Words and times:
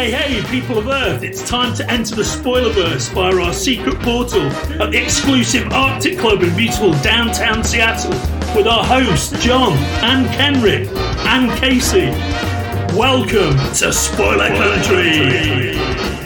Hey, 0.00 0.12
hey, 0.12 0.50
people 0.50 0.78
of 0.78 0.86
Earth, 0.86 1.24
it's 1.24 1.46
time 1.46 1.74
to 1.74 1.90
enter 1.90 2.14
the 2.14 2.22
Spoilerverse 2.22 3.12
via 3.12 3.34
our 3.34 3.52
secret 3.52 3.98
portal 3.98 4.46
at 4.80 4.92
the 4.92 5.02
exclusive 5.02 5.72
Arctic 5.72 6.16
Club 6.16 6.42
in 6.42 6.56
beautiful 6.56 6.92
downtown 7.02 7.64
Seattle 7.64 8.12
with 8.56 8.68
our 8.68 8.84
hosts, 8.84 9.32
John 9.44 9.72
and 10.02 10.26
Kenric 10.28 10.88
and 11.26 11.50
Casey. 11.58 12.06
Welcome 12.96 13.58
to 13.74 13.92
Spoiler 13.92 14.48
Country! 14.48 16.19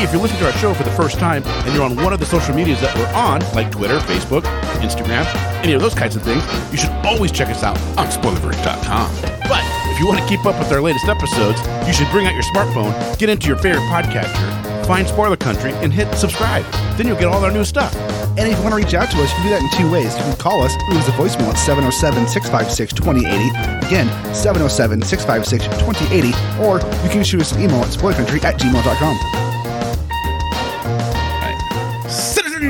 Hey, 0.00 0.06
if 0.06 0.14
you're 0.14 0.22
listening 0.22 0.40
to 0.40 0.46
our 0.46 0.56
show 0.56 0.72
for 0.72 0.82
the 0.82 0.90
first 0.92 1.18
time 1.18 1.42
and 1.44 1.74
you're 1.74 1.84
on 1.84 1.94
one 1.94 2.14
of 2.14 2.20
the 2.20 2.24
social 2.24 2.54
medias 2.54 2.80
that 2.80 2.96
we're 2.96 3.12
on, 3.12 3.40
like 3.54 3.70
Twitter, 3.70 3.98
Facebook, 3.98 4.40
Instagram, 4.80 5.28
any 5.62 5.74
of 5.74 5.82
those 5.82 5.92
kinds 5.92 6.16
of 6.16 6.22
things, 6.22 6.42
you 6.72 6.78
should 6.78 6.88
always 7.04 7.30
check 7.30 7.48
us 7.48 7.62
out 7.62 7.78
on 7.98 8.06
spoilerverse.com. 8.06 9.12
But 9.44 9.60
if 9.92 10.00
you 10.00 10.06
want 10.06 10.18
to 10.18 10.26
keep 10.26 10.46
up 10.46 10.58
with 10.58 10.72
our 10.72 10.80
latest 10.80 11.04
episodes, 11.04 11.60
you 11.86 11.92
should 11.92 12.08
bring 12.12 12.24
out 12.26 12.32
your 12.32 12.44
smartphone, 12.44 12.96
get 13.18 13.28
into 13.28 13.46
your 13.46 13.58
favorite 13.58 13.84
podcaster, 13.92 14.86
find 14.86 15.06
Spoiler 15.06 15.36
Country, 15.36 15.72
and 15.84 15.92
hit 15.92 16.08
subscribe. 16.14 16.64
Then 16.96 17.06
you'll 17.06 17.20
get 17.20 17.26
all 17.26 17.44
our 17.44 17.52
new 17.52 17.66
stuff. 17.66 17.94
And 18.40 18.48
if 18.48 18.56
you 18.56 18.62
want 18.64 18.72
to 18.72 18.80
reach 18.80 18.94
out 18.94 19.10
to 19.10 19.18
us, 19.18 19.28
you 19.28 19.36
can 19.36 19.44
do 19.44 19.50
that 19.50 19.60
in 19.60 19.68
two 19.76 19.92
ways. 19.92 20.16
You 20.16 20.22
can 20.22 20.36
call 20.38 20.62
us, 20.62 20.72
leave 20.88 21.00
us 21.00 21.08
a 21.08 21.12
voicemail 21.12 21.52
at 21.52 21.58
707 21.58 22.26
656 22.26 22.94
2080. 22.94 23.84
Again, 23.84 24.08
707 24.32 25.02
656 25.02 25.68
2080. 25.84 26.32
Or 26.64 26.80
you 27.04 27.10
can 27.12 27.22
shoot 27.22 27.42
us 27.42 27.52
an 27.52 27.60
email 27.60 27.84
at 27.84 27.92
spoilercountry 27.92 28.42
at 28.44 28.58
gmail.com. 28.58 29.49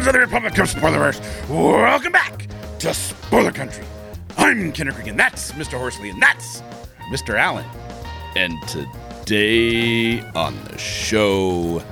Citizens 0.01 0.07
of 0.07 0.13
the 0.15 0.21
Republic 0.21 0.59
of 0.59 0.71
Spoilerverse, 0.71 1.51
welcome 1.51 2.11
back 2.13 2.47
to 2.79 2.95
Spoiler 2.95 3.53
Country. 3.53 3.85
I'm 4.39 4.73
Kenric 4.73 5.07
and 5.07 5.19
that's 5.21 5.53
Mr. 5.53 5.77
Horsley, 5.79 6.09
and 6.09 6.23
that's 6.23 6.63
Mr. 7.13 7.39
Allen. 7.39 7.67
And 8.35 8.57
today 8.67 10.21
on 10.35 10.57
the 10.65 10.79
show, 10.79 11.83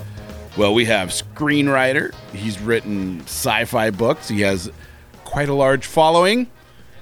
well, 0.56 0.72
we 0.72 0.86
have 0.86 1.10
screenwriter. 1.10 2.14
He's 2.32 2.58
written 2.60 3.20
sci-fi 3.26 3.90
books. 3.90 4.28
He 4.28 4.40
has 4.40 4.72
quite 5.26 5.50
a 5.50 5.54
large 5.54 5.84
following. 5.84 6.46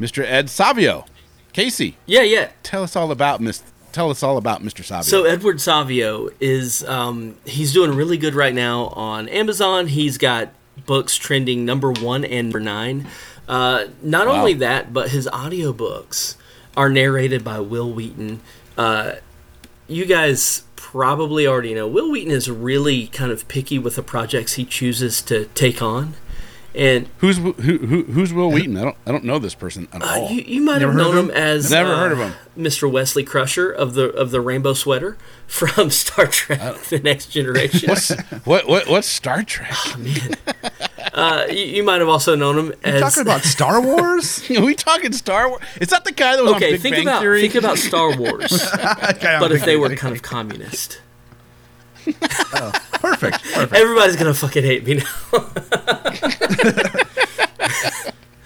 Mr. 0.01 0.25
Ed 0.25 0.51
Savio. 0.51 1.05
Casey, 1.53 1.97
Yeah, 2.07 2.23
yeah. 2.23 2.49
tell 2.65 2.83
us 2.83 2.97
all 2.97 3.13
about 3.13 3.41
Miss. 3.41 3.63
Tell 3.93 4.11
us 4.11 4.25
all 4.25 4.39
about 4.39 4.61
Mr. 4.61 4.85
Savio. 4.85 5.03
So 5.03 5.25
Edward 5.25 5.61
Savio 5.61 6.31
is 6.41 6.83
um, 6.85 7.37
he's 7.45 7.73
doing 7.73 7.93
really 7.95 8.17
good 8.19 8.35
right 8.35 8.55
now 8.55 8.87
on 8.89 9.29
Amazon. 9.29 9.87
He's 9.87 10.19
got 10.19 10.51
books 10.85 11.17
trending 11.17 11.65
number 11.65 11.91
one 11.91 12.25
and 12.25 12.49
number 12.49 12.61
nine. 12.61 13.07
Uh, 13.49 13.85
not 14.03 14.27
Wow. 14.27 14.41
only 14.41 14.55
that, 14.55 14.93
but 14.93 15.11
his 15.11 15.27
audiobooks 15.33 16.35
are 16.77 16.89
narrated 16.89 17.43
by 17.45 17.61
Wil 17.61 17.91
Wheaton. 17.93 18.41
Uh, 18.77 19.13
you 19.89 20.05
guys 20.05 20.65
probably 20.75 21.47
already 21.47 21.73
know 21.75 21.87
Wil 21.87 22.11
Wheaton 22.11 22.33
is 22.33 22.51
really 22.51 23.07
kind 23.09 23.31
of 23.33 23.47
picky 23.49 23.79
with 23.79 23.97
the 23.97 24.03
projects 24.03 24.55
he 24.55 24.65
chooses 24.65 25.23
to 25.23 25.47
take 25.55 25.81
on. 25.81 26.15
And 26.77 27.09
who's 27.19 27.39
who, 27.39 27.53
who, 27.53 28.03
who's 28.05 28.33
Wil 28.35 28.51
Wheaton? 28.51 28.77
I 28.77 28.83
don't 28.85 28.97
I 29.07 29.13
don't 29.13 29.25
know 29.25 29.39
this 29.39 29.55
person 29.55 29.89
at 29.93 30.03
uh, 30.03 30.07
all. 30.07 30.31
you, 30.31 30.43
you 30.43 30.61
might 30.61 30.79
Never 30.79 30.93
have 30.93 31.01
known 31.01 31.17
him, 31.17 31.31
him? 31.31 31.37
as 31.37 31.71
Never 31.71 31.93
uh, 31.93 31.97
heard 31.97 32.13
of 32.13 32.19
him. 32.19 32.35
Mr. 32.57 32.91
Wesley 32.91 33.25
Crusher 33.25 33.71
of 33.71 33.95
the 33.95 34.11
of 34.11 34.31
the 34.31 34.41
Rainbow 34.43 34.75
Sweater 34.75 35.17
from 35.47 35.91
Star 35.91 36.27
Trek: 36.27 36.77
The 36.85 36.99
Next 36.99 37.27
Generation. 37.27 37.89
What's 37.89 38.11
what 38.45 38.69
what 38.69 38.89
what's 38.89 39.09
Star 39.09 39.43
Trek? 39.43 39.75
Uh, 41.15 41.47
you, 41.49 41.65
you 41.65 41.83
might 41.83 42.01
have 42.01 42.11
also 42.11 42.35
known 42.37 42.59
him 42.59 42.75
as. 42.85 43.01
Talking 43.01 43.23
about 43.23 43.41
Star 43.43 43.81
Wars? 43.81 44.49
Are 44.51 44.61
we 44.65 44.75
talking 44.75 45.13
Star 45.13 45.49
Wars? 45.49 45.63
Is 45.81 45.89
that 45.89 46.05
the 46.05 46.13
guy 46.13 46.37
that 46.37 46.43
was 46.43 46.53
on 46.55 46.61
Big 46.61 46.81
think 46.81 46.95
Bang 46.97 47.07
about 47.07 47.23
Theory? 47.23 47.41
think 47.41 47.55
about 47.55 47.79
Star 47.79 48.15
Wars, 48.19 48.53
Okay, 48.75 49.39
but 49.41 49.51
if 49.51 49.65
they 49.65 49.77
were 49.77 49.89
kind 49.97 50.15
of 50.15 50.21
communist, 50.21 51.01
Perfect. 52.15 53.43
Perfect. 53.45 53.75
everybody's 53.75 54.17
gonna 54.17 54.35
fucking 54.35 54.65
hate 54.65 54.87
me 54.87 54.95
now. 54.95 55.05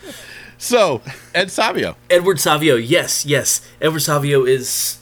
so 0.59 1.03
Ed 1.35 1.51
Savio. 1.51 1.97
Edward 2.09 2.41
Savio, 2.41 2.77
yes, 2.77 3.25
yes, 3.27 3.67
Edward 3.81 4.01
Savio 4.01 4.45
is 4.45 4.99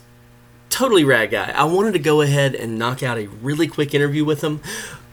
totally 0.71 1.05
rad 1.05 1.31
guy. 1.31 1.51
I 1.51 1.65
wanted 1.65 1.93
to 1.93 1.99
go 1.99 2.21
ahead 2.21 2.55
and 2.55 2.79
knock 2.79 3.03
out 3.03 3.19
a 3.19 3.27
really 3.27 3.67
quick 3.67 3.95
interview 3.95 4.25
with 4.25 4.43
him 4.43 4.61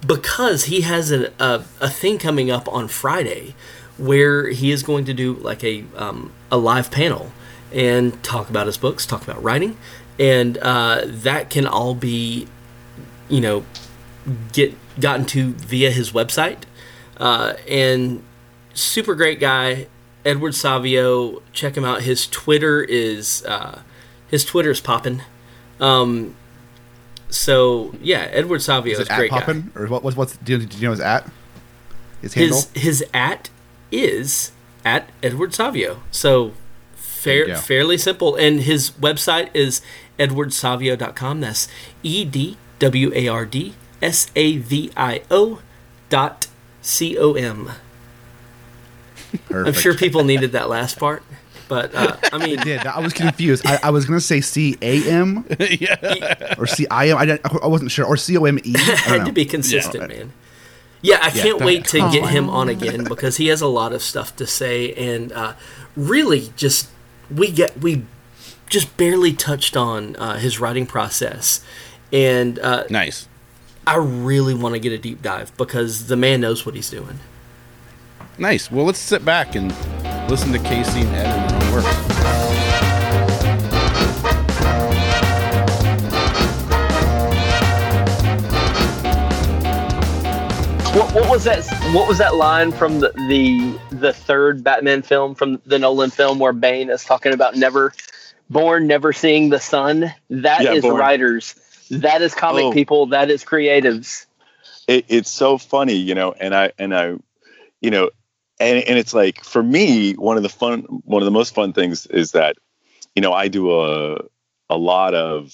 because 0.06 0.66
he 0.66 0.82
has 0.82 1.12
a 1.12 1.32
a, 1.40 1.64
a 1.82 1.90
thing 1.90 2.18
coming 2.18 2.52
up 2.52 2.68
on 2.72 2.88
Friday 2.88 3.56
where 3.98 4.50
he 4.50 4.72
is 4.72 4.84
going 4.84 5.06
to 5.06 5.14
do 5.14 5.34
like 5.36 5.64
a 5.64 5.86
um, 5.96 6.32
a 6.52 6.58
live 6.58 6.92
panel 6.92 7.32
and 7.72 8.22
talk 8.24 8.50
about 8.50 8.68
his 8.68 8.78
books, 8.78 9.06
talk 9.06 9.24
about 9.24 9.42
writing, 9.44 9.78
and 10.20 10.58
uh, 10.60 11.02
that 11.06 11.50
can 11.50 11.68
all 11.68 11.94
be, 11.94 12.48
you 13.30 13.42
know, 13.42 13.66
get 14.54 14.76
gotten 15.00 15.26
to 15.28 15.54
via 15.54 15.92
his 15.92 16.12
website. 16.12 16.60
Uh, 17.18 17.54
and 17.68 18.24
super 18.74 19.16
great 19.16 19.40
guy, 19.40 19.88
Edward 20.26 20.56
Savio. 20.56 21.42
Check 21.54 21.76
him 21.78 21.86
out. 21.86 22.02
His 22.02 22.28
Twitter 22.28 22.84
is 22.84 23.44
uh, 23.46 23.82
his 24.28 24.44
Twitter 24.44 24.72
is 24.72 24.82
popping. 24.82 25.22
Um, 25.80 26.36
so 27.30 27.94
yeah, 28.02 28.28
Edward 28.32 28.62
Savio 28.62 28.94
Is 28.94 29.00
is, 29.00 29.08
it 29.08 29.10
a 29.10 29.14
at 29.14 29.18
great 29.18 29.32
guy. 29.32 29.64
Or 29.76 29.88
what, 29.88 30.04
what's, 30.04 30.16
what's, 30.18 30.38
do 30.38 30.58
you, 30.58 30.66
do 30.66 30.78
you 30.78 30.84
know 30.84 30.92
his 30.92 31.00
at? 31.00 31.30
His 32.22 32.34
handle? 32.34 32.58
His 32.74 32.84
his 32.84 33.06
at 33.14 33.50
is 33.92 34.52
at 34.84 35.10
Edward 35.22 35.54
Savio. 35.54 36.02
So 36.12 36.54
fair, 36.96 37.46
There 37.46 37.48
you 37.48 37.54
go. 37.56 37.60
fairly 37.60 37.98
simple. 37.98 38.36
And 38.36 38.62
his 38.62 38.92
website 38.92 39.50
is 39.54 39.82
edwardsavio.com. 40.20 41.42
That's 41.42 41.68
E 42.04 42.24
D 42.26 42.58
W 42.80 43.12
A 43.14 43.28
R 43.28 43.46
D 43.46 43.76
S 44.02 44.30
A 44.36 44.58
V 44.58 44.92
I 44.96 45.22
O 45.32 45.62
dot 46.10 46.48
C 46.82 47.18
O 47.18 47.34
M. 47.34 47.72
I'm 49.50 49.74
sure 49.74 49.96
people 49.96 50.24
needed 50.24 50.54
that 50.54 50.70
last 50.70 50.98
part. 50.98 51.24
But 51.68 51.96
uh, 51.96 52.18
I 52.32 52.38
mean, 52.38 52.60
did. 52.60 52.86
I 52.86 53.00
was 53.00 53.14
confused. 53.14 53.66
I, 53.66 53.80
I 53.84 53.90
was 53.90 54.06
going 54.06 54.20
to 54.20 54.26
say 54.26 54.42
C 54.42 54.78
A 54.82 55.10
M 55.10 55.46
or 56.58 56.68
C 56.68 56.86
I 56.92 57.10
M. 57.10 57.18
I, 57.18 57.68
wasn't 57.68 57.92
sure. 57.92 58.06
Or 58.06 58.18
C 58.18 58.38
O 58.38 58.46
M 58.46 58.60
E. 58.64 58.74
had 58.78 59.26
to 59.26 59.32
be 59.32 59.46
consistent, 59.46 60.08
man. 60.10 60.32
Yeah, 61.02 61.20
I 61.22 61.30
can't 61.30 61.60
that- 61.60 61.66
wait 61.66 61.86
to 61.86 62.00
come 62.00 62.12
get 62.12 62.30
him 62.30 62.50
on 62.50 62.70
again 62.70 63.04
because 63.10 63.38
he 63.38 63.48
has 63.48 63.62
a 63.62 63.68
lot 63.68 63.94
of 63.94 64.02
stuff 64.02 64.36
to 64.38 64.48
say, 64.48 64.94
and 64.94 65.32
uh, 65.32 65.54
really, 65.96 66.52
just 66.56 66.90
we 67.30 67.52
get 67.52 67.80
we 67.80 68.06
just 68.70 68.96
barely 68.98 69.34
touched 69.34 69.76
on 69.76 70.16
uh, 70.18 70.38
his 70.38 70.60
writing 70.60 70.86
process, 70.86 71.64
and 72.12 72.60
uh, 72.60 72.86
Nice. 72.90 73.28
I 73.88 73.98
really 73.98 74.54
want 74.54 74.74
to 74.74 74.80
get 74.80 74.92
a 74.94 74.98
deep 74.98 75.22
dive 75.22 75.56
because 75.58 76.08
the 76.08 76.16
man 76.16 76.42
knows 76.42 76.66
what 76.66 76.74
he's 76.76 76.90
doing. 76.90 77.20
Nice. 78.38 78.72
Well, 78.72 78.86
let's 78.86 79.00
sit 79.00 79.24
back 79.24 79.56
and 79.56 79.70
listen 80.30 80.52
to 80.54 80.60
Casey 80.60 81.02
and 81.02 81.10
Ed 81.16 81.26
and 81.28 81.50
their 81.52 81.68
own 81.68 81.84
work. 81.84 82.96
What, 90.96 91.14
what 91.14 91.30
was 91.30 91.44
that? 91.44 91.66
What 91.94 92.08
was 92.08 92.20
that 92.20 92.36
line 92.36 92.72
from 92.72 93.02
the, 93.02 93.10
the 93.28 93.78
the 93.98 94.14
third 94.14 94.64
Batman 94.64 95.02
film 95.02 95.36
from 95.36 95.62
the 95.66 95.78
Nolan 95.78 96.10
film 96.10 96.40
where 96.40 96.54
Bane 96.54 96.90
is 96.90 97.04
talking 97.04 97.34
about 97.34 97.56
never 97.58 97.92
born, 98.50 98.88
never 98.88 99.12
seeing 99.12 99.50
the 99.50 99.60
sun? 99.60 100.14
That 100.30 100.62
is 100.62 100.76
Yeah, 100.76 100.80
Born. 100.80 100.96
writers. 100.96 101.56
That 101.90 102.22
is 102.22 102.34
comic 102.34 102.66
Oh. 102.66 102.72
people. 102.72 103.08
That 103.08 103.30
is 103.30 103.44
creatives. 103.44 104.26
it, 104.88 105.06
it's 105.08 105.32
so 105.32 105.58
funny, 105.58 105.96
you 105.96 106.16
know, 106.16 106.32
and 106.34 106.54
I 106.56 106.72
and 106.78 106.96
I, 106.96 107.16
you 107.82 107.90
know, 107.92 108.10
and 108.60 108.80
and 108.80 108.98
it's 108.98 109.14
like 109.14 109.44
for 109.44 109.64
me, 109.64 110.14
one 110.14 110.38
of 110.38 110.44
the 110.44 110.50
fun, 110.50 110.82
one 111.06 111.22
of 111.22 111.26
the 111.26 111.32
most 111.32 111.54
fun 111.56 111.74
things 111.74 112.06
is 112.08 112.32
that, 112.32 112.56
you 113.16 113.22
know, 113.22 113.34
I 113.34 113.48
do 113.48 113.72
a 113.72 114.20
a 114.70 114.78
lot 114.78 115.14
of, 115.14 115.54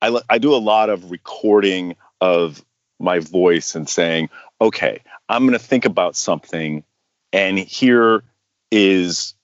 I 0.00 0.20
I 0.28 0.38
do 0.38 0.54
a 0.54 0.56
lot 0.56 0.90
of 0.90 1.10
recording 1.10 1.96
of 2.20 2.64
my 2.98 3.18
voice 3.18 3.74
and 3.74 3.88
saying, 3.88 4.28
okay, 4.60 5.00
I'm 5.28 5.42
going 5.42 5.58
to 5.58 5.64
think 5.64 5.84
about 5.84 6.16
something, 6.16 6.84
and 7.32 7.58
here 7.58 8.22
is, 8.70 9.34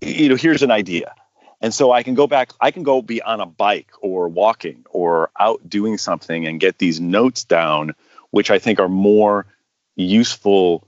you 0.00 0.28
know, 0.28 0.36
here's 0.36 0.62
an 0.62 0.70
idea. 0.70 1.14
And 1.64 1.72
so 1.72 1.92
I 1.92 2.02
can 2.02 2.12
go 2.12 2.26
back, 2.26 2.52
I 2.60 2.70
can 2.70 2.82
go 2.82 3.00
be 3.00 3.22
on 3.22 3.40
a 3.40 3.46
bike 3.46 3.90
or 4.02 4.28
walking 4.28 4.84
or 4.90 5.30
out 5.40 5.66
doing 5.68 5.96
something 5.96 6.46
and 6.46 6.60
get 6.60 6.76
these 6.76 7.00
notes 7.00 7.44
down 7.44 7.94
which 8.34 8.50
I 8.50 8.58
think 8.58 8.80
are 8.80 8.88
more 8.88 9.46
useful 9.94 10.84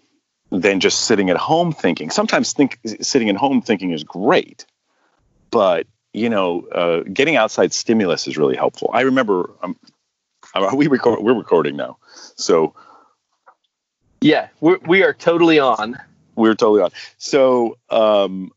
than 0.50 0.80
just 0.80 1.02
sitting 1.02 1.30
at 1.30 1.36
home 1.36 1.72
thinking. 1.72 2.10
Sometimes 2.10 2.52
think 2.52 2.80
sitting 3.00 3.30
at 3.30 3.36
home 3.36 3.62
thinking 3.62 3.92
is 3.92 4.02
great, 4.02 4.66
but 5.52 5.86
you 6.12 6.28
know, 6.28 6.66
uh, 6.72 7.04
getting 7.12 7.36
outside 7.36 7.72
stimulus 7.72 8.26
is 8.26 8.36
really 8.36 8.56
helpful. 8.56 8.90
I 8.92 9.02
remember 9.02 9.50
um, 9.62 9.76
uh, 10.56 10.72
we 10.74 10.88
record, 10.88 11.20
we're 11.22 11.38
recording 11.38 11.76
now, 11.76 11.98
so 12.34 12.74
Yeah, 14.20 14.48
we're, 14.60 14.78
we 14.78 15.04
are 15.04 15.14
totally 15.14 15.60
on. 15.60 15.96
we're 16.34 16.56
totally 16.56 16.82
on. 16.82 16.90
So, 17.16 17.78
um, 17.90 18.50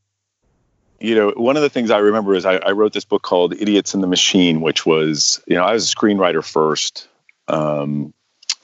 you 1.01 1.15
know, 1.15 1.31
one 1.35 1.55
of 1.55 1.63
the 1.63 1.69
things 1.69 1.91
I 1.91 1.99
remember 1.99 2.35
is 2.35 2.45
I, 2.45 2.55
I 2.55 2.71
wrote 2.71 2.93
this 2.93 3.05
book 3.05 3.21
called 3.21 3.53
Idiots 3.53 3.93
in 3.93 4.01
the 4.01 4.07
Machine, 4.07 4.61
which 4.61 4.85
was, 4.85 5.41
you 5.47 5.55
know, 5.55 5.63
I 5.63 5.73
was 5.73 5.91
a 5.91 5.95
screenwriter 5.95 6.43
first, 6.43 7.07
um, 7.47 8.13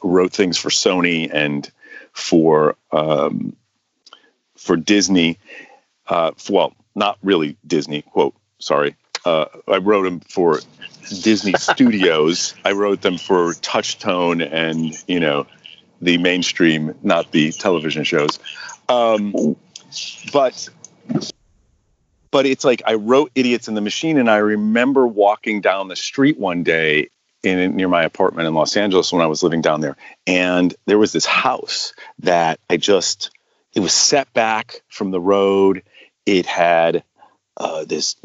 wrote 0.03 0.33
things 0.33 0.57
for 0.57 0.69
Sony 0.69 1.29
and 1.31 1.69
for 2.11 2.75
um, 2.91 3.55
for 4.57 4.75
Disney. 4.75 5.37
Uh, 6.07 6.31
well, 6.49 6.73
not 6.93 7.17
really 7.23 7.57
Disney. 7.65 8.01
Quote, 8.01 8.35
sorry. 8.59 8.95
Uh, 9.25 9.45
I 9.67 9.77
wrote 9.77 10.03
them 10.03 10.19
for 10.19 10.59
Disney 11.09 11.53
Studios. 11.57 12.53
I 12.63 12.73
wrote 12.73 13.01
them 13.01 13.17
for 13.17 13.53
Touchstone 13.55 14.41
and 14.41 14.95
you 15.07 15.19
know 15.19 15.47
the 16.01 16.17
mainstream, 16.17 16.93
not 17.01 17.31
the 17.31 17.51
television 17.51 18.03
shows. 18.03 18.39
Um, 18.89 19.55
but 20.31 20.69
but 22.35 22.45
it's 22.45 22.65
like 22.65 22.81
I 22.85 22.95
wrote 22.95 23.31
Idiots 23.33 23.69
in 23.69 23.75
the 23.75 23.81
Machine, 23.81 24.17
and 24.17 24.29
I 24.29 24.35
remember 24.35 25.07
walking 25.07 25.61
down 25.61 25.87
the 25.87 25.95
street 25.95 26.37
one 26.37 26.63
day 26.63 27.07
in 27.43 27.77
near 27.77 27.87
my 27.87 28.03
apartment 28.03 28.45
in 28.45 28.53
Los 28.53 28.75
Angeles 28.75 29.13
when 29.13 29.21
I 29.21 29.25
was 29.25 29.41
living 29.41 29.61
down 29.61 29.79
there, 29.79 29.95
and 30.27 30.75
there 30.85 30.97
was 30.97 31.13
this 31.13 31.25
house 31.25 31.93
that 32.19 32.59
I 32.69 32.75
just 32.75 33.31
it 33.73 33.79
was 33.79 33.93
set 33.93 34.33
back 34.33 34.81
from 34.89 35.11
the 35.11 35.21
road. 35.21 35.81
It 36.25 36.45
had 36.45 37.05
uh, 37.55 37.85
this 37.85 38.17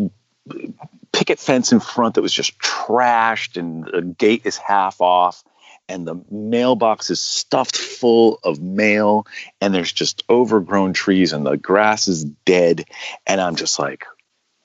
picket 1.13 1.39
fence 1.39 1.71
in 1.71 1.79
front 1.79 2.17
that 2.17 2.23
was 2.23 2.33
just 2.33 2.59
trashed, 2.59 3.57
and 3.57 3.85
the 3.85 4.03
gate 4.03 4.43
is 4.45 4.57
half 4.57 5.01
off, 5.01 5.45
and 5.91 6.07
the 6.07 6.25
mailbox 6.31 7.11
is 7.11 7.21
stuffed 7.21 7.77
full 7.77 8.39
of 8.45 8.61
mail, 8.61 9.27
and 9.61 9.75
there's 9.75 9.93
just 9.93 10.23
overgrown 10.31 10.93
trees, 10.93 11.33
and 11.33 11.45
the 11.45 11.57
grass 11.57 12.07
is 12.07 12.25
dead, 12.25 12.85
and 13.27 13.41
I'm 13.41 13.57
just 13.57 13.79
like, 13.79 14.07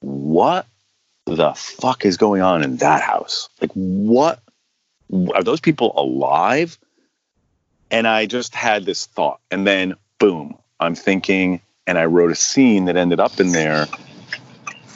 what 0.01 0.67
the 1.25 1.53
fuck 1.55 2.05
is 2.05 2.17
going 2.17 2.43
on 2.43 2.63
in 2.63 2.77
that 2.77 3.01
house? 3.01 3.49
Like, 3.59 3.71
what 3.73 4.39
are 5.33 5.43
those 5.43 5.59
people 5.59 5.93
alive? 5.97 6.77
And 7.89 8.07
I 8.07 8.27
just 8.27 8.53
had 8.53 8.85
this 8.85 9.07
thought, 9.07 9.39
and 9.49 9.65
then 9.65 9.95
boom, 10.19 10.57
I'm 10.79 10.95
thinking, 10.95 11.59
and 11.87 11.97
I 11.97 12.05
wrote 12.05 12.31
a 12.31 12.35
scene 12.35 12.85
that 12.85 12.97
ended 12.97 13.19
up 13.19 13.39
in 13.39 13.51
there 13.51 13.87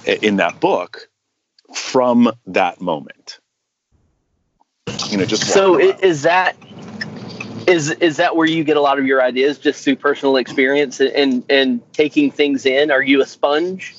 in 0.05 0.37
that 0.37 0.59
book 0.59 1.09
from 1.73 2.31
that 2.45 2.81
moment. 2.81 3.38
You 5.09 5.17
know, 5.17 5.25
just 5.25 5.43
So 5.45 5.73
walking 5.73 5.87
i- 5.87 5.91
around. 5.91 6.03
is 6.03 6.21
that 6.23 6.55
is 7.67 7.91
is 7.91 8.17
that 8.17 8.35
where 8.35 8.47
you 8.47 8.63
get 8.63 8.77
a 8.77 8.81
lot 8.81 8.99
of 8.99 9.05
your 9.05 9.21
ideas 9.21 9.57
just 9.59 9.83
through 9.83 9.97
personal 9.97 10.37
experience 10.37 10.99
and 10.99 11.43
and 11.49 11.81
taking 11.93 12.31
things 12.31 12.65
in? 12.65 12.91
Are 12.91 13.01
you 13.03 13.21
a 13.21 13.25
sponge? 13.25 13.95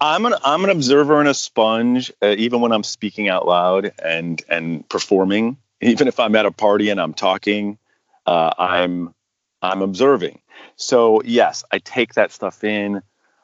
I'm 0.00 0.26
an 0.26 0.34
I'm 0.44 0.64
an 0.64 0.70
observer 0.70 1.20
and 1.20 1.28
a 1.28 1.34
sponge, 1.34 2.12
uh, 2.22 2.34
even 2.36 2.60
when 2.60 2.72
I'm 2.72 2.82
speaking 2.84 3.28
out 3.28 3.46
loud 3.46 3.92
and 4.02 4.42
and 4.48 4.88
performing. 4.88 5.56
Even 5.80 6.08
if 6.08 6.18
I'm 6.20 6.34
at 6.36 6.46
a 6.46 6.50
party 6.50 6.90
and 6.90 7.00
I'm 7.00 7.14
talking, 7.14 7.78
uh, 8.26 8.52
I'm 8.58 9.14
I'm 9.62 9.82
observing. 9.82 10.40
So 10.76 11.22
yes, 11.24 11.64
I 11.70 11.78
take 11.78 12.14
that 12.14 12.32
stuff 12.32 12.64
in. 12.64 13.02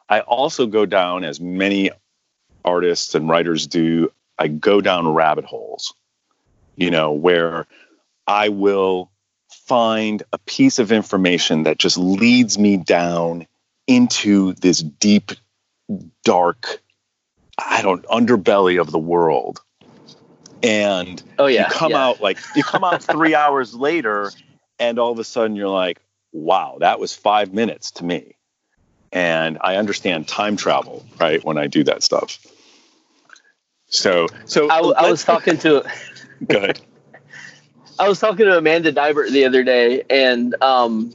I 0.08 0.20
also 0.20 0.66
go 0.66 0.86
down, 0.86 1.24
as 1.24 1.40
many 1.40 1.90
artists 2.64 3.14
and 3.14 3.28
writers 3.28 3.66
do. 3.66 4.12
I 4.38 4.48
go 4.48 4.80
down 4.80 5.08
rabbit 5.08 5.44
holes, 5.44 5.94
you 6.80 6.90
know, 6.90 7.12
where 7.12 7.66
I 8.26 8.48
will 8.48 9.10
find 9.50 10.22
a 10.32 10.38
piece 10.38 10.78
of 10.78 10.90
information 10.90 11.64
that 11.64 11.78
just 11.78 11.98
leads 11.98 12.58
me 12.58 12.76
down 12.78 13.46
into 13.86 14.54
this 14.54 14.80
deep 14.80 15.32
dark 16.24 16.80
i 17.58 17.82
don't 17.82 18.04
underbelly 18.06 18.80
of 18.80 18.90
the 18.90 18.98
world. 18.98 19.60
And 20.62 21.22
Oh 21.38 21.46
yeah, 21.46 21.68
you 21.68 21.74
come 21.74 21.92
yeah. 21.92 22.06
out 22.06 22.20
like 22.20 22.38
you 22.54 22.62
come 22.62 22.84
out 22.84 23.02
three 23.02 23.34
hours 23.44 23.74
later 23.74 24.30
and 24.78 24.98
all 24.98 25.10
of 25.10 25.18
a 25.18 25.24
sudden 25.24 25.56
you're 25.56 25.68
like 25.68 26.00
wow 26.32 26.78
that 26.80 27.00
was 27.00 27.14
five 27.14 27.52
minutes 27.52 27.90
to 27.92 28.04
me. 28.04 28.36
And 29.12 29.58
i 29.60 29.76
understand 29.76 30.28
time 30.28 30.56
travel 30.56 31.04
right 31.18 31.44
when 31.44 31.58
i 31.58 31.66
do 31.66 31.84
that 31.84 32.02
stuff. 32.02 32.38
So 33.88 34.28
so 34.44 34.70
I, 34.70 34.78
I 34.78 35.10
was 35.10 35.24
talking 35.24 35.58
to 35.58 35.84
good 36.48 36.80
I 37.98 38.08
was 38.08 38.18
talking 38.18 38.46
to 38.46 38.56
Amanda 38.56 38.92
Dibert 38.92 39.30
the 39.30 39.44
other 39.44 39.62
day, 39.62 40.04
and 40.08 40.54
um, 40.62 41.12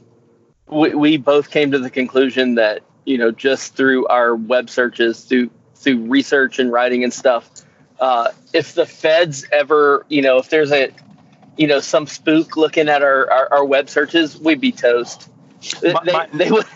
we, 0.68 0.94
we 0.94 1.16
both 1.16 1.50
came 1.50 1.72
to 1.72 1.80
the 1.80 1.90
conclusion 1.90 2.54
that 2.54 2.82
you 3.04 3.18
know 3.18 3.32
just 3.32 3.74
through 3.74 4.06
our 4.06 4.36
web 4.36 4.70
searches, 4.70 5.24
through 5.24 5.50
through 5.74 6.06
research 6.06 6.60
and 6.60 6.70
writing 6.70 7.02
and 7.02 7.12
stuff, 7.12 7.50
uh, 7.98 8.30
if 8.52 8.74
the 8.74 8.86
feds 8.86 9.44
ever, 9.50 10.06
you 10.08 10.22
know, 10.22 10.38
if 10.38 10.48
there's 10.48 10.70
a, 10.70 10.92
you 11.56 11.66
know, 11.66 11.80
some 11.80 12.06
spook 12.06 12.56
looking 12.56 12.88
at 12.88 13.02
our 13.02 13.28
our, 13.32 13.52
our 13.54 13.64
web 13.64 13.88
searches, 13.90 14.38
we'd 14.38 14.60
be 14.60 14.70
toast. 14.70 15.28
They, 15.80 15.92
My- 15.92 16.04
my- 16.04 16.28
they 16.34 16.52
would 16.52 16.66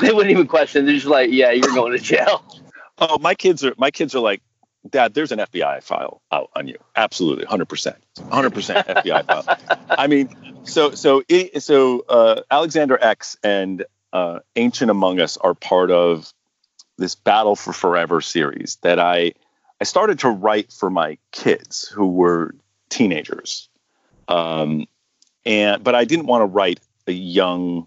they 0.00 0.12
wouldn't 0.12 0.32
even 0.32 0.48
question. 0.48 0.84
They're 0.84 0.96
just 0.96 1.06
like, 1.06 1.30
yeah, 1.30 1.52
you're 1.52 1.74
going 1.74 1.92
to 1.92 1.98
jail. 2.00 2.44
Oh, 2.98 3.18
my 3.20 3.36
kids 3.36 3.64
are 3.64 3.74
my 3.78 3.92
kids 3.92 4.16
are 4.16 4.20
like, 4.20 4.42
Dad, 4.88 5.12
there's 5.12 5.30
an 5.30 5.40
FBI 5.40 5.82
file 5.82 6.22
out 6.32 6.50
on 6.56 6.66
you. 6.66 6.78
Absolutely, 6.96 7.44
hundred 7.44 7.68
percent, 7.68 7.96
hundred 8.30 8.54
percent 8.54 8.86
FBI 8.86 9.26
file. 9.26 9.58
I 9.90 10.06
mean, 10.06 10.64
so 10.64 10.92
so 10.92 11.22
it, 11.28 11.62
so 11.62 12.04
uh, 12.08 12.42
Alexander 12.50 12.98
X 13.00 13.36
and 13.42 13.84
uh, 14.12 14.40
Ancient 14.56 14.90
Among 14.90 15.20
Us 15.20 15.36
are 15.36 15.54
part 15.54 15.90
of 15.90 16.32
this 16.96 17.14
Battle 17.14 17.56
for 17.56 17.72
Forever 17.72 18.22
series 18.22 18.78
that 18.82 18.98
I 18.98 19.34
I 19.80 19.84
started 19.84 20.20
to 20.20 20.30
write 20.30 20.72
for 20.72 20.88
my 20.88 21.18
kids 21.30 21.86
who 21.86 22.06
were 22.06 22.54
teenagers, 22.88 23.68
um, 24.28 24.86
and 25.44 25.84
but 25.84 25.94
I 25.94 26.04
didn't 26.06 26.26
want 26.26 26.40
to 26.40 26.46
write 26.46 26.80
a 27.06 27.12
young. 27.12 27.86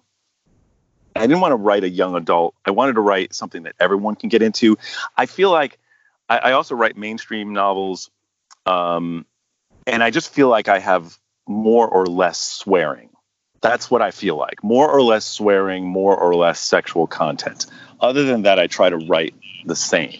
I 1.16 1.22
didn't 1.22 1.42
want 1.42 1.54
to 1.54 1.58
write 1.58 1.84
a 1.84 1.90
young 1.90 2.16
adult. 2.16 2.56
I 2.66 2.72
wanted 2.72 2.94
to 2.94 3.02
write 3.02 3.34
something 3.34 3.64
that 3.64 3.76
everyone 3.80 4.16
can 4.16 4.30
get 4.30 4.42
into. 4.42 4.78
I 5.18 5.26
feel 5.26 5.52
like 5.52 5.80
I, 6.30 6.38
I 6.38 6.52
also 6.54 6.76
write 6.76 6.98
mainstream 6.98 7.54
novels, 7.54 8.10
um, 8.66 9.26
and 9.86 10.04
I 10.04 10.12
just 10.12 10.34
feel 10.34 10.50
like 10.50 10.68
I 10.68 10.80
have 10.80 11.18
more 11.48 11.88
or 11.88 12.06
less 12.06 12.40
swearing. 12.40 13.10
That's 13.62 13.90
what 13.90 14.02
I 14.02 14.12
feel 14.12 14.36
like. 14.38 14.64
More 14.64 14.90
or 14.90 15.02
less 15.02 15.26
swearing, 15.26 15.88
more 15.88 16.18
or 16.18 16.36
less 16.36 16.60
sexual 16.60 17.08
content. 17.08 17.66
Other 18.00 18.24
than 18.24 18.42
that, 18.44 18.60
I 18.60 18.68
try 18.68 18.90
to 18.90 18.98
write 18.98 19.36
the 19.66 19.76
same, 19.76 20.20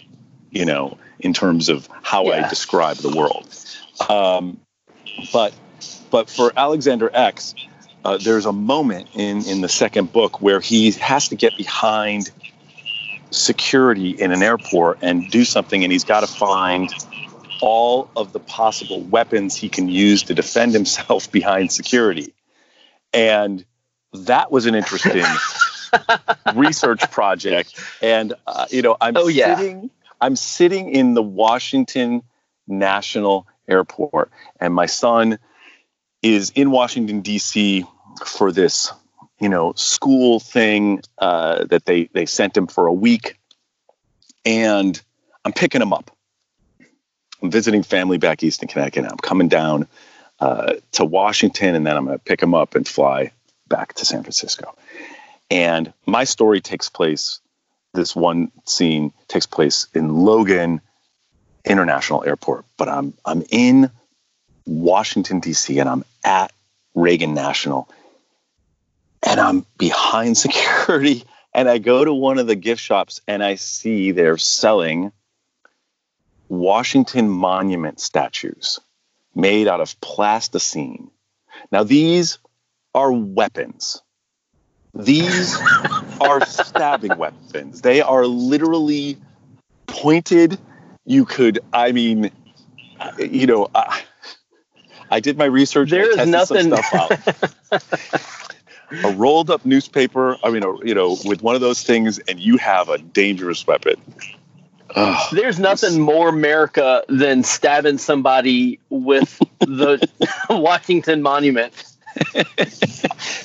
you 0.50 0.64
know, 0.64 0.96
in 1.18 1.34
terms 1.34 1.68
of 1.68 1.88
how 2.02 2.26
I 2.26 2.48
describe 2.48 2.96
the 2.96 3.14
world. 3.14 3.46
Um, 4.08 4.60
but 5.32 5.54
but 6.10 6.30
for 6.30 6.52
Alexander 6.56 7.10
X, 7.12 7.54
uh, 8.04 8.18
there's 8.18 8.46
a 8.46 8.52
moment 8.52 9.08
in 9.14 9.44
in 9.46 9.60
the 9.60 9.68
second 9.68 10.12
book 10.12 10.40
where 10.40 10.60
he 10.60 10.90
has 10.92 11.28
to 11.28 11.36
get 11.36 11.56
behind 11.56 12.30
security 13.34 14.10
in 14.10 14.32
an 14.32 14.42
airport 14.42 14.98
and 15.02 15.30
do 15.30 15.44
something, 15.44 15.82
and 15.82 15.92
he's 15.92 16.04
got 16.04 16.20
to 16.20 16.26
find 16.26 16.92
all 17.60 18.10
of 18.16 18.32
the 18.32 18.40
possible 18.40 19.00
weapons 19.02 19.56
he 19.56 19.68
can 19.68 19.88
use 19.88 20.22
to 20.24 20.34
defend 20.34 20.72
himself 20.72 21.30
behind 21.38 21.72
security. 21.72 22.34
And 23.12 23.64
that 24.12 24.50
was 24.50 24.66
an 24.66 24.74
interesting 24.74 25.24
research 26.54 27.10
project. 27.10 27.80
And 28.02 28.34
uh, 28.46 28.66
you 28.70 28.82
know, 28.82 28.96
I'm 29.00 29.16
Oh, 29.16 29.28
yeah. 29.28 29.56
sitting, 29.56 29.90
I'm 30.20 30.36
sitting 30.36 30.90
in 30.90 31.14
the 31.14 31.22
Washington 31.22 32.22
National 32.66 33.46
Airport, 33.68 34.30
and 34.60 34.74
my 34.74 34.86
son 34.86 35.38
is 36.22 36.50
in 36.54 36.70
Washington 36.70 37.20
D.C. 37.20 37.84
for 38.24 38.50
this, 38.52 38.92
you 39.40 39.48
know, 39.48 39.72
school 39.76 40.40
thing 40.40 41.02
uh, 41.18 41.64
that 41.64 41.84
they 41.86 42.04
they 42.12 42.26
sent 42.26 42.56
him 42.56 42.66
for 42.66 42.86
a 42.86 42.92
week, 42.92 43.38
and 44.44 45.00
I'm 45.44 45.52
picking 45.52 45.82
him 45.82 45.92
up. 45.92 46.10
I'm 47.42 47.50
visiting 47.50 47.82
family 47.82 48.18
back 48.18 48.42
east 48.42 48.62
in 48.62 48.68
Connecticut. 48.68 49.04
I'm 49.10 49.18
coming 49.18 49.48
down 49.48 49.86
uh, 50.40 50.74
to 50.92 51.04
Washington, 51.04 51.74
and 51.74 51.86
then 51.86 51.96
I'm 51.96 52.06
going 52.06 52.18
to 52.18 52.24
pick 52.24 52.42
him 52.42 52.54
up 52.54 52.74
and 52.74 52.86
fly 52.86 53.32
back 53.68 53.94
to 53.94 54.04
San 54.04 54.22
Francisco. 54.22 54.74
And 55.50 55.92
my 56.06 56.24
story 56.24 56.60
takes 56.60 56.88
place. 56.88 57.40
This 57.92 58.16
one 58.16 58.50
scene 58.64 59.12
takes 59.28 59.46
place 59.46 59.86
in 59.94 60.14
Logan 60.14 60.80
International 61.64 62.24
Airport, 62.24 62.64
but 62.76 62.88
I'm 62.88 63.14
I'm 63.24 63.42
in 63.50 63.90
Washington 64.66 65.40
D.C. 65.40 65.78
and 65.78 65.88
I'm 65.88 66.04
at 66.24 66.52
Reagan 66.94 67.34
National, 67.34 67.88
and 69.26 69.40
I'm 69.40 69.66
behind 69.78 70.36
security. 70.46 71.24
And 71.52 71.68
I 71.68 71.78
go 71.78 72.04
to 72.04 72.12
one 72.12 72.38
of 72.38 72.46
the 72.48 72.56
gift 72.56 72.82
shops 72.82 73.20
and 73.28 73.42
I 73.42 73.54
see 73.54 74.10
they're 74.10 74.38
selling 74.38 75.12
Washington 76.48 77.28
Monument 77.28 78.00
statues 78.00 78.80
made 79.34 79.68
out 79.68 79.80
of 79.80 79.98
plasticine. 80.00 81.10
Now, 81.70 81.84
these 81.84 82.38
are 82.94 83.12
weapons. 83.12 84.02
These 84.94 85.56
are 86.20 86.44
stabbing 86.46 87.16
weapons. 87.16 87.80
They 87.82 88.00
are 88.00 88.26
literally 88.26 89.16
pointed. 89.86 90.58
You 91.04 91.24
could, 91.24 91.60
I 91.72 91.92
mean, 91.92 92.30
you 93.18 93.46
know, 93.46 93.68
I, 93.74 94.02
I 95.10 95.20
did 95.20 95.36
my 95.38 95.44
research. 95.46 95.92
I 95.92 95.96
There's 95.98 96.26
nothing- 96.28 96.70
Some 96.70 96.82
stuff 96.82 97.72
out. 97.72 98.50
a 99.04 99.12
rolled 99.12 99.50
up 99.50 99.64
newspaper. 99.64 100.36
I 100.42 100.50
mean, 100.50 100.62
a, 100.62 100.86
you 100.86 100.94
know, 100.94 101.16
with 101.24 101.42
one 101.42 101.54
of 101.54 101.60
those 101.60 101.82
things, 101.82 102.18
and 102.20 102.38
you 102.38 102.56
have 102.58 102.88
a 102.88 102.98
dangerous 102.98 103.66
weapon. 103.66 103.96
There's 105.32 105.58
nothing 105.58 106.00
more 106.00 106.28
America 106.28 107.02
than 107.08 107.42
stabbing 107.42 107.98
somebody 107.98 108.78
with 108.90 109.40
the 109.60 110.08
Washington 110.50 111.22
Monument. 111.22 111.72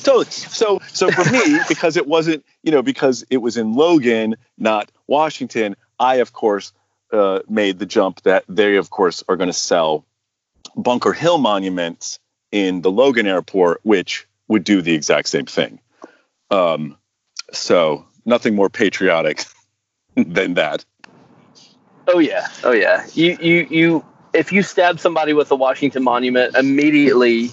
totally. 0.03 0.25
So, 0.25 0.79
so 0.87 1.09
for 1.09 1.29
me, 1.31 1.59
because 1.67 1.97
it 1.97 2.05
wasn't, 2.05 2.45
you 2.61 2.71
know, 2.71 2.83
because 2.83 3.25
it 3.31 3.37
was 3.37 3.57
in 3.57 3.73
Logan, 3.73 4.35
not 4.57 4.91
Washington, 5.07 5.75
I 5.99 6.15
of 6.15 6.33
course 6.33 6.71
uh, 7.11 7.39
made 7.49 7.79
the 7.79 7.87
jump 7.87 8.21
that 8.21 8.43
they, 8.47 8.75
of 8.75 8.91
course, 8.91 9.23
are 9.27 9.35
going 9.35 9.49
to 9.49 9.53
sell 9.53 10.05
Bunker 10.75 11.13
Hill 11.13 11.39
monuments 11.39 12.19
in 12.51 12.81
the 12.81 12.91
Logan 12.91 13.25
airport, 13.25 13.79
which 13.83 14.27
would 14.49 14.65
do 14.65 14.81
the 14.81 14.93
exact 14.93 15.29
same 15.29 15.45
thing. 15.45 15.79
Um, 16.51 16.97
so 17.53 18.05
nothing 18.25 18.55
more 18.55 18.69
patriotic 18.69 19.45
than 20.15 20.55
that. 20.55 20.83
Oh 22.07 22.19
yeah, 22.19 22.47
oh 22.63 22.71
yeah. 22.71 23.05
You 23.13 23.37
you 23.39 23.67
you. 23.69 24.05
If 24.31 24.51
you 24.51 24.61
stab 24.61 24.99
somebody 24.99 25.33
with 25.33 25.49
a 25.51 25.55
Washington 25.55 26.03
Monument, 26.03 26.55
immediately 26.55 27.51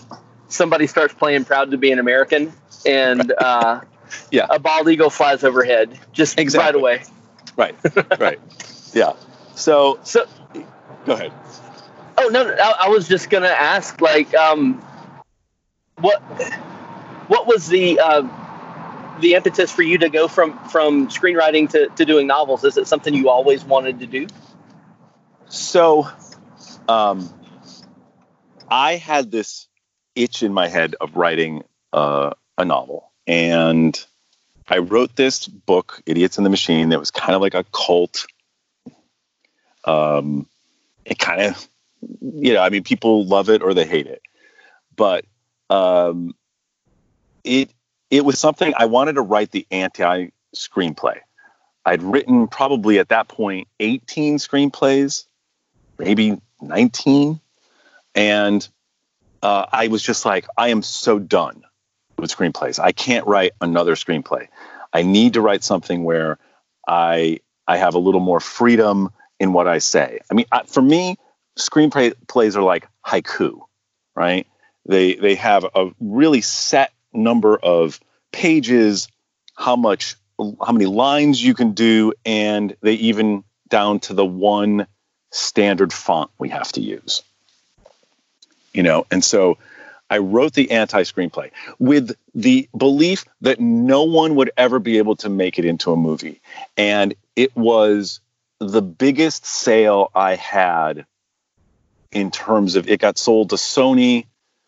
somebody 0.48 0.86
starts 0.86 1.14
playing 1.14 1.44
"Proud 1.44 1.70
to 1.70 1.78
Be 1.78 1.90
an 1.92 1.98
American," 1.98 2.52
and 2.84 3.32
uh, 3.38 3.80
Yeah. 4.30 4.46
a 4.50 4.58
bald 4.58 4.88
eagle 4.88 5.10
flies 5.10 5.44
overhead 5.44 5.98
just 6.12 6.38
Exactly. 6.38 6.66
right 6.66 6.74
away. 6.74 7.02
Right. 7.56 8.20
right. 8.20 8.40
Yeah. 8.92 9.12
So 9.56 9.98
So 10.04 10.26
go 11.04 11.12
ahead. 11.12 11.32
Oh 12.16 12.28
no, 12.28 12.44
no 12.44 12.54
I, 12.54 12.86
I 12.86 12.88
was 12.88 13.06
just 13.08 13.28
gonna 13.28 13.48
ask, 13.48 14.00
like, 14.00 14.32
um, 14.34 14.82
what 15.96 16.22
what 17.28 17.46
was 17.46 17.68
the 17.68 17.98
uh, 18.00 18.22
the 19.20 19.34
impetus 19.34 19.72
for 19.72 19.82
you 19.82 19.98
to 19.98 20.08
go 20.08 20.28
from 20.28 20.58
from 20.68 21.08
screenwriting 21.08 21.68
to, 21.70 21.88
to 21.96 22.04
doing 22.04 22.26
novels? 22.26 22.64
Is 22.64 22.76
it 22.76 22.86
something 22.86 23.14
you 23.14 23.28
always 23.28 23.64
wanted 23.64 24.00
to 24.00 24.06
do? 24.06 24.26
So, 25.48 26.08
um, 26.88 27.32
I 28.68 28.96
had 28.96 29.30
this 29.30 29.68
itch 30.14 30.42
in 30.42 30.52
my 30.52 30.68
head 30.68 30.96
of 31.00 31.16
writing 31.16 31.62
uh, 31.92 32.30
a 32.58 32.64
novel, 32.64 33.12
and 33.26 33.98
I 34.68 34.78
wrote 34.78 35.16
this 35.16 35.46
book, 35.46 36.02
"Idiots 36.06 36.38
in 36.38 36.44
the 36.44 36.50
Machine," 36.50 36.90
that 36.90 36.98
was 36.98 37.10
kind 37.10 37.34
of 37.34 37.40
like 37.40 37.54
a 37.54 37.64
cult. 37.72 38.26
Um, 39.84 40.48
it 41.04 41.18
kind 41.18 41.40
of, 41.40 41.68
you 42.20 42.54
know, 42.54 42.60
I 42.60 42.70
mean, 42.70 42.82
people 42.82 43.24
love 43.24 43.48
it 43.48 43.62
or 43.62 43.72
they 43.72 43.86
hate 43.86 44.08
it, 44.08 44.20
but 44.96 45.24
um, 45.70 46.34
it 47.46 47.70
it 48.10 48.24
was 48.24 48.38
something 48.38 48.72
I 48.76 48.86
wanted 48.86 49.14
to 49.14 49.22
write 49.22 49.50
the 49.50 49.66
anti 49.70 50.28
screenplay. 50.54 51.18
I'd 51.84 52.02
written 52.02 52.48
probably 52.48 52.98
at 52.98 53.08
that 53.10 53.28
point 53.28 53.68
18 53.80 54.38
screenplays, 54.38 55.24
maybe 55.98 56.40
19. 56.60 57.40
And 58.14 58.68
uh, 59.42 59.66
I 59.70 59.88
was 59.88 60.02
just 60.02 60.24
like, 60.24 60.46
I 60.56 60.68
am 60.68 60.82
so 60.82 61.18
done 61.18 61.62
with 62.18 62.34
screenplays. 62.34 62.80
I 62.80 62.92
can't 62.92 63.26
write 63.26 63.52
another 63.60 63.94
screenplay. 63.94 64.48
I 64.92 65.02
need 65.02 65.34
to 65.34 65.40
write 65.40 65.62
something 65.62 66.04
where 66.04 66.38
I 66.88 67.40
I 67.68 67.76
have 67.76 67.94
a 67.94 67.98
little 67.98 68.20
more 68.20 68.40
freedom 68.40 69.10
in 69.38 69.52
what 69.52 69.68
I 69.68 69.78
say. 69.78 70.20
I 70.30 70.34
mean, 70.34 70.46
I, 70.52 70.62
for 70.64 70.80
me, 70.80 71.16
screenplays 71.58 72.56
are 72.56 72.62
like 72.62 72.88
haiku, 73.04 73.60
right? 74.14 74.46
They 74.86 75.14
they 75.14 75.34
have 75.34 75.64
a 75.74 75.90
really 76.00 76.40
set 76.40 76.92
number 77.16 77.56
of 77.56 78.00
pages, 78.32 79.08
how 79.56 79.76
much 79.76 80.16
how 80.38 80.72
many 80.72 80.86
lines 80.86 81.42
you 81.42 81.54
can 81.54 81.72
do, 81.72 82.12
and 82.24 82.76
they 82.82 82.94
even 82.94 83.42
down 83.68 84.00
to 84.00 84.14
the 84.14 84.26
one 84.26 84.86
standard 85.30 85.92
font 85.92 86.30
we 86.38 86.50
have 86.50 86.70
to 86.72 86.80
use. 86.80 87.22
You 88.72 88.82
know, 88.82 89.06
and 89.10 89.24
so 89.24 89.56
I 90.10 90.18
wrote 90.18 90.52
the 90.52 90.70
anti 90.70 91.02
screenplay 91.02 91.50
with 91.78 92.14
the 92.34 92.68
belief 92.76 93.24
that 93.40 93.58
no 93.58 94.04
one 94.04 94.36
would 94.36 94.50
ever 94.56 94.78
be 94.78 94.98
able 94.98 95.16
to 95.16 95.28
make 95.28 95.58
it 95.58 95.64
into 95.64 95.92
a 95.92 95.96
movie. 95.96 96.40
And 96.76 97.14
it 97.34 97.56
was 97.56 98.20
the 98.60 98.82
biggest 98.82 99.44
sale 99.46 100.10
I 100.14 100.36
had 100.36 101.06
in 102.12 102.30
terms 102.30 102.76
of 102.76 102.88
it 102.88 103.00
got 103.00 103.18
sold 103.18 103.50
to 103.50 103.56
Sony 103.56 104.26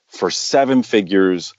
for 0.08 0.30
seven 0.30 0.82
figures, 0.82 1.54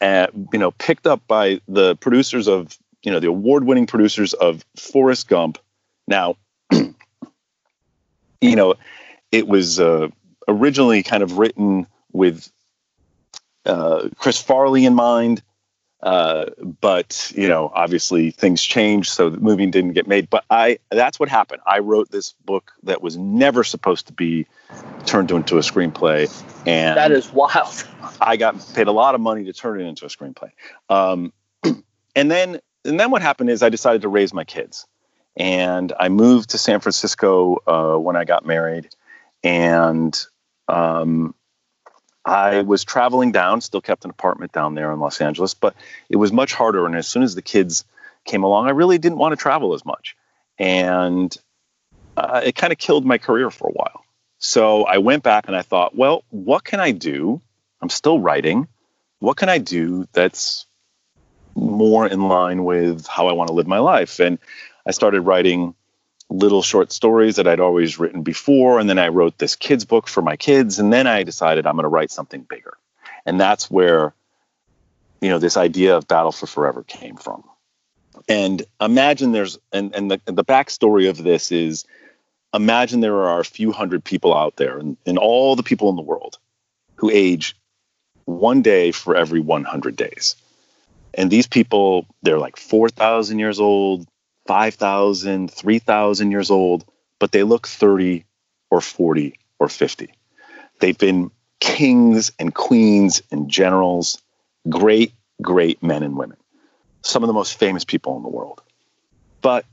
and 0.00 0.48
you 0.52 0.58
know, 0.58 0.70
picked 0.72 1.06
up 1.06 1.26
by 1.26 1.60
the 1.68 1.96
producers 1.96 2.48
of 2.48 2.76
you 3.02 3.10
know 3.10 3.20
the 3.20 3.28
award-winning 3.28 3.86
producers 3.86 4.34
of 4.34 4.64
Forrest 4.76 5.28
Gump. 5.28 5.58
Now, 6.06 6.36
you 6.72 6.94
know, 8.42 8.74
it 9.32 9.46
was 9.46 9.80
uh, 9.80 10.08
originally 10.46 11.02
kind 11.02 11.22
of 11.22 11.38
written 11.38 11.86
with 12.12 12.50
uh, 13.66 14.08
Chris 14.18 14.40
Farley 14.40 14.84
in 14.84 14.94
mind, 14.94 15.42
uh, 16.02 16.46
but 16.80 17.32
you 17.34 17.48
know, 17.48 17.70
obviously 17.74 18.30
things 18.30 18.62
changed, 18.62 19.10
so 19.10 19.30
the 19.30 19.40
movie 19.40 19.66
didn't 19.66 19.94
get 19.94 20.06
made. 20.06 20.30
But 20.30 20.44
I, 20.48 20.78
that's 20.90 21.18
what 21.18 21.28
happened. 21.28 21.60
I 21.66 21.80
wrote 21.80 22.10
this 22.10 22.34
book 22.44 22.72
that 22.84 23.02
was 23.02 23.16
never 23.16 23.64
supposed 23.64 24.06
to 24.06 24.12
be 24.12 24.46
turned 25.06 25.30
into 25.30 25.56
a 25.56 25.60
screenplay, 25.60 26.30
and 26.66 26.96
That 26.96 27.10
is 27.10 27.32
wild. 27.32 27.84
I 28.20 28.36
got 28.36 28.56
paid 28.74 28.86
a 28.86 28.92
lot 28.92 29.14
of 29.14 29.20
money 29.20 29.44
to 29.44 29.52
turn 29.52 29.80
it 29.80 29.84
into 29.84 30.04
a 30.04 30.08
screenplay. 30.08 30.50
Um, 30.88 31.32
and 32.14 32.30
then 32.30 32.60
and 32.84 33.00
then 33.00 33.10
what 33.10 33.22
happened 33.22 33.50
is 33.50 33.62
I 33.62 33.68
decided 33.68 34.02
to 34.02 34.08
raise 34.08 34.32
my 34.32 34.44
kids, 34.44 34.86
and 35.36 35.92
I 35.98 36.08
moved 36.08 36.50
to 36.50 36.58
San 36.58 36.78
Francisco 36.78 37.58
uh, 37.66 37.98
when 37.98 38.14
I 38.14 38.24
got 38.24 38.46
married, 38.46 38.88
and 39.42 40.16
um, 40.68 41.34
I 42.28 42.62
was 42.62 42.84
traveling 42.84 43.32
down. 43.32 43.60
Still 43.60 43.80
kept 43.80 44.04
an 44.04 44.10
apartment 44.10 44.52
down 44.52 44.74
there 44.74 44.92
in 44.92 45.00
Los 45.00 45.20
Angeles, 45.20 45.54
but 45.54 45.74
it 46.08 46.16
was 46.16 46.32
much 46.32 46.52
harder. 46.52 46.86
And 46.86 46.94
as 46.94 47.08
soon 47.08 47.22
as 47.22 47.34
the 47.34 47.42
kids 47.42 47.84
came 48.24 48.42
along, 48.42 48.66
I 48.66 48.70
really 48.70 48.98
didn't 48.98 49.18
want 49.18 49.32
to 49.32 49.36
travel 49.36 49.74
as 49.74 49.84
much, 49.84 50.16
and 50.58 51.34
uh, 52.16 52.42
it 52.44 52.54
kind 52.54 52.72
of 52.72 52.78
killed 52.78 53.06
my 53.06 53.18
career 53.18 53.50
for 53.50 53.68
a 53.68 53.72
while. 53.72 54.04
So 54.38 54.84
I 54.84 54.98
went 54.98 55.22
back 55.22 55.46
and 55.46 55.56
I 55.56 55.62
thought, 55.62 55.96
well, 55.96 56.24
what 56.30 56.64
can 56.64 56.80
I 56.80 56.92
do? 56.92 57.40
I'm 57.80 57.88
still 57.88 58.20
writing. 58.20 58.68
What 59.20 59.36
can 59.36 59.48
I 59.48 59.58
do 59.58 60.06
that's 60.12 60.66
more 61.54 62.06
in 62.06 62.28
line 62.28 62.64
with 62.64 63.06
how 63.06 63.26
I 63.28 63.32
want 63.32 63.48
to 63.48 63.54
live 63.54 63.66
my 63.66 63.78
life? 63.78 64.20
And 64.20 64.38
I 64.86 64.92
started 64.92 65.22
writing 65.22 65.74
little 66.30 66.62
short 66.62 66.92
stories 66.92 67.36
that 67.36 67.48
I'd 67.48 67.60
always 67.60 67.98
written 67.98 68.22
before. 68.22 68.78
And 68.78 68.88
then 68.88 68.98
I 68.98 69.08
wrote 69.08 69.38
this 69.38 69.56
kids' 69.56 69.84
book 69.84 70.08
for 70.08 70.22
my 70.22 70.36
kids. 70.36 70.78
And 70.78 70.92
then 70.92 71.06
I 71.06 71.22
decided 71.22 71.66
I'm 71.66 71.74
going 71.74 71.84
to 71.84 71.88
write 71.88 72.10
something 72.10 72.42
bigger. 72.42 72.76
And 73.24 73.40
that's 73.40 73.70
where, 73.70 74.14
you 75.20 75.30
know, 75.30 75.38
this 75.38 75.56
idea 75.56 75.96
of 75.96 76.06
Battle 76.06 76.32
for 76.32 76.46
Forever 76.46 76.82
came 76.82 77.16
from. 77.16 77.44
And 78.28 78.62
imagine 78.80 79.32
there's, 79.32 79.58
and, 79.72 79.94
and 79.94 80.10
the, 80.10 80.20
the 80.26 80.44
backstory 80.44 81.08
of 81.08 81.22
this 81.22 81.50
is 81.50 81.86
imagine 82.52 83.00
there 83.00 83.28
are 83.28 83.40
a 83.40 83.44
few 83.44 83.72
hundred 83.72 84.04
people 84.04 84.34
out 84.34 84.56
there 84.56 84.78
and, 84.78 84.96
and 85.06 85.18
all 85.18 85.56
the 85.56 85.62
people 85.62 85.88
in 85.90 85.96
the 85.96 86.02
world 86.02 86.38
who 86.96 87.10
age 87.10 87.56
one 88.24 88.60
day 88.62 88.92
for 88.92 89.16
every 89.16 89.40
100 89.40 89.96
days. 89.96 90.36
And 91.14 91.30
these 91.30 91.46
people, 91.46 92.06
they're 92.22 92.38
like 92.38 92.56
4,000 92.56 93.38
years 93.38 93.60
old, 93.60 94.06
5,000, 94.48 95.50
3,000 95.50 96.30
years 96.30 96.50
old, 96.50 96.86
but 97.18 97.32
they 97.32 97.42
look 97.42 97.68
30 97.68 98.24
or 98.70 98.80
40 98.80 99.34
or 99.58 99.68
50. 99.68 100.08
They've 100.80 100.96
been 100.96 101.30
kings 101.60 102.32
and 102.38 102.54
queens 102.54 103.20
and 103.30 103.50
generals, 103.50 104.22
great, 104.70 105.12
great 105.42 105.82
men 105.82 106.02
and 106.02 106.16
women, 106.16 106.38
some 107.02 107.22
of 107.22 107.26
the 107.26 107.34
most 107.34 107.58
famous 107.58 107.84
people 107.84 108.16
in 108.16 108.22
the 108.22 108.30
world. 108.30 108.62
But 109.42 109.66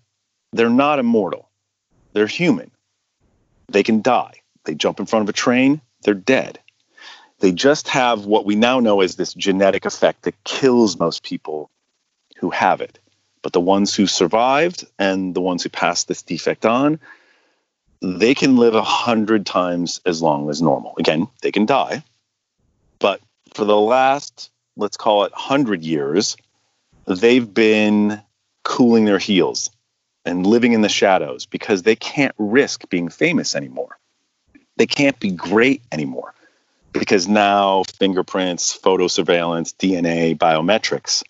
they're 0.52 0.70
not 0.70 1.00
immortal, 1.00 1.48
they're 2.12 2.28
human. 2.28 2.70
They 3.70 3.82
can 3.82 4.02
die. 4.02 4.42
They 4.66 4.76
jump 4.76 5.00
in 5.00 5.06
front 5.06 5.24
of 5.24 5.30
a 5.30 5.34
train, 5.34 5.80
they're 6.02 6.14
dead. 6.14 6.60
They 7.40 7.54
just 7.54 7.88
have 7.88 8.26
what 8.26 8.46
we 8.46 8.56
now 8.56 8.82
know 8.82 9.00
as 9.00 9.16
this 9.16 9.34
genetic 9.34 9.86
effect 9.86 10.24
that 10.24 10.44
kills 10.44 11.00
most 11.00 11.24
people 11.24 11.70
who 12.38 12.50
have 12.50 12.82
it. 12.82 13.00
But 13.46 13.54
the 13.54 13.62
ones 13.62 13.94
who 13.96 14.08
survived 14.08 14.88
and 14.98 15.36
the 15.36 15.40
ones 15.40 15.62
who 15.62 15.70
passed 15.70 16.08
this 16.08 16.24
defect 16.24 16.66
on, 16.66 17.00
they 18.02 18.34
can 18.34 18.58
live 18.58 18.74
a 18.74 18.82
hundred 18.82 19.46
times 19.46 20.02
as 20.04 20.20
long 20.20 20.50
as 20.50 20.64
normal. 20.64 20.96
Again, 20.98 21.28
they 21.44 21.52
can 21.52 21.68
die, 21.68 22.04
but 22.98 23.22
for 23.54 23.64
the 23.64 23.78
last, 23.78 24.50
let's 24.76 24.98
call 24.98 25.26
it 25.26 25.32
hundred 25.36 25.84
years, 25.84 26.38
they've 27.06 27.54
been 27.54 28.20
cooling 28.64 29.06
their 29.06 29.20
heels 29.20 29.70
and 30.26 30.44
living 30.48 30.74
in 30.74 30.82
the 30.82 30.90
shadows 30.90 31.46
because 31.46 31.84
they 31.84 31.96
can't 31.96 32.34
risk 32.40 32.90
being 32.90 33.10
famous 33.10 33.56
anymore. 33.56 34.00
They 34.78 34.88
can't 34.88 35.20
be 35.20 35.30
great 35.30 35.84
anymore 35.92 36.34
because 36.94 37.28
now 37.28 37.84
fingerprints, 38.00 38.74
photo 38.74 39.08
surveillance, 39.08 39.72
DNA, 39.72 40.36
biometrics, 40.36 41.22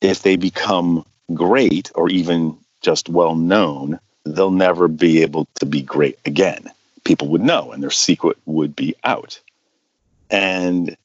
if 0.00 0.22
they 0.22 0.36
become 0.36 1.04
great 1.32 1.90
or 1.94 2.08
even 2.08 2.56
just 2.80 3.08
well 3.08 3.34
known, 3.34 3.98
they'll 4.24 4.50
never 4.50 4.88
be 4.88 5.22
able 5.22 5.46
to 5.56 5.66
be 5.66 5.82
great 5.82 6.18
again. 6.24 6.70
People 7.04 7.28
would 7.28 7.40
know 7.40 7.72
and 7.72 7.82
their 7.82 7.90
secret 7.90 8.36
would 8.46 8.76
be 8.76 8.94
out. 9.04 9.40
And 10.30 10.96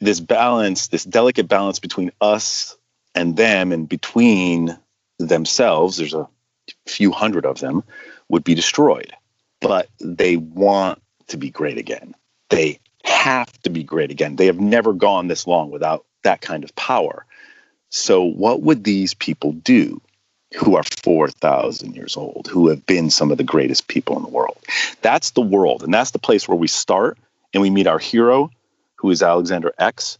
this 0.00 0.20
balance, 0.20 0.88
this 0.88 1.04
delicate 1.04 1.48
balance 1.48 1.78
between 1.78 2.12
us 2.20 2.76
and 3.14 3.36
them 3.36 3.72
and 3.72 3.88
between 3.88 4.76
themselves, 5.18 5.96
there's 5.96 6.14
a 6.14 6.28
few 6.86 7.10
hundred 7.10 7.46
of 7.46 7.58
them, 7.60 7.82
would 8.28 8.44
be 8.44 8.54
destroyed. 8.54 9.12
But 9.60 9.88
they 9.98 10.36
want 10.36 11.02
to 11.28 11.36
be 11.36 11.50
great 11.50 11.78
again. 11.78 12.14
They 12.50 12.78
have 13.04 13.52
to 13.62 13.70
be 13.70 13.82
great 13.82 14.10
again. 14.10 14.36
They 14.36 14.46
have 14.46 14.60
never 14.60 14.92
gone 14.92 15.26
this 15.28 15.46
long 15.46 15.70
without 15.70 16.04
that 16.22 16.40
kind 16.40 16.62
of 16.62 16.74
power. 16.76 17.24
So, 17.90 18.22
what 18.22 18.62
would 18.62 18.84
these 18.84 19.14
people 19.14 19.52
do 19.52 20.00
who 20.56 20.76
are 20.76 20.82
4,000 21.02 21.94
years 21.94 22.16
old, 22.16 22.48
who 22.50 22.68
have 22.68 22.84
been 22.86 23.10
some 23.10 23.30
of 23.30 23.38
the 23.38 23.44
greatest 23.44 23.88
people 23.88 24.16
in 24.16 24.22
the 24.22 24.28
world? 24.28 24.58
That's 25.02 25.30
the 25.30 25.40
world. 25.40 25.82
And 25.82 25.92
that's 25.92 26.10
the 26.10 26.18
place 26.18 26.48
where 26.48 26.56
we 26.56 26.68
start 26.68 27.18
and 27.52 27.62
we 27.62 27.70
meet 27.70 27.86
our 27.86 27.98
hero, 27.98 28.50
who 28.96 29.10
is 29.10 29.22
Alexander 29.22 29.72
X. 29.78 30.18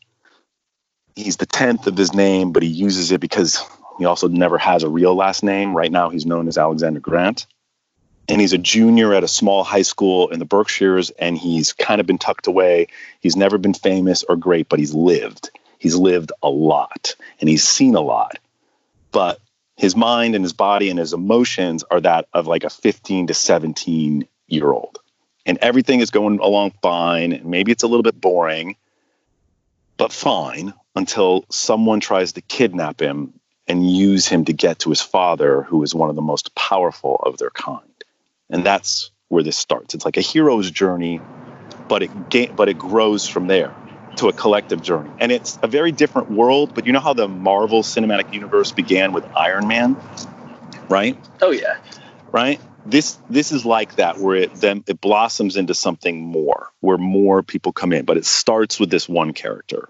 He's 1.15 1.37
the 1.37 1.47
10th 1.47 1.87
of 1.87 1.97
his 1.97 2.15
name, 2.15 2.53
but 2.53 2.63
he 2.63 2.69
uses 2.69 3.11
it 3.11 3.21
because 3.21 3.63
he 3.99 4.05
also 4.05 4.29
never 4.29 4.57
has 4.57 4.83
a 4.83 4.89
real 4.89 5.15
last 5.15 5.43
name. 5.43 5.77
Right 5.77 5.91
now, 5.91 6.11
he's 6.11 6.27
known 6.27 6.49
as 6.49 6.57
Alexander 6.57 7.01
Grant 7.01 7.47
and 8.29 8.41
he's 8.41 8.53
a 8.53 8.59
junior 8.59 9.15
at 9.15 9.25
a 9.25 9.29
small 9.29 9.65
high 9.65 9.83
school 9.83 10.29
in 10.29 10.39
the 10.39 10.45
Berkshires, 10.45 11.11
and 11.11 11.37
he's 11.37 11.73
kind 11.73 12.01
of 12.01 12.07
been 12.07 12.19
tucked 12.19 12.47
away. 12.47 12.89
He's 13.21 13.37
never 13.37 13.57
been 13.59 13.75
famous 13.75 14.23
or 14.29 14.37
great, 14.37 14.69
but 14.69 14.79
he's 14.79 14.95
lived. 14.95 15.51
He's 15.79 15.97
lived 15.97 16.33
a 16.43 16.49
lot 16.49 17.15
and 17.41 17.49
he's 17.49 17.67
seen 17.67 17.95
a 17.95 18.01
lot. 18.01 18.39
But 19.13 19.39
his 19.77 19.97
mind 19.97 20.35
and 20.35 20.45
his 20.45 20.53
body 20.53 20.91
and 20.91 20.99
his 20.99 21.13
emotions 21.13 21.85
are 21.91 22.01
that 22.01 22.27
of 22.33 22.47
like 22.47 22.65
a 22.65 22.71
15 22.71 23.29
to 23.29 23.35
17 23.35 24.27
year 24.49 24.71
old. 24.71 24.99
And 25.47 25.59
everything 25.63 26.01
is 26.01 26.11
going 26.11 26.41
along 26.41 26.73
fine. 26.83 27.41
Maybe 27.45 27.73
it's 27.73 27.83
a 27.83 27.87
little 27.87 28.03
bit 28.03 28.21
boring, 28.21 28.77
but 29.97 30.13
fine 30.13 30.75
until 30.95 31.45
someone 31.51 32.01
tries 32.01 32.33
to 32.33 32.41
kidnap 32.43 33.01
him 33.01 33.33
and 33.67 33.91
use 33.91 34.27
him 34.27 34.45
to 34.47 34.53
get 34.53 34.81
to 34.81 34.91
his 34.91 35.01
father, 35.01 35.63
who 35.63 35.83
is 35.83 35.95
one 35.95 36.11
of 36.11 36.17
the 36.17 36.23
most 36.23 36.55
powerful 36.55 37.17
of 37.17 37.39
their 37.39 37.51
kind 37.51 37.83
and 38.51 38.65
that's 38.65 39.11
where 39.29 39.43
this 39.43 39.57
starts. 39.57 39.95
It's 39.95 40.05
like 40.05 40.17
a 40.17 40.23
hero's 40.23 40.71
journey, 40.71 41.21
but 41.89 42.03
it 42.03 42.31
ga- 42.31 42.51
but 42.55 42.69
it 42.69 42.79
grows 42.79 43.27
from 43.27 43.47
there 43.47 43.75
to 44.19 44.29
a 44.29 44.33
collective 44.33 44.83
journey, 44.83 45.11
and 45.19 45.33
it's 45.33 45.59
a 45.63 45.67
very 45.67 45.93
different 45.93 46.31
world. 46.31 46.75
But 46.75 46.87
you 46.87 46.93
know 46.93 47.01
how 47.01 47.13
the 47.13 47.29
Marvel 47.29 47.83
Cinematic 47.83 48.33
Universe 48.33 48.73
began 48.73 49.13
with 49.13 49.25
Iron 49.37 49.67
Man, 49.67 49.97
right? 50.89 51.19
Oh 51.41 51.51
yeah, 51.51 51.79
right. 52.33 52.61
This 52.87 53.19
this 53.29 53.53
is 53.53 53.65
like 53.65 53.97
that, 53.97 54.19
where 54.19 54.37
it 54.37 54.55
then 54.55 54.85
it 54.87 55.01
blossoms 55.01 55.57
into 55.57 55.75
something 55.75 56.21
more, 56.21 56.71
where 56.81 56.99
more 56.99 57.43
people 57.43 57.73
come 57.73 57.93
in. 57.93 58.05
But 58.05 58.17
it 58.17 58.27
starts 58.27 58.79
with 58.79 58.91
this 58.91 59.09
one 59.09 59.33
character, 59.33 59.89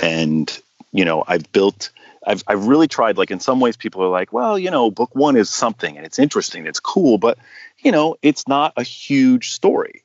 and 0.00 0.60
you 0.92 1.04
know 1.04 1.24
I've 1.26 1.50
built. 1.52 1.90
I've, 2.26 2.44
I've 2.46 2.66
really 2.66 2.86
tried 2.86 3.16
like 3.16 3.30
in 3.30 3.40
some 3.40 3.60
ways 3.60 3.78
people 3.78 4.02
are 4.04 4.08
like 4.08 4.30
well 4.30 4.58
you 4.58 4.70
know 4.70 4.90
book 4.90 5.08
one 5.14 5.36
is 5.36 5.48
something 5.48 5.96
and 5.96 6.04
it's 6.04 6.18
interesting 6.18 6.66
it's 6.66 6.78
cool 6.78 7.16
but 7.16 7.38
you 7.82 7.92
know, 7.92 8.16
it's 8.22 8.46
not 8.46 8.72
a 8.76 8.82
huge 8.82 9.50
story. 9.50 10.02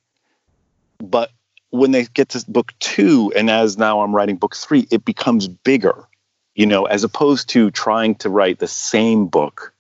But 1.00 1.32
when 1.78 1.92
they 1.92 2.06
get 2.06 2.30
to 2.30 2.44
book 2.50 2.74
two, 2.80 3.32
and 3.36 3.50
as 3.50 3.78
now 3.78 4.02
I'm 4.02 4.16
writing 4.16 4.38
book 4.38 4.56
three, 4.56 4.88
it 4.92 5.06
becomes 5.06 5.48
bigger, 5.48 6.08
you 6.56 6.66
know, 6.66 6.86
as 6.86 7.04
opposed 7.04 7.50
to 7.50 7.72
trying 7.72 8.16
to 8.16 8.30
write 8.30 8.60
the 8.60 8.68
same 8.68 9.28
book, 9.28 9.74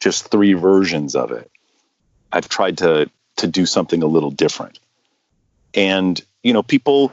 just 0.00 0.30
three 0.30 0.54
versions 0.54 1.14
of 1.14 1.32
it. 1.32 1.50
I've 2.32 2.48
tried 2.48 2.78
to 2.78 3.10
to 3.36 3.46
do 3.46 3.64
something 3.66 4.02
a 4.02 4.06
little 4.06 4.30
different. 4.30 4.78
And, 5.74 6.20
you 6.42 6.52
know, 6.52 6.62
people 6.62 7.10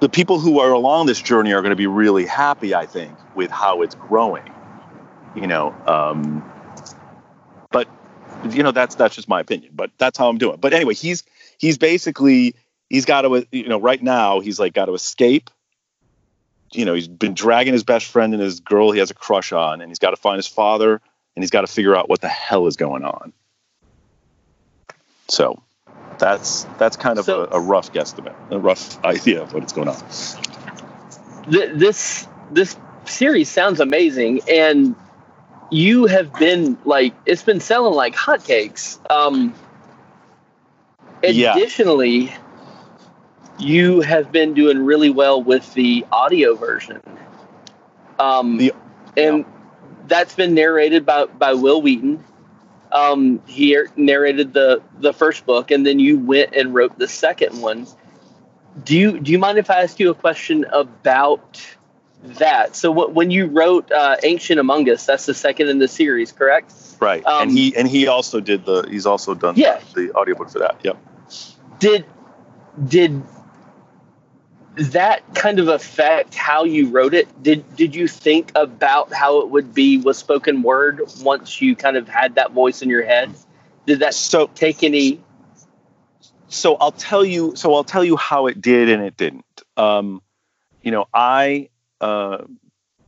the 0.00 0.08
people 0.08 0.38
who 0.38 0.60
are 0.60 0.72
along 0.72 1.06
this 1.06 1.20
journey 1.20 1.52
are 1.52 1.62
going 1.62 1.70
to 1.70 1.76
be 1.76 1.86
really 1.86 2.26
happy, 2.26 2.74
I 2.74 2.84
think, 2.86 3.16
with 3.34 3.50
how 3.50 3.82
it's 3.82 3.94
growing. 3.94 4.48
You 5.34 5.46
know, 5.46 5.74
um, 5.86 6.44
but 7.70 7.88
you 8.50 8.62
know 8.62 8.72
that's 8.72 8.94
that's 8.94 9.14
just 9.14 9.28
my 9.28 9.40
opinion 9.40 9.72
but 9.74 9.90
that's 9.98 10.18
how 10.18 10.28
i'm 10.28 10.38
doing 10.38 10.56
but 10.60 10.72
anyway 10.72 10.94
he's 10.94 11.22
he's 11.58 11.78
basically 11.78 12.54
he's 12.92 13.06
got 13.06 13.22
to 13.22 13.46
you 13.50 13.68
know 13.68 13.80
right 13.80 14.02
now 14.02 14.40
he's 14.40 14.60
like 14.60 14.74
got 14.74 14.84
to 14.84 14.94
escape 14.94 15.50
you 16.72 16.84
know 16.84 16.94
he's 16.94 17.08
been 17.08 17.34
dragging 17.34 17.72
his 17.72 17.82
best 17.82 18.06
friend 18.06 18.34
and 18.34 18.42
his 18.42 18.60
girl 18.60 18.92
he 18.92 18.98
has 18.98 19.10
a 19.10 19.14
crush 19.14 19.50
on 19.52 19.80
and 19.80 19.90
he's 19.90 19.98
got 19.98 20.10
to 20.10 20.16
find 20.16 20.36
his 20.36 20.46
father 20.46 21.00
and 21.34 21.42
he's 21.42 21.50
got 21.50 21.62
to 21.62 21.66
figure 21.66 21.96
out 21.96 22.08
what 22.08 22.20
the 22.20 22.28
hell 22.28 22.66
is 22.66 22.76
going 22.76 23.02
on 23.04 23.32
so 25.26 25.60
that's 26.18 26.64
that's 26.78 26.96
kind 26.96 27.18
of 27.18 27.24
so, 27.24 27.48
a, 27.50 27.56
a, 27.56 27.60
rough 27.60 27.92
guesstimate 27.92 28.34
a 28.50 28.58
rough 28.58 29.02
idea 29.04 29.42
of 29.42 29.54
what's 29.54 29.72
going 29.72 29.88
on 29.88 29.96
th- 31.50 31.70
this 31.74 32.28
this 32.50 32.76
series 33.06 33.48
sounds 33.48 33.80
amazing 33.80 34.40
and 34.48 34.94
you 35.70 36.04
have 36.04 36.32
been 36.34 36.76
like 36.84 37.14
it's 37.24 37.42
been 37.42 37.58
selling 37.58 37.94
like 37.94 38.14
hotcakes. 38.14 38.98
Um, 39.10 39.54
additionally, 41.22 42.26
yeah. 42.26 42.38
You 43.62 44.00
have 44.00 44.32
been 44.32 44.54
doing 44.54 44.84
really 44.84 45.10
well 45.10 45.42
with 45.42 45.72
the 45.74 46.04
audio 46.10 46.54
version. 46.54 47.00
Um, 48.18 48.58
the, 48.58 48.72
and 49.16 49.38
yeah. 49.38 49.44
that's 50.06 50.34
been 50.34 50.54
narrated 50.54 51.06
by, 51.06 51.26
by 51.26 51.54
Wil 51.54 51.82
Wheaton. 51.82 52.24
Um, 52.90 53.40
he 53.46 53.78
narrated 53.96 54.52
the 54.52 54.82
the 54.98 55.14
first 55.14 55.46
book, 55.46 55.70
and 55.70 55.86
then 55.86 55.98
you 55.98 56.18
went 56.18 56.54
and 56.54 56.74
wrote 56.74 56.98
the 56.98 57.08
second 57.08 57.62
one. 57.62 57.86
Do 58.84 58.98
you 58.98 59.18
do 59.18 59.32
you 59.32 59.38
mind 59.38 59.56
if 59.56 59.70
I 59.70 59.82
ask 59.82 59.98
you 59.98 60.10
a 60.10 60.14
question 60.14 60.66
about 60.70 61.58
that. 62.24 62.76
So 62.76 62.90
what, 62.90 63.14
when 63.14 63.30
you 63.30 63.46
wrote 63.46 63.90
uh, 63.90 64.16
Ancient 64.22 64.60
Among 64.60 64.88
Us, 64.88 65.06
that's 65.06 65.26
the 65.26 65.34
second 65.34 65.68
in 65.68 65.78
the 65.78 65.88
series, 65.88 66.32
correct? 66.32 66.72
Right. 67.00 67.24
Um, 67.24 67.48
and 67.48 67.50
he 67.50 67.76
and 67.76 67.88
he 67.88 68.06
also 68.06 68.40
did 68.40 68.64
the 68.64 68.82
he's 68.88 69.06
also 69.06 69.34
done 69.34 69.56
yeah. 69.56 69.80
the, 69.94 70.08
the 70.08 70.14
audiobook 70.14 70.50
for 70.50 70.60
that. 70.60 70.76
Yep. 70.84 70.98
Did 71.78 72.06
did 72.86 73.22
that 74.76 75.22
kind 75.34 75.58
of 75.58 75.68
affect 75.68 76.34
how 76.34 76.64
you 76.64 76.88
wrote 76.88 77.14
it? 77.14 77.42
Did 77.42 77.76
did 77.76 77.94
you 77.94 78.08
think 78.08 78.52
about 78.54 79.12
how 79.12 79.40
it 79.40 79.50
would 79.50 79.74
be 79.74 79.98
with 79.98 80.16
spoken 80.16 80.62
word 80.62 81.02
once 81.22 81.60
you 81.60 81.76
kind 81.76 81.96
of 81.96 82.08
had 82.08 82.36
that 82.36 82.52
voice 82.52 82.82
in 82.82 82.88
your 82.88 83.04
head? 83.04 83.30
Did 83.86 84.00
that 84.00 84.14
so 84.14 84.48
take 84.54 84.82
any 84.82 85.20
so 86.48 86.76
I'll 86.76 86.92
tell 86.92 87.24
you 87.24 87.56
so 87.56 87.74
I'll 87.74 87.84
tell 87.84 88.04
you 88.04 88.16
how 88.16 88.46
it 88.46 88.60
did 88.60 88.88
and 88.88 89.02
it 89.02 89.16
didn't. 89.16 89.44
Um, 89.76 90.22
you 90.82 90.90
know, 90.90 91.06
I 91.12 91.68
uh, 92.00 92.44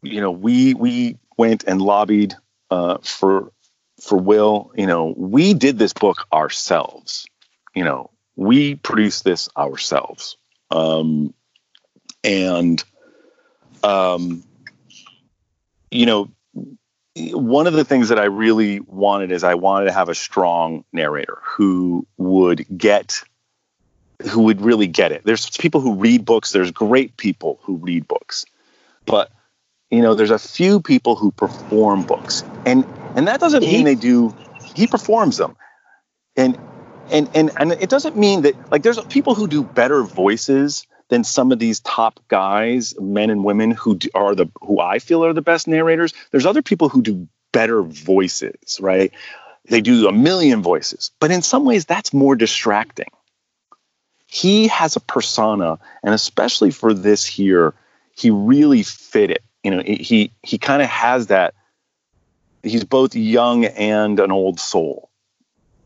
you 0.03 0.20
know, 0.20 0.31
we 0.31 0.74
we 0.74 1.18
went 1.37 1.64
and 1.64 1.83
lobbied 1.83 2.35
uh, 2.70 2.98
for 3.03 3.53
for 4.00 4.18
Wil. 4.18 4.70
You 4.77 4.87
know, 4.87 5.14
we 5.16 5.55
did 5.55 5.79
this 5.79 5.92
book 5.92 6.27
ourselves. 6.33 7.27
You 7.74 7.85
know, 7.85 8.11
we 8.37 8.77
produced 8.77 9.24
this 9.24 9.48
ourselves, 9.57 10.37
um, 10.70 11.35
and 12.24 12.82
um, 13.84 14.42
you 15.90 16.06
know, 16.06 16.30
one 17.14 17.66
of 17.66 17.74
the 17.74 17.84
things 17.84 18.08
that 18.08 18.18
I 18.18 18.24
really 18.24 18.80
wanted 18.80 19.30
is 19.30 19.44
I 19.44 19.54
wanted 19.54 19.87
to 19.87 19.92
have 19.92 20.08
a 20.08 20.14
strong 20.14 20.84
narrator 20.92 21.38
who 21.42 22.06
would 22.16 22.66
get 22.76 23.22
who 24.30 24.42
would 24.42 24.60
really 24.60 24.87
get 24.87 25.12
it. 25.12 25.22
There's 25.24 25.50
people 25.50 25.80
who 25.80 25.94
read 25.94 26.24
books, 26.24 26.52
there's 26.52 26.70
great 26.70 27.16
people 27.16 27.58
who 27.62 27.76
read 27.76 28.08
books. 28.08 28.44
But 29.06 29.30
you 29.90 30.00
know 30.00 30.14
there's 30.14 30.30
a 30.30 30.38
few 30.38 30.80
people 30.80 31.14
who 31.14 31.30
perform 31.30 32.04
books. 32.04 32.42
And 32.64 32.84
and 33.14 33.28
that 33.28 33.38
doesn't 33.38 33.62
mean 33.62 33.84
they 33.84 33.94
do 33.94 34.34
he 34.74 34.87
performs 34.87 35.37
them. 35.37 35.56
And 36.37 36.58
and 37.10 37.30
and 37.34 37.50
and 37.56 37.72
it 37.72 37.90
doesn't 37.90 38.16
mean 38.16 38.42
that 38.42 38.72
like 38.72 38.82
there's 38.82 38.98
people 39.04 39.34
who 39.34 39.46
do 39.46 39.62
better 39.62 40.02
voices 40.02 40.87
than 41.09 41.25
some 41.25 41.53
of 41.53 41.59
these 41.59 41.81
top 41.81 42.21
guys 42.29 42.95
men 43.01 43.31
and 43.31 43.45
women 43.45 43.71
who 43.71 43.99
are 44.14 44.35
the 44.35 44.47
who 44.62 44.81
i 44.81 44.99
feel 44.99 45.25
are 45.25 45.33
the 45.33 45.43
best 45.43 45.69
narrators 45.69 46.12
there's 46.31 46.47
other 46.47 46.62
people 46.62 46.88
who 46.88 47.03
do 47.03 47.29
better 47.53 47.83
voices 47.83 48.79
right 48.81 49.12
they 49.69 49.81
do 49.81 50.09
a 50.09 50.12
million 50.12 50.62
voices, 50.62 51.11
but 51.21 51.31
in 51.31 51.43
some 51.43 51.64
ways 51.64 51.87
that's 51.87 52.12
more 52.12 52.37
distracting. 52.37 53.09
He 54.27 54.69
has 54.69 54.97
a 54.97 55.01
persona, 55.01 55.79
and 56.03 56.14
especially 56.14 56.71
for 56.71 56.93
this 56.93 57.25
here, 57.25 57.75
he 58.14 58.31
really 58.31 58.83
fit 58.83 59.31
it. 59.31 59.43
You 59.62 59.71
know, 59.71 59.83
he 59.85 60.33
he 60.43 60.59
kind 60.59 60.83
of 60.83 60.88
has 60.88 61.29
that. 61.29 61.55
He's 62.62 62.85
both 62.85 63.14
young 63.14 63.64
and 63.64 64.19
an 64.21 64.33
old 64.33 64.59
soul, 64.59 65.11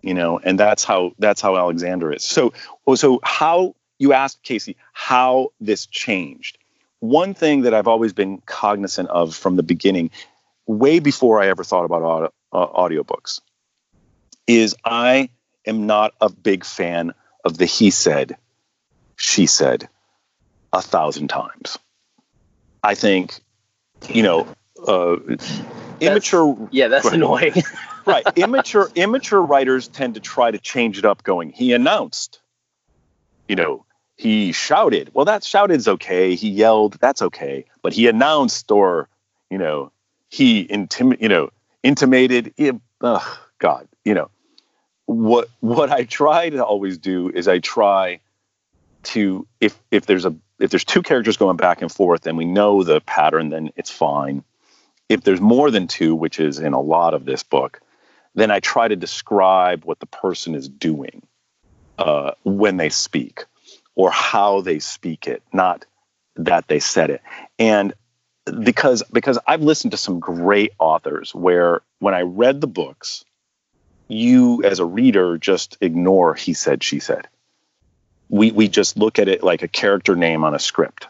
you 0.02 0.14
know, 0.14 0.38
and 0.42 0.58
that's 0.58 0.82
how 0.82 1.12
that's 1.18 1.40
how 1.40 1.56
Alexander 1.56 2.12
is. 2.12 2.24
So, 2.24 2.52
so 2.96 3.20
how 3.22 3.74
you 3.98 4.12
asked 4.12 4.42
Casey 4.42 4.76
how 4.92 5.52
this 5.60 5.86
changed. 5.86 6.58
One 7.00 7.34
thing 7.34 7.62
that 7.62 7.74
I've 7.74 7.88
always 7.88 8.12
been 8.12 8.38
cognizant 8.46 9.08
of 9.10 9.34
from 9.34 9.56
the 9.56 9.62
beginning, 9.62 10.10
way 10.66 10.98
before 10.98 11.40
I 11.40 11.48
ever 11.48 11.64
thought 11.64 11.84
about 11.84 12.02
audio, 12.02 12.32
uh, 12.52 12.66
audiobooks, 12.66 13.40
is 14.46 14.74
I 14.84 15.30
am 15.66 15.86
not 15.86 16.14
a 16.20 16.28
big 16.28 16.64
fan 16.64 17.14
of 17.44 17.58
the 17.58 17.66
he 17.66 17.90
said, 17.90 18.36
she 19.16 19.46
said 19.46 19.88
a 20.72 20.82
thousand 20.82 21.28
times. 21.28 21.78
I 22.82 22.94
think, 22.94 23.40
you 24.08 24.22
know, 24.22 24.46
uh, 24.86 25.16
immature. 26.00 26.68
yeah, 26.70 26.88
that's 26.88 27.06
annoying. 27.06 27.54
right. 28.06 28.26
Immature 28.36 28.90
immature 28.94 29.42
writers 29.42 29.88
tend 29.88 30.14
to 30.14 30.20
try 30.20 30.50
to 30.50 30.58
change 30.58 30.98
it 30.98 31.04
up 31.04 31.22
going, 31.22 31.50
he 31.50 31.72
announced, 31.72 32.40
you 33.48 33.56
know, 33.56 33.84
he 34.18 34.50
shouted. 34.50 35.10
Well, 35.14 35.24
that 35.26 35.44
shouted 35.44 35.76
is 35.76 35.86
okay. 35.86 36.34
He 36.34 36.50
yelled, 36.50 36.94
that's 36.94 37.22
okay. 37.22 37.64
But 37.82 37.92
he 37.92 38.08
announced 38.08 38.70
or, 38.70 39.08
you 39.48 39.58
know, 39.58 39.92
he 40.28 40.66
intim 40.66 41.18
you 41.20 41.28
know, 41.28 41.50
intimated, 41.84 42.52
oh, 43.00 43.40
God, 43.58 43.88
you 44.04 44.14
know. 44.14 44.28
What 45.06 45.48
what 45.60 45.90
I 45.90 46.04
try 46.04 46.50
to 46.50 46.62
always 46.62 46.98
do 46.98 47.30
is 47.30 47.48
I 47.48 47.60
try 47.60 48.20
to 49.04 49.46
if 49.58 49.78
if 49.90 50.04
there's 50.04 50.26
a 50.26 50.34
if 50.58 50.70
there's 50.70 50.84
two 50.84 51.00
characters 51.00 51.38
going 51.38 51.56
back 51.56 51.80
and 51.80 51.90
forth 51.90 52.26
and 52.26 52.36
we 52.36 52.44
know 52.44 52.82
the 52.82 53.00
pattern, 53.00 53.48
then 53.48 53.70
it's 53.76 53.90
fine. 53.90 54.44
If 55.08 55.22
there's 55.22 55.40
more 55.40 55.70
than 55.70 55.86
two, 55.86 56.14
which 56.14 56.38
is 56.40 56.58
in 56.58 56.74
a 56.74 56.80
lot 56.80 57.14
of 57.14 57.24
this 57.24 57.42
book, 57.42 57.80
then 58.34 58.50
I 58.50 58.60
try 58.60 58.86
to 58.88 58.96
describe 58.96 59.84
what 59.84 60.00
the 60.00 60.06
person 60.06 60.54
is 60.54 60.68
doing 60.68 61.22
uh, 61.96 62.32
when 62.44 62.76
they 62.76 62.90
speak 62.90 63.46
or 63.98 64.10
how 64.10 64.62
they 64.62 64.78
speak 64.78 65.26
it, 65.26 65.42
not 65.52 65.84
that 66.36 66.66
they 66.68 66.78
said 66.78 67.10
it. 67.10 67.20
And 67.58 67.92
because 68.62 69.02
because 69.12 69.38
I've 69.46 69.60
listened 69.60 69.90
to 69.90 69.98
some 69.98 70.20
great 70.20 70.72
authors 70.78 71.34
where 71.34 71.82
when 71.98 72.14
I 72.14 72.22
read 72.22 72.62
the 72.62 72.66
books, 72.66 73.26
you 74.08 74.62
as 74.64 74.78
a 74.78 74.86
reader 74.86 75.36
just 75.36 75.76
ignore 75.82 76.34
he 76.34 76.54
said 76.54 76.82
she 76.82 76.98
said 77.00 77.28
we 78.28 78.52
we 78.52 78.68
just 78.68 78.96
look 78.96 79.18
at 79.18 79.28
it 79.28 79.42
like 79.42 79.62
a 79.62 79.68
character 79.68 80.14
name 80.14 80.44
on 80.44 80.54
a 80.54 80.58
script. 80.58 81.06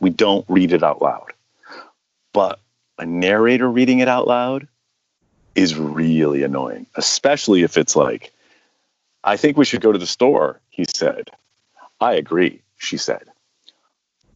We 0.00 0.10
don't 0.10 0.44
read 0.48 0.72
it 0.72 0.82
out 0.82 1.02
loud. 1.02 1.32
But 2.32 2.60
a 2.98 3.06
narrator 3.06 3.68
reading 3.70 3.98
it 3.98 4.08
out 4.08 4.26
loud 4.26 4.68
is 5.54 5.76
really 5.76 6.42
annoying, 6.44 6.86
especially 6.94 7.62
if 7.62 7.76
it's 7.76 7.96
like, 7.96 8.32
I 9.24 9.36
think 9.36 9.56
we 9.56 9.64
should 9.64 9.80
go 9.80 9.90
to 9.90 9.98
the 9.98 10.06
store, 10.06 10.60
he 10.70 10.84
said. 10.84 11.30
I 12.00 12.14
agree, 12.14 12.62
she 12.76 12.96
said. 12.96 13.24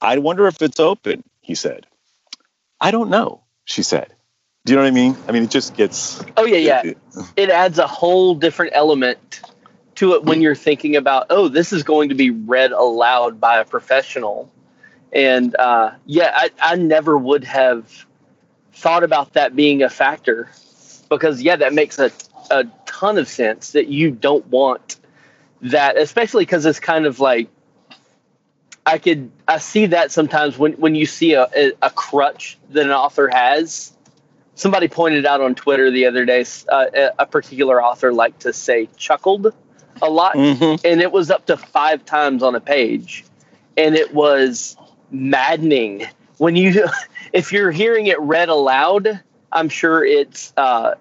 I 0.01 0.18
wonder 0.18 0.46
if 0.46 0.61
it's 0.62 0.81
open, 0.81 1.22
he 1.40 1.55
said. 1.55 1.87
I 2.81 2.90
don't 2.90 3.11
know, 3.11 3.42
she 3.64 3.83
said. 3.83 4.12
Do 4.64 4.72
you 4.72 4.77
know 4.77 4.83
what 4.83 4.88
I 4.88 4.92
mean? 4.92 5.16
I 5.29 5.33
mean, 5.33 5.44
it 5.44 5.51
just 5.51 5.77
gets. 5.77 6.22
Oh, 6.37 6.44
yeah, 6.44 6.59
yeah. 6.59 6.83
It, 6.85 6.98
it 7.37 7.51
adds 7.51 7.79
a 7.79 7.87
whole 7.87 8.35
different 8.35 8.72
element 8.75 9.40
to 9.96 10.14
it 10.14 10.25
when 10.25 10.40
you're 10.40 10.55
thinking 10.55 10.96
about, 10.96 11.27
oh, 11.31 11.48
this 11.48 11.72
is 11.72 11.83
going 11.83 12.09
to 12.09 12.14
be 12.14 12.31
read 12.31 12.72
aloud 12.72 13.40
by 13.40 13.59
a 13.59 13.64
professional. 13.64 14.51
And 15.12 15.55
uh, 15.57 15.92
yeah, 16.07 16.33
I, 16.35 16.51
I 16.61 16.77
never 16.77 17.16
would 17.16 17.44
have 17.44 18.07
thought 18.72 19.05
about 19.05 19.35
that 19.35 19.55
being 19.55 19.83
a 19.83 19.90
factor 19.90 20.51
because, 21.09 21.42
yeah, 21.42 21.57
that 21.57 21.75
makes 21.75 21.98
a, 21.98 22.11
a 22.51 22.64
ton 22.87 23.18
of 23.18 23.29
sense 23.29 23.72
that 23.72 23.88
you 23.88 24.11
don't 24.11 24.46
want 24.46 24.96
that, 25.62 25.96
especially 25.96 26.44
because 26.44 26.66
it's 26.66 26.81
kind 26.81 27.07
of 27.07 27.20
like, 27.20 27.48
I 28.85 28.98
could 28.98 29.31
I 29.46 29.59
see 29.59 29.87
that 29.87 30.11
sometimes 30.11 30.59
when 30.59 30.72
when 30.72 30.94
you 30.96 31.07
see 31.07 31.35
a, 31.35 31.46
a, 31.81 31.90
crutch 31.90 32.59
that 32.70 32.85
an 32.85 32.90
author 32.90 33.29
has. 33.29 33.92
Somebody 34.55 34.88
pointed 34.88 35.25
out 35.25 35.40
on 35.40 35.55
Twitter 35.55 35.90
the 35.90 36.07
other 36.07 36.25
day 36.27 36.44
uh, 36.68 36.87
a 37.18 37.27
particular 37.27 37.83
author 37.83 38.12
liked 38.12 38.40
to 38.40 38.53
say 38.53 38.88
chuckled 38.96 39.55
a 40.03 40.11
lot, 40.11 40.35
mm-hmm. 40.35 40.85
and 40.85 41.01
it 41.01 41.11
was 41.12 41.31
up 41.31 41.46
to 41.46 41.57
five 41.57 42.05
times 42.05 42.42
on 42.42 42.55
a 42.55 42.61
page, 42.61 43.25
and 43.77 43.94
it 43.94 44.12
was 44.12 44.77
maddening 45.11 46.07
when 46.38 46.57
you 46.57 46.87
if 47.33 47.53
you're 47.53 47.70
hearing 47.70 48.09
it 48.09 48.20
read 48.20 48.48
aloud. 48.48 49.20
I'm 49.53 49.68
sure 49.68 50.05
it's 50.05 50.53
uh, 50.57 50.94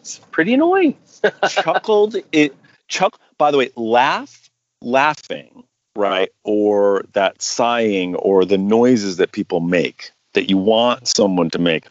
it's 0.00 0.18
pretty 0.30 0.54
annoying. 0.54 0.96
Chuckled 1.48 2.16
it 2.32 2.54
chuck. 2.88 3.20
By 3.38 3.50
the 3.50 3.58
way, 3.58 3.70
laugh, 3.76 4.50
laughing, 4.82 5.64
right, 5.96 6.30
or 6.44 7.04
that 7.12 7.40
sighing, 7.40 8.14
or 8.16 8.44
the 8.44 8.58
noises 8.58 9.16
that 9.16 9.32
people 9.32 9.60
make 9.60 10.10
that 10.34 10.50
you 10.50 10.58
want 10.58 11.08
someone 11.08 11.50
to 11.50 11.58
make. 11.58 11.86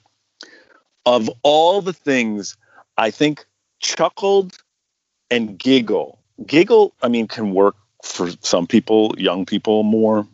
Of 1.05 1.29
all 1.43 1.81
the 1.81 1.93
things, 1.93 2.57
I 2.97 3.12
think 3.12 3.45
chuckled 3.79 4.57
and 5.29 5.57
giggle 5.57 6.19
giggle 6.45 6.93
i 7.01 7.07
mean 7.07 7.27
can 7.27 7.53
work 7.53 7.75
for 8.03 8.29
some 8.41 8.67
people 8.67 9.13
young 9.17 9.45
people 9.45 9.83
more 9.83 10.27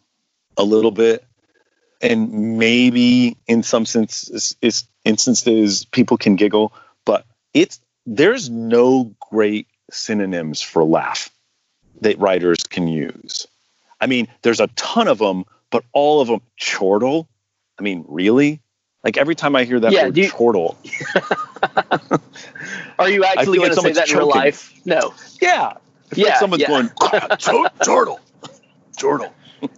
a 0.57 0.63
little 0.63 0.91
bit 0.91 1.25
and 2.01 2.57
maybe 2.57 3.37
in 3.47 3.63
some 3.63 3.85
sense 3.85 4.55
instances 5.05 5.85
people 5.85 6.17
can 6.17 6.35
giggle 6.35 6.73
but 7.05 7.25
it's 7.53 7.79
there's 8.05 8.49
no 8.49 9.13
great 9.31 9.67
synonyms 9.93 10.61
for 10.61 10.83
laugh 10.83 11.29
that 12.01 12.17
writers 12.19 12.63
can 12.63 12.87
use 12.87 13.47
i 14.01 14.07
mean 14.07 14.27
there's 14.41 14.59
a 14.59 14.67
ton 14.75 15.07
of 15.07 15.19
them 15.19 15.45
but 15.69 15.83
all 15.93 16.21
of 16.21 16.27
them 16.27 16.41
chortle 16.59 17.27
i 17.79 17.81
mean 17.81 18.03
really 18.07 18.59
like 19.03 19.17
every 19.17 19.35
time 19.35 19.55
i 19.55 19.63
hear 19.63 19.79
that 19.79 19.91
yeah, 19.91 20.05
word 20.05 20.17
you, 20.17 20.29
chortle 20.29 20.77
are 22.99 23.09
you 23.09 23.23
actually 23.23 23.57
going 23.57 23.69
like 23.69 23.77
to 23.77 23.81
say 23.81 23.91
that 23.91 24.09
in 24.09 24.17
real 24.17 24.27
life 24.27 24.73
no 24.85 25.13
yeah 25.41 25.73
yeah, 26.17 26.29
like 26.29 26.39
someone's 26.39 26.61
yeah. 26.61 26.67
going 26.67 26.89
chortle, 27.83 28.19
chortle. 28.97 29.33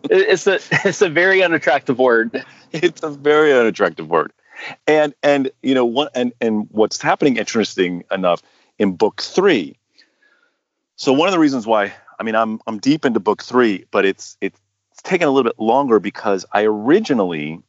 it's 0.09 0.47
a 0.47 0.59
it's 0.87 1.01
a 1.01 1.09
very 1.09 1.43
unattractive 1.43 1.99
word. 1.99 2.43
It's 2.71 3.03
a 3.03 3.09
very 3.09 3.53
unattractive 3.53 4.09
word, 4.09 4.33
and 4.85 5.13
and 5.23 5.49
you 5.63 5.73
know 5.73 5.85
what 5.85 6.11
and 6.13 6.33
and 6.41 6.67
what's 6.71 7.01
happening 7.01 7.37
interesting 7.37 8.03
enough 8.11 8.41
in 8.77 8.97
book 8.97 9.21
three. 9.21 9.77
So 10.95 11.13
one 11.13 11.27
of 11.27 11.33
the 11.33 11.39
reasons 11.39 11.67
why 11.67 11.93
I 12.19 12.23
mean 12.23 12.35
I'm 12.35 12.59
I'm 12.67 12.79
deep 12.79 13.05
into 13.05 13.19
book 13.19 13.43
three, 13.43 13.85
but 13.91 14.05
it's 14.05 14.37
it's 14.41 14.59
taken 15.03 15.27
a 15.27 15.31
little 15.31 15.49
bit 15.49 15.59
longer 15.59 15.99
because 15.99 16.45
I 16.51 16.65
originally 16.65 17.61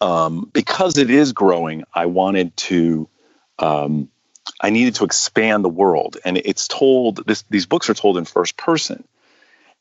um, 0.00 0.50
because 0.52 0.98
it 0.98 1.10
is 1.10 1.32
growing, 1.32 1.84
I 1.94 2.06
wanted 2.06 2.56
to 2.56 3.08
um, 3.58 4.10
I 4.60 4.70
needed 4.70 4.96
to 4.96 5.04
expand 5.04 5.64
the 5.64 5.70
world. 5.70 6.18
And 6.24 6.38
it's 6.38 6.68
told, 6.68 7.26
this, 7.26 7.44
these 7.50 7.66
books 7.66 7.90
are 7.90 7.94
told 7.94 8.16
in 8.16 8.24
first 8.24 8.56
person. 8.56 9.04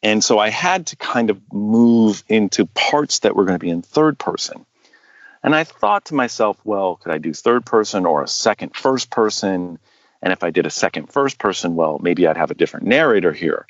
And 0.04 0.24
so 0.24 0.40
I 0.40 0.50
had 0.50 0.88
to 0.88 0.96
kind 0.96 1.30
of 1.30 1.42
move 1.52 2.24
into 2.28 2.66
parts 2.66 3.20
that 3.20 3.36
were 3.36 3.46
going 3.46 3.58
to 3.58 3.64
be 3.64 3.70
in 3.70 3.82
third 3.82 4.20
person. 4.20 4.66
And 5.44 5.56
I 5.56 5.64
thought 5.64 6.06
to 6.06 6.16
myself, 6.16 6.58
well, 6.64 6.96
could 6.98 7.12
I 7.12 7.18
do 7.18 7.34
third 7.34 7.66
person 7.66 8.06
or 8.06 8.24
a 8.24 8.28
second 8.28 8.76
first 8.76 9.10
person? 9.10 9.80
And 10.22 10.34
if 10.34 10.44
I 10.44 10.50
did 10.50 10.66
a 10.66 10.72
second 10.72 11.12
first 11.12 11.38
person, 11.38 11.76
well, 11.76 12.00
maybe 12.02 12.28
I'd 12.28 12.38
have 12.38 12.52
a 12.52 12.56
different 12.56 12.88
narrator 12.88 13.32
here. 13.32 13.68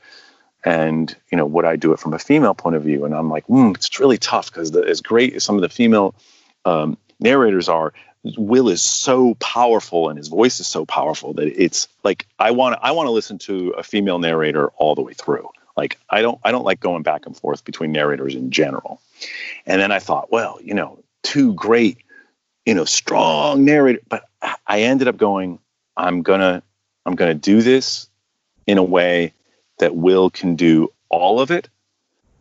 And, 0.64 1.16
you 1.32 1.38
know, 1.38 1.46
would 1.46 1.66
I 1.66 1.76
do 1.76 1.92
it 1.94 2.00
from 2.00 2.14
a 2.14 2.20
female 2.20 2.56
point 2.56 2.76
of 2.76 2.84
view? 2.84 3.06
And 3.06 3.14
I'm 3.14 3.30
like, 3.30 3.46
mm, 3.48 3.76
it's 3.76 4.00
really 4.00 4.18
tough 4.18 4.52
because 4.52 4.76
as 4.76 5.02
great 5.02 5.36
as 5.36 5.44
some 5.44 5.56
of 5.56 5.62
the 5.62 5.70
female 5.70 6.16
um, 6.66 6.98
narrators 7.20 7.70
are, 7.70 7.94
Wil 8.38 8.70
is 8.70 8.82
so 8.82 9.36
powerful 9.36 10.10
and 10.10 10.18
his 10.18 10.28
voice 10.28 10.60
is 10.60 10.68
so 10.68 10.86
powerful 10.86 11.34
that 11.34 11.48
it's 11.62 11.88
like 12.04 12.26
I 12.40 12.52
want 12.52 12.80
I 12.82 12.92
want 12.92 13.08
to 13.08 13.12
listen 13.12 13.38
to 13.40 13.70
a 13.72 13.84
female 13.84 14.18
narrator 14.18 14.70
all 14.78 14.96
the 14.96 15.04
way 15.04 15.14
through. 15.14 15.48
Like 15.78 16.00
I 16.10 16.22
don't 16.22 16.40
I 16.44 16.52
don't 16.52 16.66
like 16.66 16.80
going 16.80 17.04
back 17.04 17.26
and 17.26 17.38
forth 17.38 17.64
between 17.64 17.92
narrators 17.92 18.34
in 18.34 18.50
general. 18.50 19.00
And 19.66 19.80
then 19.80 19.92
I 19.92 20.00
thought, 20.00 20.32
well, 20.32 20.58
you 20.64 20.74
know, 20.74 21.04
two 21.22 21.54
great, 21.54 22.00
you 22.66 22.74
know, 22.74 22.86
strong 22.86 23.64
narrator, 23.64 24.00
but 24.10 24.28
I 24.66 24.82
ended 24.82 25.08
up 25.08 25.18
going 25.18 25.60
I'm 25.98 26.24
to 26.42 26.62
I'm 27.06 27.16
to 27.16 27.34
do 27.34 27.62
this 27.62 28.08
in 28.66 28.78
a 28.78 28.84
way 28.84 29.34
that 29.80 29.96
Wil 29.96 30.30
can 30.30 30.56
do 30.56 30.92
all 31.10 31.40
of 31.40 31.52
it 31.52 31.70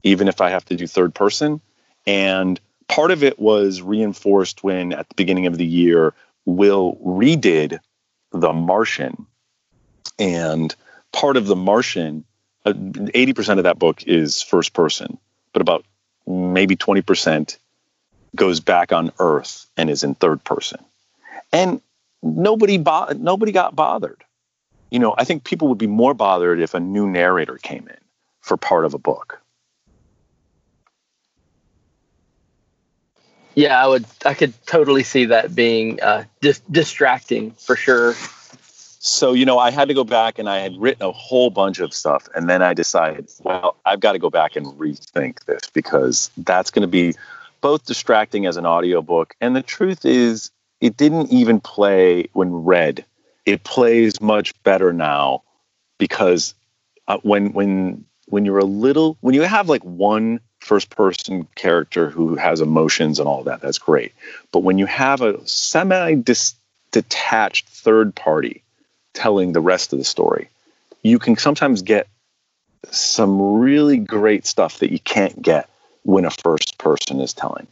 even 0.02 0.28
if 0.28 0.40
I 0.40 0.50
have 0.50 0.64
to 0.66 0.76
do 0.76 0.86
third 0.86 1.14
person. 1.14 1.60
And 2.06 2.60
part 2.88 3.10
of 3.10 3.22
it 3.22 3.38
was 3.38 3.82
reinforced 3.82 4.62
when 4.62 4.92
at 4.92 5.08
the 5.08 5.14
beginning 5.14 5.46
of 5.46 5.58
the 5.58 5.66
year 5.66 6.14
will 6.44 6.96
redid 7.04 7.78
the 8.32 8.52
martian. 8.52 9.26
And 10.18 10.74
part 11.12 11.36
of 11.36 11.46
The 11.46 11.56
Martian, 11.56 12.24
uh, 12.64 12.74
eighty 13.14 13.32
percent 13.32 13.58
of 13.58 13.64
that 13.64 13.78
book 13.78 14.04
is 14.06 14.42
first 14.42 14.72
person, 14.72 15.18
but 15.52 15.62
about 15.62 15.84
maybe 16.26 16.76
twenty 16.76 17.02
percent 17.02 17.58
goes 18.36 18.60
back 18.60 18.92
on 18.92 19.12
Earth 19.18 19.66
and 19.76 19.88
is 19.88 20.04
in 20.04 20.14
third 20.14 20.44
person, 20.44 20.84
and 21.52 21.80
nobody 22.24 22.78
bo- 22.78 23.12
nobody 23.16 23.52
got 23.52 23.76
bothered. 23.76 24.24
You 24.90 24.98
know, 24.98 25.14
I 25.18 25.24
think 25.24 25.44
people 25.44 25.68
would 25.68 25.78
be 25.78 25.86
more 25.86 26.14
bothered 26.14 26.60
if 26.60 26.74
a 26.74 26.80
new 26.80 27.08
narrator 27.08 27.58
came 27.58 27.86
in 27.88 27.98
for 28.40 28.56
part 28.56 28.84
of 28.84 28.94
a 28.94 28.98
book. 28.98 29.40
Yeah, 33.54 33.82
I 33.82 33.86
would. 33.86 34.04
I 34.24 34.34
could 34.34 34.52
totally 34.66 35.04
see 35.04 35.26
that 35.26 35.54
being 35.54 36.00
uh, 36.02 36.24
dis- 36.40 36.62
distracting 36.70 37.52
for 37.52 37.76
sure. 37.76 38.14
So, 39.06 39.34
you 39.34 39.44
know, 39.44 39.58
I 39.58 39.70
had 39.70 39.88
to 39.88 39.94
go 39.94 40.02
back 40.02 40.38
and 40.38 40.48
I 40.48 40.60
had 40.60 40.76
written 40.78 41.06
a 41.06 41.12
whole 41.12 41.50
bunch 41.50 41.78
of 41.78 41.92
stuff. 41.92 42.26
And 42.34 42.48
then 42.48 42.62
I 42.62 42.72
decided, 42.72 43.30
well, 43.42 43.76
I've 43.84 44.00
got 44.00 44.12
to 44.12 44.18
go 44.18 44.30
back 44.30 44.56
and 44.56 44.66
rethink 44.78 45.44
this 45.44 45.68
because 45.70 46.30
that's 46.38 46.70
going 46.70 46.82
to 46.82 46.88
be 46.88 47.14
both 47.60 47.84
distracting 47.84 48.46
as 48.46 48.56
an 48.56 48.64
audiobook. 48.64 49.36
And 49.42 49.54
the 49.54 49.62
truth 49.62 50.06
is, 50.06 50.50
it 50.84 50.98
didn't 50.98 51.32
even 51.32 51.60
play 51.60 52.28
when 52.34 52.52
read. 52.52 53.06
It 53.46 53.64
plays 53.64 54.20
much 54.20 54.52
better 54.64 54.92
now 54.92 55.42
because 55.96 56.54
uh, 57.08 57.16
when 57.22 57.54
when 57.54 58.04
when 58.26 58.44
you're 58.44 58.58
a 58.58 58.64
little 58.64 59.16
when 59.22 59.34
you 59.34 59.40
have 59.40 59.70
like 59.70 59.82
one 59.82 60.40
first 60.60 60.90
person 60.90 61.48
character 61.54 62.10
who 62.10 62.36
has 62.36 62.60
emotions 62.60 63.18
and 63.18 63.26
all 63.26 63.42
that 63.44 63.62
that's 63.62 63.78
great 63.78 64.12
but 64.52 64.60
when 64.60 64.78
you 64.78 64.86
have 64.86 65.20
a 65.20 65.46
semi 65.46 66.14
detached 66.90 67.68
third 67.68 68.14
party 68.14 68.62
telling 69.12 69.52
the 69.52 69.60
rest 69.60 69.92
of 69.92 69.98
the 69.98 70.04
story 70.04 70.48
you 71.02 71.18
can 71.18 71.36
sometimes 71.36 71.82
get 71.82 72.08
some 72.90 73.58
really 73.58 73.98
great 73.98 74.46
stuff 74.46 74.78
that 74.78 74.90
you 74.90 74.98
can't 75.00 75.40
get 75.40 75.68
when 76.02 76.24
a 76.24 76.30
first 76.30 76.78
person 76.78 77.20
is 77.20 77.34
telling 77.34 77.66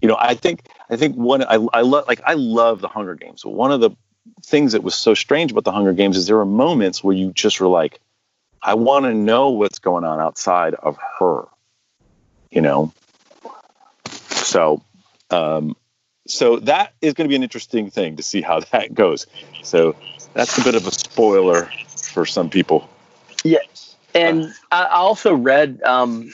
you 0.00 0.08
know 0.08 0.16
i 0.18 0.34
think 0.34 0.62
i 0.90 0.96
think 0.96 1.16
one 1.16 1.42
i, 1.44 1.54
I 1.72 1.80
love 1.82 2.06
like 2.08 2.20
i 2.24 2.34
love 2.34 2.80
the 2.80 2.88
hunger 2.88 3.14
games 3.14 3.44
one 3.44 3.72
of 3.72 3.80
the 3.80 3.90
things 4.44 4.72
that 4.72 4.82
was 4.82 4.94
so 4.94 5.14
strange 5.14 5.50
about 5.50 5.64
the 5.64 5.72
hunger 5.72 5.92
games 5.92 6.16
is 6.16 6.26
there 6.26 6.36
were 6.36 6.44
moments 6.44 7.02
where 7.02 7.14
you 7.14 7.32
just 7.32 7.60
were 7.60 7.68
like 7.68 8.00
I 8.62 8.74
want 8.74 9.06
to 9.06 9.14
know 9.14 9.50
what's 9.50 9.78
going 9.78 10.04
on 10.04 10.20
outside 10.20 10.74
of 10.74 10.98
her, 11.18 11.44
you 12.50 12.60
know? 12.60 12.92
So, 14.28 14.82
um, 15.30 15.76
so 16.26 16.58
that 16.60 16.92
is 17.00 17.14
going 17.14 17.26
to 17.26 17.28
be 17.28 17.36
an 17.36 17.42
interesting 17.42 17.90
thing 17.90 18.16
to 18.16 18.22
see 18.22 18.42
how 18.42 18.60
that 18.72 18.94
goes. 18.94 19.26
So 19.62 19.96
that's 20.34 20.58
a 20.58 20.64
bit 20.64 20.74
of 20.74 20.86
a 20.86 20.92
spoiler 20.92 21.70
for 21.86 22.26
some 22.26 22.50
people. 22.50 22.88
Yeah. 23.44 23.58
And 24.14 24.52
I 24.72 24.86
also 24.86 25.34
read 25.34 25.82
um, 25.84 26.32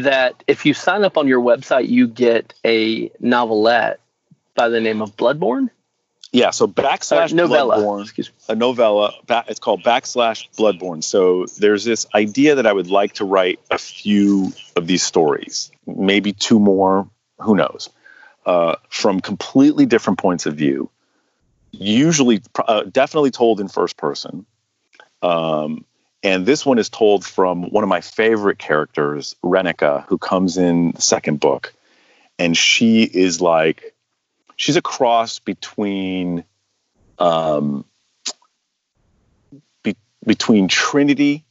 that 0.00 0.42
if 0.46 0.66
you 0.66 0.74
sign 0.74 1.04
up 1.04 1.16
on 1.16 1.28
your 1.28 1.40
website, 1.40 1.88
you 1.88 2.06
get 2.06 2.54
a 2.64 3.10
novelette 3.20 4.00
by 4.54 4.68
the 4.68 4.80
name 4.80 5.02
of 5.02 5.16
Bloodborne. 5.16 5.70
Yeah, 6.32 6.50
so 6.50 6.66
backslash 6.66 7.34
novella. 7.34 7.76
Bloodborne, 7.76 8.30
a 8.48 8.54
novella. 8.54 9.12
It's 9.48 9.60
called 9.60 9.82
backslash 9.82 10.48
Bloodborne. 10.56 11.04
So 11.04 11.44
there's 11.58 11.84
this 11.84 12.06
idea 12.14 12.54
that 12.54 12.66
I 12.66 12.72
would 12.72 12.88
like 12.88 13.14
to 13.14 13.26
write 13.26 13.60
a 13.70 13.76
few 13.76 14.52
of 14.74 14.86
these 14.86 15.02
stories, 15.02 15.70
maybe 15.86 16.32
two 16.32 16.58
more, 16.58 17.06
who 17.38 17.54
knows, 17.54 17.90
uh, 18.46 18.76
from 18.88 19.20
completely 19.20 19.84
different 19.84 20.18
points 20.18 20.46
of 20.46 20.54
view. 20.54 20.90
Usually, 21.70 22.40
uh, 22.66 22.84
definitely 22.84 23.30
told 23.30 23.60
in 23.60 23.68
first 23.68 23.98
person. 23.98 24.46
Um, 25.20 25.84
and 26.22 26.46
this 26.46 26.64
one 26.64 26.78
is 26.78 26.88
told 26.88 27.24
from 27.24 27.70
one 27.70 27.82
of 27.82 27.88
my 27.88 28.00
favorite 28.00 28.58
characters, 28.58 29.34
Renika, 29.42 30.06
who 30.06 30.18
comes 30.18 30.56
in 30.56 30.92
the 30.92 31.02
second 31.02 31.40
book. 31.40 31.74
And 32.38 32.56
she 32.56 33.02
is 33.02 33.40
like 33.40 33.94
she's 34.56 34.76
a 34.76 34.82
cross 34.82 35.38
between 35.40 36.44
um, 37.18 37.84
be, 39.82 39.96
between 40.24 40.68
Trinity, 40.68 41.44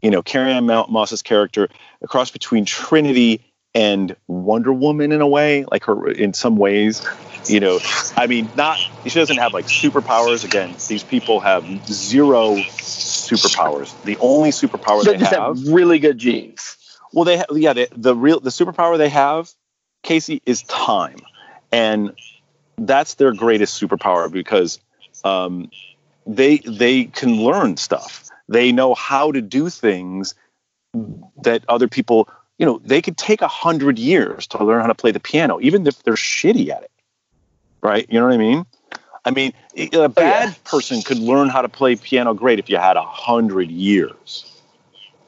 you 0.00 0.10
know, 0.10 0.22
Carrie-Anne 0.22 0.64
Moss's 0.66 1.22
character, 1.22 1.68
a 2.00 2.06
cross 2.06 2.30
between 2.30 2.64
Trinity 2.64 3.44
and 3.74 4.14
Wonder 4.28 4.72
Woman 4.72 5.12
in 5.12 5.20
a 5.20 5.26
way, 5.26 5.64
like 5.70 5.84
her 5.84 6.08
in 6.08 6.32
some 6.32 6.56
ways. 6.56 7.06
You 7.46 7.60
know, 7.60 7.78
I 8.16 8.26
mean, 8.26 8.48
not 8.56 8.78
she 9.04 9.10
doesn't 9.10 9.36
have 9.36 9.52
like 9.52 9.66
superpowers. 9.66 10.44
Again, 10.44 10.74
these 10.88 11.02
people 11.02 11.40
have 11.40 11.64
zero 11.86 12.56
superpowers. 13.36 14.02
The 14.04 14.16
only 14.18 14.50
superpower 14.50 15.04
they, 15.04 15.12
they 15.12 15.18
just 15.18 15.32
have, 15.32 15.58
have 15.58 15.68
really 15.68 15.98
good 15.98 16.18
genes. 16.18 16.76
Well, 17.12 17.24
they 17.24 17.36
have 17.36 17.46
yeah. 17.52 17.72
They, 17.72 17.88
the 17.94 18.14
real 18.14 18.40
the 18.40 18.50
superpower 18.50 18.98
they 18.98 19.08
have, 19.08 19.50
Casey, 20.02 20.42
is 20.46 20.62
time, 20.62 21.18
and 21.70 22.12
that's 22.76 23.14
their 23.14 23.32
greatest 23.32 23.80
superpower 23.80 24.30
because 24.30 24.80
um, 25.22 25.70
they 26.26 26.58
they 26.58 27.04
can 27.04 27.36
learn 27.42 27.76
stuff. 27.76 28.28
They 28.48 28.72
know 28.72 28.94
how 28.94 29.32
to 29.32 29.40
do 29.40 29.70
things 29.70 30.34
that 31.42 31.64
other 31.68 31.88
people, 31.88 32.28
you 32.58 32.66
know, 32.66 32.80
they 32.84 33.00
could 33.00 33.16
take 33.16 33.42
a 33.42 33.48
hundred 33.48 33.98
years 33.98 34.46
to 34.48 34.62
learn 34.62 34.80
how 34.80 34.86
to 34.86 34.94
play 34.94 35.10
the 35.10 35.20
piano, 35.20 35.58
even 35.60 35.86
if 35.86 36.02
they're 36.02 36.14
shitty 36.14 36.68
at 36.68 36.82
it. 36.82 36.90
Right? 37.80 38.06
You 38.08 38.20
know 38.20 38.26
what 38.26 38.34
I 38.34 38.38
mean? 38.38 38.66
I 39.24 39.30
mean, 39.30 39.52
a 39.76 40.08
bad 40.08 40.48
oh, 40.48 40.48
yeah. 40.48 40.52
person 40.64 41.02
could 41.02 41.18
learn 41.18 41.48
how 41.48 41.62
to 41.62 41.68
play 41.68 41.96
piano 41.96 42.34
great 42.34 42.58
if 42.58 42.68
you 42.68 42.76
had 42.76 42.96
a 42.96 43.02
hundred 43.02 43.70
years. 43.70 44.50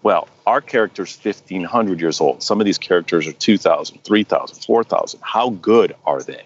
Well, 0.02 0.28
our 0.46 0.60
character's 0.60 1.18
1500 1.20 2.00
years 2.00 2.20
old. 2.20 2.42
Some 2.42 2.60
of 2.60 2.64
these 2.64 2.78
characters 2.78 3.26
are 3.26 3.32
2000, 3.32 4.04
3000, 4.04 4.64
4000. 4.64 5.20
How 5.22 5.50
good 5.50 5.96
are 6.04 6.22
they? 6.22 6.44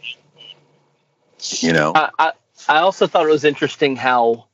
You 1.59 1.73
know, 1.73 1.93
I, 1.95 2.11
I, 2.19 2.33
I 2.69 2.79
also 2.79 3.07
thought 3.07 3.27
it 3.27 3.31
was 3.31 3.45
interesting 3.45 3.97
how, 3.97 4.47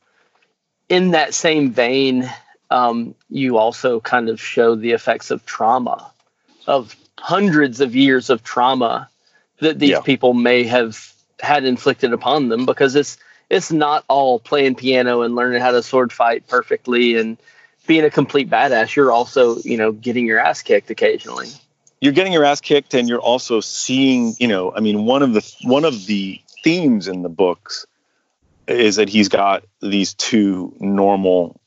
in 0.88 1.10
that 1.10 1.34
same 1.34 1.70
vein, 1.70 2.30
um, 2.70 3.14
you 3.28 3.58
also 3.58 4.00
kind 4.00 4.28
of 4.28 4.40
show 4.40 4.74
the 4.74 4.92
effects 4.92 5.30
of 5.30 5.44
trauma, 5.46 6.10
of 6.66 6.96
hundreds 7.18 7.80
of 7.80 7.94
years 7.94 8.30
of 8.30 8.42
trauma 8.42 9.08
that 9.60 9.78
these 9.78 9.90
yeah. 9.90 10.00
people 10.00 10.34
may 10.34 10.64
have 10.64 11.12
had 11.40 11.64
inflicted 11.64 12.12
upon 12.12 12.48
them 12.48 12.66
because 12.66 12.94
it's 12.94 13.18
it's 13.48 13.70
not 13.70 14.04
all 14.08 14.40
playing 14.40 14.74
piano 14.74 15.22
and 15.22 15.36
learning 15.36 15.60
how 15.60 15.70
to 15.70 15.82
sword 15.82 16.12
fight 16.12 16.46
perfectly 16.48 17.16
and 17.16 17.36
being 17.86 18.04
a 18.04 18.10
complete 18.10 18.50
badass. 18.50 18.96
You're 18.96 19.12
also, 19.12 19.58
you 19.58 19.76
know, 19.76 19.92
getting 19.92 20.26
your 20.26 20.40
ass 20.40 20.62
kicked 20.62 20.90
occasionally. 20.90 21.48
You're 22.00 22.12
getting 22.12 22.32
your 22.32 22.44
ass 22.44 22.60
kicked, 22.60 22.94
and 22.94 23.08
you're 23.08 23.20
also 23.20 23.60
seeing, 23.60 24.34
you 24.38 24.48
know, 24.48 24.72
I 24.74 24.80
mean, 24.80 25.04
one 25.04 25.22
of 25.22 25.32
the 25.32 25.56
one 25.62 25.84
of 25.84 26.06
the 26.06 26.40
themes 26.64 27.08
in 27.08 27.22
the 27.22 27.28
books 27.28 27.86
is 28.66 28.96
that 28.96 29.08
he's 29.08 29.28
got 29.28 29.64
these 29.80 30.14
two 30.14 30.74
normal 30.80 31.60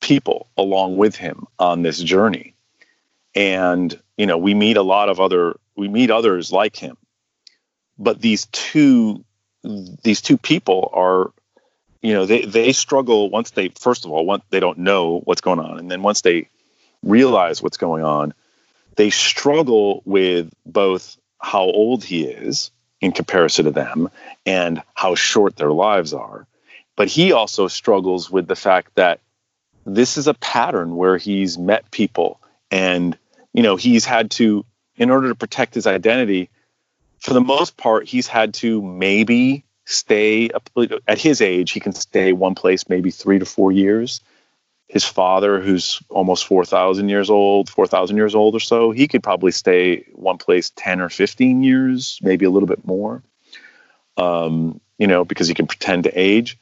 people 0.00 0.48
along 0.56 0.96
with 0.96 1.16
him 1.16 1.46
on 1.58 1.82
this 1.82 1.98
journey 1.98 2.54
and 3.34 4.00
you 4.16 4.26
know 4.26 4.38
we 4.38 4.54
meet 4.54 4.76
a 4.76 4.82
lot 4.82 5.08
of 5.08 5.20
other 5.20 5.56
we 5.76 5.88
meet 5.88 6.10
others 6.10 6.52
like 6.52 6.76
him 6.76 6.96
but 7.98 8.20
these 8.20 8.46
two 8.46 9.24
these 10.02 10.20
two 10.20 10.36
people 10.36 10.90
are 10.92 11.32
you 12.02 12.12
know 12.12 12.26
they 12.26 12.44
they 12.44 12.72
struggle 12.72 13.30
once 13.30 13.50
they 13.50 13.68
first 13.68 14.04
of 14.04 14.10
all 14.10 14.24
once 14.24 14.44
they 14.50 14.60
don't 14.60 14.78
know 14.78 15.20
what's 15.24 15.40
going 15.40 15.58
on 15.58 15.78
and 15.78 15.90
then 15.90 16.02
once 16.02 16.20
they 16.20 16.48
realize 17.02 17.62
what's 17.62 17.76
going 17.76 18.04
on 18.04 18.32
they 18.96 19.10
struggle 19.10 20.02
with 20.04 20.52
both 20.64 21.16
how 21.40 21.62
old 21.62 22.02
he 22.02 22.24
is 22.24 22.70
in 23.00 23.12
comparison 23.12 23.66
to 23.66 23.70
them 23.70 24.10
and 24.44 24.82
how 24.94 25.14
short 25.14 25.56
their 25.56 25.70
lives 25.70 26.12
are. 26.12 26.46
But 26.96 27.08
he 27.08 27.32
also 27.32 27.68
struggles 27.68 28.30
with 28.30 28.46
the 28.48 28.56
fact 28.56 28.94
that 28.94 29.20
this 29.84 30.16
is 30.16 30.26
a 30.26 30.34
pattern 30.34 30.96
where 30.96 31.16
he's 31.18 31.58
met 31.58 31.90
people 31.90 32.40
and 32.70 33.16
you 33.52 33.62
know 33.62 33.76
he's 33.76 34.04
had 34.04 34.30
to 34.32 34.64
in 34.96 35.10
order 35.10 35.28
to 35.28 35.34
protect 35.34 35.74
his 35.74 35.86
identity 35.86 36.50
for 37.20 37.34
the 37.34 37.40
most 37.40 37.76
part 37.76 38.06
he's 38.06 38.26
had 38.26 38.54
to 38.54 38.82
maybe 38.82 39.64
stay 39.84 40.50
at 41.06 41.18
his 41.18 41.40
age 41.40 41.72
he 41.72 41.80
can 41.80 41.92
stay 41.92 42.32
one 42.32 42.54
place 42.54 42.88
maybe 42.88 43.10
3 43.10 43.38
to 43.38 43.44
4 43.44 43.72
years. 43.72 44.20
His 44.88 45.04
father 45.04 45.60
who's 45.60 46.00
almost 46.10 46.46
4000 46.46 47.08
years 47.08 47.30
old 47.30 47.68
4000 47.68 48.16
years 48.16 48.34
old 48.34 48.54
or 48.54 48.60
so 48.60 48.90
he 48.92 49.08
could 49.08 49.22
probably 49.22 49.52
stay 49.52 50.04
one 50.12 50.38
place 50.38 50.70
10 50.76 51.00
or 51.00 51.08
15 51.08 51.62
years 51.62 52.18
maybe 52.22 52.44
a 52.44 52.50
little 52.50 52.68
bit 52.68 52.86
more 52.86 53.22
um, 54.16 54.80
you 54.98 55.06
know 55.06 55.24
because 55.24 55.48
he 55.48 55.54
can 55.54 55.66
pretend 55.66 56.04
to 56.04 56.18
age. 56.18 56.58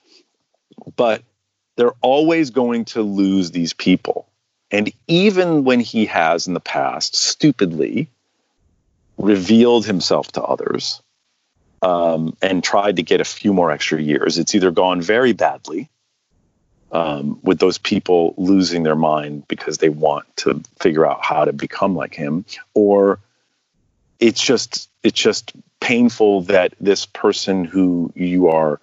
But 0.97 1.23
they're 1.77 1.95
always 2.01 2.51
going 2.51 2.85
to 2.87 3.03
lose 3.03 3.51
these 3.51 3.73
people. 3.73 4.29
And 4.71 4.93
even 5.07 5.65
when 5.65 5.81
he 5.81 6.07
has 6.07 6.47
in 6.47 6.55
the 6.55 6.61
past 6.61 7.15
stupidly 7.15 8.09
revealed 9.19 9.87
himself 9.87 10.33
to 10.33 10.43
others 10.43 11.03
um, 11.83 12.37
and 12.41 12.65
tried 12.65 12.97
to 12.97 13.03
get 13.03 13.21
a 13.21 13.25
few 13.25 13.53
more 13.53 13.71
extra 13.71 14.01
years. 14.01 14.39
It's 14.39 14.55
either 14.55 14.71
gone 14.71 15.01
very 15.01 15.33
badly 15.33 15.91
um, 16.93 17.39
with 17.43 17.59
those 17.59 17.77
people 17.77 18.35
losing 18.37 18.85
their 18.85 18.97
mind 18.97 19.47
because 19.49 19.79
they 19.79 19.89
want 19.89 20.25
to 20.39 20.63
figure 20.81 21.07
out 21.07 21.25
how 21.25 21.45
to 21.45 21.53
become 21.53 21.95
like 21.97 22.15
him, 22.15 22.45
or 22.73 23.19
it's 24.21 24.41
just 24.41 24.89
it's 25.03 25.21
just 25.21 25.53
painful 25.81 26.43
that 26.43 26.73
this 26.81 27.05
person 27.05 27.65
who 27.65 28.13
you 28.15 28.49
are 28.49 28.81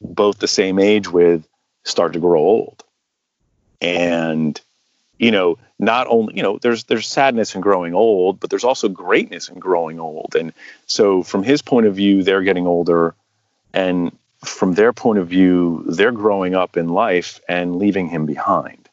both 0.00 0.38
the 0.38 0.48
same 0.48 0.78
age 0.78 1.08
with 1.08 1.46
start 1.84 2.14
to 2.14 2.18
grow 2.18 2.40
old, 2.40 2.82
and 3.80 4.60
you 5.20 5.30
know 5.30 5.58
not 5.78 6.06
only 6.08 6.36
you 6.36 6.42
know 6.42 6.58
there's 6.58 6.84
there's 6.84 7.06
sadness 7.06 7.54
in 7.54 7.60
growing 7.60 7.94
old, 7.94 8.40
but 8.40 8.50
there's 8.50 8.64
also 8.64 8.88
greatness 8.88 9.48
in 9.48 9.58
growing 9.58 10.00
old, 10.00 10.34
and 10.34 10.52
so 10.86 11.22
from 11.22 11.42
his 11.42 11.62
point 11.62 11.86
of 11.86 11.94
view, 11.94 12.22
they're 12.22 12.42
getting 12.42 12.66
older, 12.66 13.14
and 13.72 14.16
from 14.44 14.72
their 14.72 14.92
point 14.92 15.18
of 15.18 15.28
view, 15.28 15.84
they're 15.86 16.12
growing 16.12 16.54
up 16.54 16.76
in 16.78 16.88
life 16.88 17.40
and 17.48 17.76
leaving 17.76 18.08
him 18.08 18.24
behind. 18.24 18.88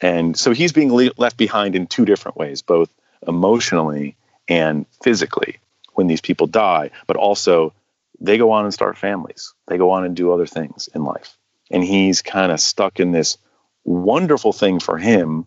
And 0.00 0.36
so 0.36 0.52
he's 0.52 0.72
being 0.72 0.92
le- 0.92 1.12
left 1.16 1.38
behind 1.38 1.74
in 1.74 1.86
two 1.86 2.04
different 2.04 2.36
ways, 2.36 2.60
both 2.60 2.90
emotionally 3.26 4.16
and 4.48 4.84
physically 5.02 5.58
when 5.94 6.06
these 6.06 6.20
people 6.20 6.46
die, 6.46 6.90
but 7.06 7.16
also 7.16 7.72
they 8.20 8.36
go 8.36 8.50
on 8.50 8.64
and 8.64 8.74
start 8.74 8.98
families. 8.98 9.54
They 9.68 9.78
go 9.78 9.90
on 9.90 10.04
and 10.04 10.14
do 10.14 10.32
other 10.32 10.46
things 10.46 10.88
in 10.94 11.04
life. 11.04 11.36
And 11.70 11.82
he's 11.82 12.20
kind 12.20 12.52
of 12.52 12.60
stuck 12.60 13.00
in 13.00 13.12
this 13.12 13.38
wonderful 13.84 14.52
thing 14.52 14.80
for 14.80 14.98
him 14.98 15.46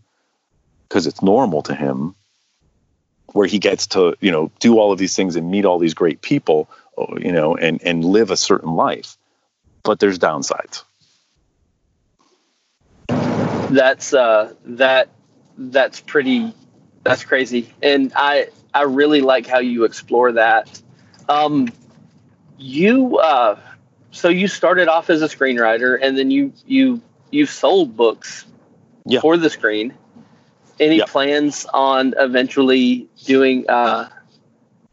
because 0.88 1.08
it's 1.08 1.22
normal 1.22 1.62
to 1.64 1.76
him 1.76 2.16
where 3.34 3.48
he 3.48 3.60
gets 3.60 3.88
to, 3.88 4.16
you 4.22 4.32
know, 4.32 4.52
do 4.60 4.80
all 4.80 4.92
of 4.92 5.00
these 5.00 5.16
things 5.16 5.36
and 5.36 5.50
meet 5.50 5.66
all 5.66 5.80
these 5.80 5.94
great 5.94 6.22
people 6.22 6.70
you 7.18 7.32
know, 7.32 7.56
and 7.56 7.82
and 7.84 8.04
live 8.04 8.32
a 8.32 8.38
certain 8.38 8.74
life. 8.74 9.18
But 9.84 10.00
there's 10.00 10.20
downsides. 10.20 10.84
That's 13.70 14.14
uh 14.14 14.54
that 14.66 15.10
that's 15.58 16.00
pretty 16.00 16.54
that's 17.04 17.24
crazy. 17.24 17.74
And 17.82 18.14
I 18.16 18.48
I 18.74 18.84
really 18.84 19.22
like 19.22 19.48
how 19.48 19.60
you 19.60 19.84
explore 19.84 20.34
that. 20.34 20.82
Um 21.28 21.72
you 22.58 23.18
uh 23.18 23.60
so 24.12 24.30
you 24.30 24.48
started 24.48 24.88
off 24.88 25.10
as 25.10 25.22
a 25.22 25.28
screenwriter 25.28 26.00
and 26.02 26.18
then 26.18 26.32
you 26.32 26.54
you 26.66 27.02
you 27.36 27.46
sold 27.46 27.96
books 27.98 28.46
yeah. 29.06 29.20
for 29.20 29.38
the 29.38 29.50
screen. 29.50 29.94
Any 30.80 30.98
Yep. 30.98 31.10
plans 31.10 31.66
on 31.74 32.14
eventually 32.18 33.08
doing 33.24 33.70
uh 33.70 34.10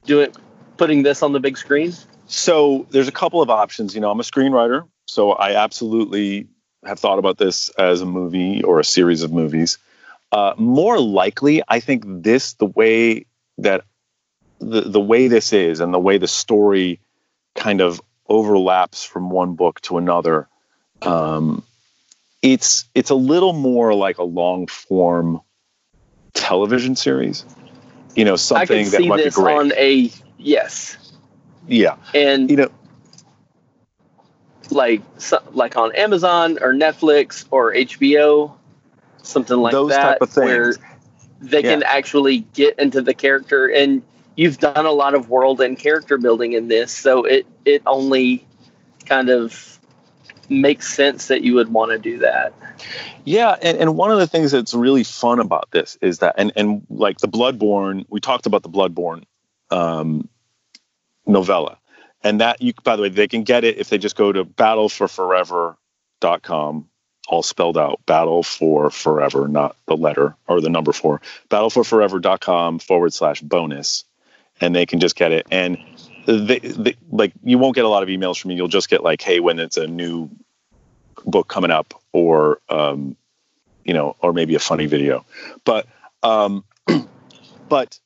doing 0.04 0.32
putting 0.76 1.02
this 1.02 1.22
on 1.22 1.32
the 1.32 1.40
big 1.40 1.56
screen? 1.56 1.92
So 2.26 2.86
there's 2.90 3.08
a 3.08 3.12
couple 3.12 3.42
of 3.42 3.50
options. 3.50 3.94
You 3.94 4.00
know, 4.00 4.10
I'm 4.10 4.20
a 4.20 4.24
screenwriter, 4.24 4.86
so 5.06 5.32
I 5.32 5.54
absolutely 5.54 6.48
have 6.84 6.98
thought 6.98 7.18
about 7.18 7.38
this 7.38 7.68
as 7.70 8.00
a 8.00 8.06
movie 8.06 8.62
or 8.62 8.80
a 8.80 8.84
series 8.84 9.22
of 9.22 9.32
movies. 9.32 9.78
Uh, 10.32 10.54
more 10.56 10.98
likely, 10.98 11.62
I 11.68 11.80
think 11.80 12.04
this 12.06 12.54
the 12.54 12.66
way 12.66 13.26
that 13.58 13.84
the 14.58 14.82
the 14.82 15.00
way 15.00 15.28
this 15.28 15.52
is 15.52 15.80
and 15.80 15.92
the 15.92 16.00
way 16.00 16.18
the 16.18 16.28
story 16.28 17.00
kind 17.54 17.80
of 17.80 18.00
overlaps 18.28 19.04
from 19.04 19.30
one 19.30 19.54
book 19.54 19.80
to 19.82 19.98
another. 19.98 20.48
Um, 21.02 21.64
it's 22.42 22.84
it's 22.94 23.10
a 23.10 23.14
little 23.14 23.52
more 23.52 23.94
like 23.94 24.18
a 24.18 24.24
long 24.24 24.66
form 24.66 25.40
television 26.34 26.96
series. 26.96 27.44
You 28.16 28.24
know, 28.24 28.32
I 28.34 28.36
something 28.36 28.84
can 28.84 28.92
that 28.92 29.08
might 29.08 29.16
be 29.18 29.22
this 29.24 29.36
great. 29.36 29.56
on 29.56 29.72
a 29.72 30.10
yes. 30.38 31.12
yeah, 31.66 31.96
And 32.14 32.50
you 32.50 32.56
know, 32.56 32.68
like 34.70 35.02
so, 35.18 35.42
like 35.52 35.76
on 35.76 35.94
Amazon 35.94 36.58
or 36.60 36.74
Netflix 36.74 37.46
or 37.50 37.72
HBO, 37.72 38.52
something 39.22 39.56
like 39.56 39.72
Those 39.72 39.90
that, 39.90 40.02
type 40.02 40.22
of 40.22 40.30
things. 40.30 40.44
where 40.46 40.74
they 41.40 41.62
can 41.62 41.82
actually 41.84 42.40
get 42.54 42.78
into 42.78 43.00
the 43.02 43.14
character. 43.14 43.66
And 43.66 44.02
you've 44.36 44.58
done 44.58 44.84
a 44.86 44.92
lot 44.92 45.14
of 45.14 45.28
world 45.28 45.60
and 45.60 45.78
character 45.78 46.18
building 46.18 46.52
in 46.52 46.68
this, 46.68 46.92
so 46.92 47.24
it 47.24 47.46
it 47.64 47.82
only 47.86 48.46
kind 49.06 49.30
of 49.30 49.78
makes 50.48 50.92
sense 50.92 51.28
that 51.28 51.42
you 51.42 51.54
would 51.54 51.72
want 51.72 51.92
to 51.92 51.98
do 51.98 52.18
that. 52.18 52.52
Yeah, 53.24 53.56
and, 53.62 53.78
and 53.78 53.96
one 53.96 54.10
of 54.10 54.18
the 54.18 54.26
things 54.26 54.50
that's 54.52 54.74
really 54.74 55.04
fun 55.04 55.38
about 55.38 55.70
this 55.70 55.96
is 56.00 56.18
that, 56.18 56.34
and 56.38 56.52
and 56.56 56.84
like 56.90 57.18
the 57.18 57.28
Bloodborne, 57.28 58.04
we 58.08 58.20
talked 58.20 58.46
about 58.46 58.62
the 58.62 58.68
Bloodborne 58.68 59.24
um, 59.70 60.28
novella, 61.26 61.78
and 62.22 62.40
that 62.40 62.60
you, 62.60 62.72
by 62.82 62.96
the 62.96 63.02
way, 63.02 63.08
they 63.08 63.28
can 63.28 63.44
get 63.44 63.62
it 63.64 63.78
if 63.78 63.88
they 63.88 63.98
just 63.98 64.16
go 64.16 64.32
to 64.32 64.44
battleforforever.com, 64.44 66.88
all 67.28 67.42
spelled 67.42 67.78
out, 67.78 68.04
battle 68.06 68.42
for 68.42 68.90
forever, 68.90 69.46
not 69.48 69.76
the 69.86 69.96
letter 69.96 70.34
or 70.48 70.60
the 70.60 70.70
number 70.70 70.92
four, 70.92 71.20
battleforforever.com 71.50 72.80
forward 72.80 73.12
slash 73.12 73.40
bonus, 73.40 74.04
and 74.60 74.74
they 74.74 74.86
can 74.86 74.98
just 74.98 75.14
get 75.16 75.30
it. 75.32 75.46
And 75.50 75.78
like 76.26 77.32
you 77.42 77.58
won't 77.58 77.74
get 77.74 77.84
a 77.84 77.88
lot 77.88 78.02
of 78.02 78.08
emails 78.08 78.40
from 78.40 78.50
me. 78.50 78.54
You'll 78.54 78.68
just 78.68 78.88
get 78.88 79.02
like, 79.02 79.22
hey, 79.22 79.40
when 79.40 79.58
it's 79.58 79.76
a 79.76 79.86
new 79.86 80.30
book 81.24 81.48
coming 81.48 81.70
up 81.70 82.00
or 82.12 82.60
um, 82.68 83.16
you 83.84 83.94
know 83.94 84.16
or 84.20 84.32
maybe 84.32 84.54
a 84.54 84.60
funny 84.60 84.86
video. 84.86 85.24
But 85.64 85.86
um, 86.22 86.64
but 87.68 87.98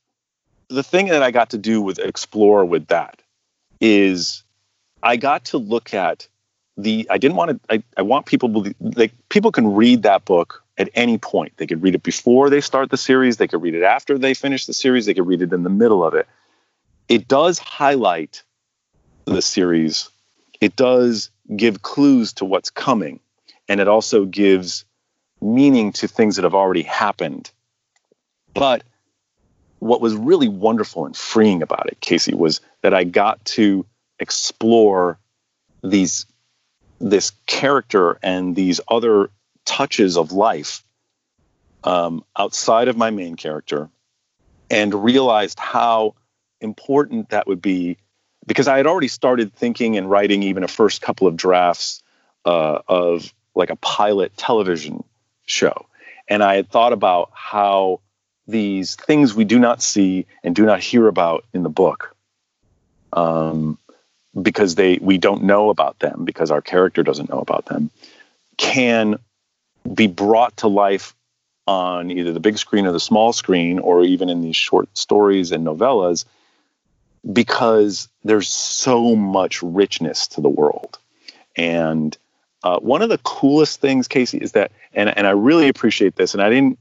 the 0.68 0.83
thing 0.83 1.07
that 1.07 1.22
i 1.22 1.31
got 1.31 1.50
to 1.50 1.59
do 1.59 1.81
with 1.81 1.98
explore 1.98 2.64
with 2.64 2.88
that 2.88 3.22
is 3.81 4.42
i 5.02 5.16
got 5.16 5.44
to 5.44 5.59
look 5.59 5.94
at 5.94 6.26
the 6.76 7.07
i 7.09 7.18
didn't 7.18 7.37
want 7.37 7.50
to 7.50 7.74
i, 7.74 7.83
I 7.96 8.02
want 8.02 8.26
people 8.26 8.66
like 8.81 9.12
people 9.29 9.52
can 9.52 9.74
read 9.74 10.02
that 10.02 10.24
book 10.24 10.62
at 10.79 10.90
any 10.94 11.16
point. 11.16 11.57
They 11.57 11.66
could 11.66 11.83
read 11.83 11.94
it 11.94 12.02
before 12.02 12.50
they 12.50 12.61
start 12.61 12.90
the 12.90 12.98
series. 12.98 13.38
They 13.38 13.48
could 13.48 13.62
read 13.62 13.74
it 13.74 13.83
after 13.83 14.18
they 14.18 14.35
finish 14.35 14.66
the 14.66 14.74
series. 14.74 15.07
They 15.07 15.14
could 15.14 15.26
read 15.26 15.40
it 15.40 15.52
in 15.52 15.62
the 15.62 15.70
middle 15.70 16.05
of 16.05 16.12
it 16.12 16.29
it 17.09 17.29
does 17.29 17.59
highlight 17.59 18.42
the 19.25 19.42
series. 19.42 20.11
It 20.61 20.77
does 20.77 21.31
give 21.55 21.83
clues 21.83 22.33
to 22.35 22.45
what's 22.45 22.71
coming 22.71 23.21
and 23.69 23.81
it 23.81 23.88
also 23.88 24.25
gives 24.25 24.85
meaning 25.40 25.92
to 25.92 26.09
things 26.09 26.37
that 26.37 26.42
have 26.42 26.55
already 26.55 26.83
happened. 26.83 27.51
But 28.55 28.83
what 29.79 30.01
was 30.01 30.14
really 30.14 30.49
wonderful 30.49 31.07
and 31.07 31.16
freeing 31.16 31.62
about 31.62 31.87
it 31.87 32.01
casey 32.01 32.35
was 32.35 32.61
that 32.83 32.95
i 32.95 33.05
got 33.05 33.45
to 33.45 33.85
explore 34.19 35.19
these 35.83 36.27
this 36.99 37.33
character 37.47 38.19
and 38.23 38.57
these 38.57 38.81
other 38.88 39.31
touches 39.64 40.16
of 40.16 40.33
life 40.33 40.83
um, 41.85 42.25
outside 42.38 42.88
of 42.88 42.97
my 42.97 43.11
main 43.11 43.37
character 43.37 43.90
and 44.71 45.05
realized 45.05 45.59
how 45.59 46.14
important 46.61 47.31
that 47.31 47.47
would 47.47 47.62
be 47.62 47.99
because 48.47 48.69
I 48.69 48.77
had 48.77 48.87
already 48.87 49.09
started 49.09 49.53
thinking 49.53 49.97
and 49.97 50.09
writing 50.09 50.42
even 50.45 50.62
a 50.62 50.69
first 50.69 51.03
couple 51.03 51.27
of 51.27 51.37
drafts 51.37 52.03
uh, 52.45 52.81
of 52.87 53.33
like 53.55 53.71
a 53.71 53.77
pilot 53.77 54.37
television 54.37 55.03
show. 55.47 55.87
And 56.29 56.42
I 56.42 56.57
had 56.57 56.71
thought 56.71 56.92
about 56.92 57.31
how 57.33 58.01
these 58.47 58.95
things 58.95 59.35
we 59.35 59.45
do 59.45 59.59
not 59.59 59.83
see 59.83 60.27
and 60.45 60.55
do 60.55 60.64
not 60.64 60.81
hear 60.81 61.09
about 61.09 61.45
in 61.53 61.62
the 61.62 61.69
book 61.69 62.14
um, 63.12 63.79
because 64.40 64.75
they 64.75 64.99
we 65.01 65.19
don't 65.19 65.45
know 65.45 65.71
about 65.71 65.99
them 65.99 66.25
because 66.25 66.51
our 66.51 66.62
character 66.62 67.03
doesn't 67.03 67.29
know 67.29 67.40
about 67.40 67.66
them 67.66 67.90
can 68.57 69.19
be 69.92 70.07
brought 70.07 70.57
to 70.59 70.69
life 70.69 71.14
on 71.66 72.11
either 72.11 72.33
the 72.33 72.40
big 72.40 72.59
screen 72.59 72.87
or 72.87 72.92
the 72.92 73.01
small 73.01 73.33
screen 73.33 73.79
or 73.81 74.05
even 74.05 74.29
in 74.29 74.42
these 74.42 74.57
short 74.57 74.88
stories 74.97 75.51
and 75.51 75.66
novellas 75.66 76.25
because 77.32 78.08
there's 78.24 78.48
so 78.48 79.16
much 79.16 79.62
richness 79.62 80.29
to 80.29 80.40
the 80.40 80.48
world. 80.48 80.98
And 81.56 82.16
uh, 82.62 82.79
one 82.79 83.02
of 83.02 83.08
the 83.08 83.18
coolest 83.18 83.81
things, 83.81 84.08
Casey, 84.08 84.38
is 84.38 84.52
that, 84.52 84.72
and, 84.92 85.16
and 85.16 85.27
I 85.27 85.31
really 85.31 85.68
appreciate 85.68 86.16
this, 86.16 86.35
and 86.35 86.42
I 86.42 86.50
didn't 86.50 86.79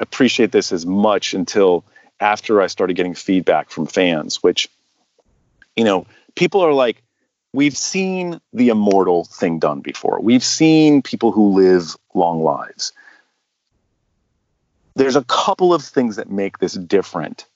appreciate 0.00 0.52
this 0.52 0.72
as 0.72 0.86
much 0.86 1.34
until 1.34 1.84
after 2.20 2.60
I 2.62 2.66
started 2.66 2.94
getting 2.94 3.14
feedback 3.14 3.70
from 3.70 3.86
fans, 3.86 4.42
which, 4.42 4.68
you 5.74 5.84
know, 5.84 6.06
people 6.34 6.60
are 6.62 6.72
like, 6.72 7.02
we've 7.52 7.76
seen 7.76 8.40
the 8.52 8.68
immortal 8.68 9.24
thing 9.24 9.58
done 9.58 9.80
before. 9.80 10.20
We've 10.20 10.44
seen 10.44 11.02
people 11.02 11.32
who 11.32 11.54
live 11.54 11.96
long 12.14 12.42
lives. 12.42 12.92
There's 14.94 15.16
a 15.16 15.24
couple 15.24 15.74
of 15.74 15.82
things 15.82 16.16
that 16.16 16.30
make 16.30 16.58
this 16.58 16.74
different 16.74 17.46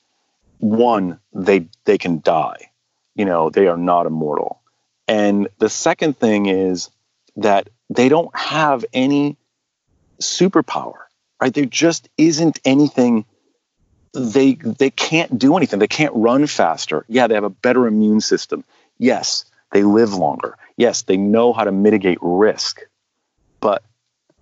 one 0.61 1.19
they 1.33 1.67
they 1.85 1.99
can 1.99 2.21
die. 2.21 2.71
You 3.15 3.25
know 3.25 3.51
they 3.51 3.67
are 3.67 3.77
not 3.77 4.07
immortal. 4.07 4.61
And 5.09 5.49
the 5.59 5.69
second 5.69 6.19
thing 6.19 6.47
is 6.47 6.91
that 7.37 7.69
they 7.89 8.09
don't 8.09 8.35
have 8.37 8.85
any 8.93 9.37
superpower 10.21 10.95
right? 11.41 11.53
There 11.53 11.65
just 11.65 12.09
isn't 12.19 12.61
anything. 12.65 13.25
They 14.13 14.55
they 14.55 14.91
can't 14.91 15.39
do 15.39 15.57
anything. 15.57 15.79
They 15.79 15.87
can't 15.87 16.15
run 16.15 16.47
faster. 16.47 17.05
Yeah 17.09 17.27
they 17.27 17.35
have 17.35 17.45
a 17.45 17.51
better 17.51 17.87
immune 17.87 18.21
system. 18.21 18.65
Yes 18.99 19.45
they 19.73 19.83
live 19.83 20.15
longer. 20.15 20.57
Yes 20.77 21.03
they 21.03 21.17
know 21.17 21.53
how 21.53 21.65
to 21.65 21.73
mitigate 21.73 22.19
risk. 22.21 22.83
But 23.61 23.83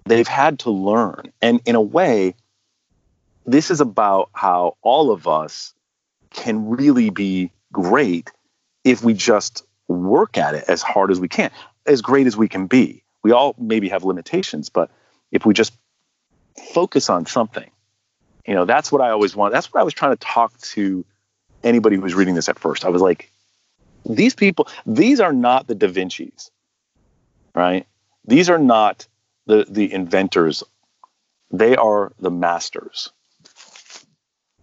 they've 0.05 0.29
had 0.29 0.61
to 0.61 0.71
learn. 0.71 1.33
And 1.43 1.61
in 1.67 1.75
a 1.75 1.81
way, 1.81 2.35
this 3.47 3.71
is 3.71 3.81
about 3.81 4.31
how 4.33 4.77
all 4.83 5.11
of 5.11 5.29
us 5.29 5.75
can 6.39 6.69
really 6.69 7.11
be 7.11 7.51
great 7.73 8.31
if 8.85 9.03
we 9.03 9.13
just 9.13 9.67
work 9.89 10.39
at 10.39 10.55
it 10.55 10.65
as 10.69 10.83
hard 10.83 11.11
as 11.11 11.19
we 11.19 11.29
can, 11.29 11.51
as 11.85 12.01
great 12.01 12.27
as 12.27 12.37
we 12.37 12.49
can 12.49 12.67
be. 12.67 13.03
We 13.23 13.33
all 13.33 13.55
maybe 13.59 13.89
have 13.89 14.05
limitations, 14.05 14.69
but 14.69 14.91
if 15.33 15.45
we 15.45 15.53
just 15.53 15.73
focus 16.73 17.11
on 17.11 17.27
something, 17.27 17.69
you 18.47 18.55
know, 18.55 18.65
that's 18.65 18.93
what 18.93 19.03
I 19.03 19.11
always 19.11 19.35
want. 19.35 19.53
That's 19.53 19.73
what 19.73 19.81
I 19.81 19.85
was 19.85 19.95
trying 19.95 20.13
to 20.13 20.25
talk 20.25 20.57
to 20.59 21.05
anybody 21.65 21.97
who 21.97 22.03
was 22.03 22.15
reading 22.15 22.35
this 22.35 22.49
at 22.49 22.59
first. 22.59 22.85
I 22.85 22.89
was 22.89 23.03
like, 23.03 23.31
these 24.09 24.35
people, 24.35 24.69
these 24.87 25.21
are 25.21 25.33
not 25.33 25.67
the 25.67 25.75
Da 25.75 25.89
Vinci's, 25.89 26.51
right? 27.55 27.87
These 28.27 28.49
are 28.49 28.59
not 28.59 29.07
the 29.47 29.67
the 29.69 29.93
inventors. 29.93 30.63
They 31.51 31.77
are 31.77 32.13
the 32.21 32.31
masters. 32.31 33.11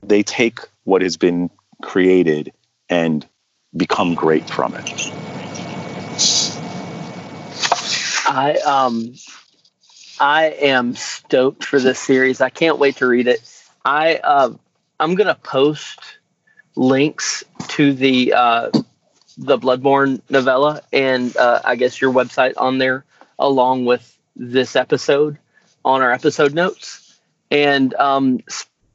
They 0.02 0.24
take 0.24 0.60
what 0.84 1.02
has 1.02 1.18
been 1.18 1.50
created 1.82 2.54
and 2.90 3.28
become 3.76 4.16
great 4.16 4.50
from 4.50 4.74
it. 4.76 5.12
I 8.28 8.58
um 8.66 9.14
I 10.20 10.46
am 10.62 10.96
stoked 10.96 11.64
for 11.64 11.80
this 11.80 12.00
series. 12.00 12.42
I 12.42 12.50
can't 12.50 12.80
wait 12.80 12.98
to 12.98 13.08
read 13.08 13.28
it. 13.28 13.42
I 13.84 14.16
uh, 14.16 14.54
I'm 15.00 15.16
gonna 15.16 15.36
post 15.36 16.00
links 16.76 17.44
to 17.70 17.94
the 17.94 18.34
uh, 18.34 18.72
the 19.38 19.58
Bloodborne 19.58 20.22
novella 20.30 20.82
and 20.94 21.36
uh, 21.36 21.62
I 21.64 21.76
guess 21.76 22.00
your 22.00 22.14
website 22.14 22.54
on 22.58 22.78
there 22.78 23.04
along 23.38 23.86
with 23.86 24.18
this 24.36 24.76
episode 24.76 25.38
on 25.84 26.02
our 26.02 26.12
episode 26.12 26.54
notes. 26.54 27.20
And 27.52 27.94
um, 27.96 28.40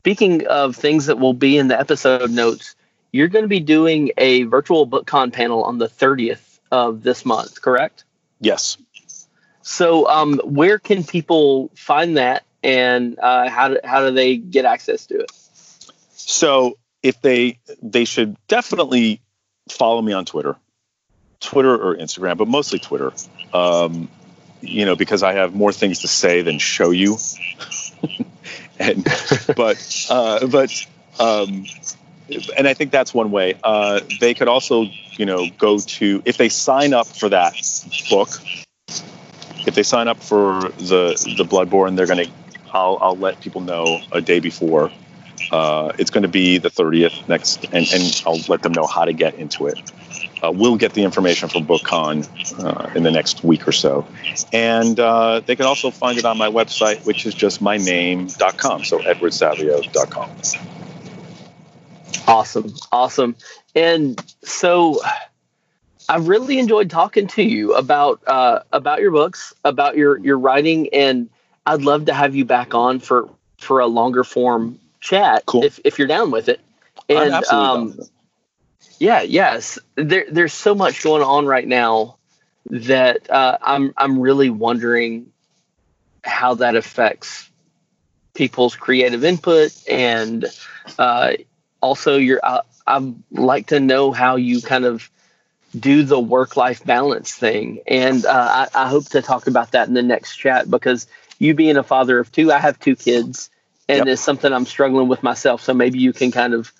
speaking 0.01 0.46
of 0.46 0.76
things 0.76 1.07
that 1.07 1.18
will 1.18 1.34
be 1.34 1.59
in 1.59 1.68
the 1.68 1.78
episode 1.78 2.30
notes, 2.30 2.74
you're 3.12 3.28
going 3.28 3.44
to 3.44 3.48
be 3.48 3.61
doing 3.61 4.12
a 4.16 4.44
virtual 4.44 4.86
BookCon 4.86 5.30
panel 5.30 5.62
on 5.64 5.76
the 5.76 5.88
30th 5.88 6.59
of 6.70 7.03
this 7.03 7.26
month, 7.26 7.61
correct? 7.61 8.05
Yes. 8.40 8.78
So, 9.61 10.09
um, 10.09 10.40
where 10.42 10.78
can 10.78 11.05
people 11.05 11.70
find 11.74 12.16
that, 12.16 12.44
and 12.62 13.18
uh, 13.18 13.51
how 13.51 13.68
do, 13.68 13.78
how 13.84 14.09
do 14.09 14.14
they 14.14 14.38
get 14.38 14.64
access 14.64 15.05
to 15.07 15.20
it? 15.20 15.30
So, 16.12 16.78
if 17.03 17.20
they 17.20 17.59
they 17.82 18.07
should 18.07 18.36
definitely 18.48 19.20
follow 19.68 20.01
me 20.01 20.14
on 20.14 20.24
Twitter, 20.24 20.57
Twitter 21.40 21.74
or 21.74 21.94
Instagram, 21.94 22.38
but 22.38 22.48
mostly 22.48 22.78
Twitter. 22.78 23.12
Um, 23.53 24.09
you 24.62 24.86
know, 24.86 24.96
because 24.96 25.22
I 25.22 25.34
have 25.34 25.55
more 25.55 25.72
things 25.72 26.01
to 26.01 26.09
say 26.09 26.40
than 26.40 26.59
show 26.59 26.90
you. 26.90 27.18
and 28.78 29.05
but 29.57 30.07
uh, 30.11 30.46
but 30.46 30.86
um, 31.18 31.66
and 32.57 32.68
I 32.68 32.74
think 32.74 32.90
that's 32.90 33.12
one 33.12 33.30
way. 33.30 33.59
Uh, 33.62 34.01
they 34.20 34.34
could 34.34 34.48
also, 34.48 34.86
you 35.12 35.26
know, 35.26 35.48
go 35.59 35.78
to 35.78 36.22
if 36.24 36.36
they 36.36 36.48
sign 36.48 36.92
up 36.92 37.07
for 37.07 37.28
that 37.28 37.55
book. 38.09 38.30
If 39.66 39.74
they 39.74 39.82
sign 39.82 40.09
up 40.09 40.22
for 40.22 40.61
the 40.78 41.34
the 41.36 41.44
Bloodborne, 41.44 41.96
they're 41.96 42.07
gonna. 42.07 42.26
I'll 42.72 42.98
I'll 43.01 43.16
let 43.16 43.40
people 43.40 43.61
know 43.61 44.01
a 44.12 44.20
day 44.20 44.40
before. 44.40 44.90
Uh, 45.51 45.92
it's 45.98 46.11
going 46.11 46.22
to 46.22 46.28
be 46.28 46.59
the 46.59 46.68
30th 46.68 47.26
next, 47.28 47.64
and, 47.72 47.86
and 47.92 48.22
I'll 48.24 48.38
let 48.48 48.62
them 48.62 48.72
know 48.72 48.86
how 48.86 49.05
to 49.05 49.12
get 49.12 49.34
into 49.34 49.66
it. 49.66 49.80
Uh, 50.43 50.51
we'll 50.51 50.76
get 50.76 50.95
the 50.95 51.03
information 51.03 51.49
from 51.49 51.66
BookCon 51.66 52.28
uh, 52.64 52.91
in 52.95 53.03
the 53.03 53.11
next 53.11 53.45
week 53.45 53.68
or 53.68 53.72
so. 53.72 54.07
And 54.53 54.99
uh, 54.99 55.41
they 55.41 55.57
can 55.57 55.66
also 55.66 55.91
find 55.91 56.18
it 56.18 56.24
on 56.24 56.38
my 56.38 56.49
website, 56.49 57.05
which 57.05 57.26
is 57.26 57.34
just 57.34 57.61
my 57.61 57.76
name.com. 57.76 58.84
So 58.84 58.99
edwardsavio.com. 59.01 60.30
Awesome. 62.26 62.74
Awesome. 62.93 63.36
And 63.74 64.22
so 64.43 65.01
I 66.09 66.16
really 66.16 66.59
enjoyed 66.59 66.91
talking 66.91 67.26
to 67.28 67.43
you 67.43 67.74
about 67.74 68.20
uh, 68.26 68.61
about 68.72 69.01
your 69.01 69.12
books, 69.12 69.55
about 69.64 69.97
your 69.97 70.18
your 70.18 70.38
writing, 70.38 70.88
and 70.93 71.30
I'd 71.66 71.82
love 71.82 72.07
to 72.07 72.14
have 72.14 72.34
you 72.34 72.45
back 72.45 72.74
on 72.74 72.99
for 72.99 73.28
for 73.59 73.80
a 73.80 73.86
longer 73.86 74.24
form 74.24 74.78
chat 75.01 75.45
Cool. 75.47 75.64
if 75.64 75.78
if 75.84 75.99
you're 75.99 76.09
down 76.09 76.30
with 76.30 76.49
it. 76.49 76.61
And 77.09 77.32
absolutely 77.32 77.66
down 77.66 77.78
um, 77.78 77.86
with 77.86 77.99
it. 78.01 78.11
Yeah, 79.01 79.22
yes, 79.22 79.78
there 79.96 80.26
there's 80.30 80.53
so 80.53 80.74
much 80.74 81.03
going 81.03 81.22
on 81.22 81.46
right 81.46 81.66
now 81.66 82.18
that 82.66 83.30
uh, 83.30 83.59
I'm 83.62 83.94
I'm 83.96 84.20
really 84.20 84.51
wondering 84.51 85.32
how 86.22 86.55
that 86.57 86.76
affects 86.76 87.48
people's 88.34 88.76
creative 88.76 89.24
input 89.24 89.72
and 89.88 90.44
uh, 90.98 91.32
also 91.80 92.18
your 92.18 92.40
uh, 92.42 92.61
I'd 92.86 93.14
like 93.32 93.68
to 93.68 93.80
know 93.80 94.12
how 94.12 94.36
you 94.36 94.61
kind 94.62 94.84
of 94.84 95.11
do 95.78 96.03
the 96.03 96.20
work 96.20 96.57
life 96.57 96.84
balance 96.84 97.32
thing. 97.32 97.80
And 97.86 98.26
uh, 98.26 98.68
I, 98.74 98.84
I 98.84 98.88
hope 98.88 99.07
to 99.11 99.22
talk 99.22 99.46
about 99.46 99.72
that 99.72 99.88
in 99.88 99.94
the 99.94 100.03
next 100.03 100.36
chat 100.36 100.70
because 100.70 101.07
you 101.38 101.55
being 101.55 101.78
a 101.78 101.82
father 101.82 102.18
of 102.18 102.30
two 102.32 102.53
I 102.53 102.59
have 102.59 102.78
two 102.78 102.96
kids 102.96 103.51
and 103.88 104.01
Yep. 104.01 104.09
it's 104.09 104.22
something 104.22 104.53
I'm 104.53 104.66
struggling 104.66 105.09
with 105.09 105.22
myself. 105.22 105.62
So 105.62 105.72
maybe 105.74 105.98
you 106.01 106.12
can 106.12 106.32
kind 106.32 106.55
of 106.55 106.72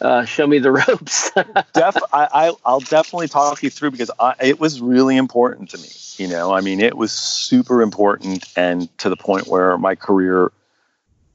uh, 0.00 0.24
show 0.24 0.46
me 0.46 0.58
the 0.58 0.72
ropes 0.88 1.30
Def, 1.72 1.96
I, 2.12 2.28
I, 2.32 2.52
I'll 2.64 2.80
definitely 2.80 3.28
talk 3.28 3.62
you 3.62 3.70
through 3.70 3.92
because 3.92 4.10
I, 4.18 4.34
it 4.40 4.60
was 4.60 4.80
really 4.80 5.16
important 5.16 5.70
to 5.70 5.78
me. 5.78 5.88
You 6.16 6.28
know, 6.28 6.52
I 6.52 6.60
mean, 6.60 6.80
it 6.80 6.96
was 6.96 7.12
super 7.12 7.82
important, 7.82 8.44
and 8.56 8.96
to 8.98 9.10
the 9.10 9.16
point 9.16 9.46
where 9.46 9.76
my 9.76 9.94
career, 9.94 10.50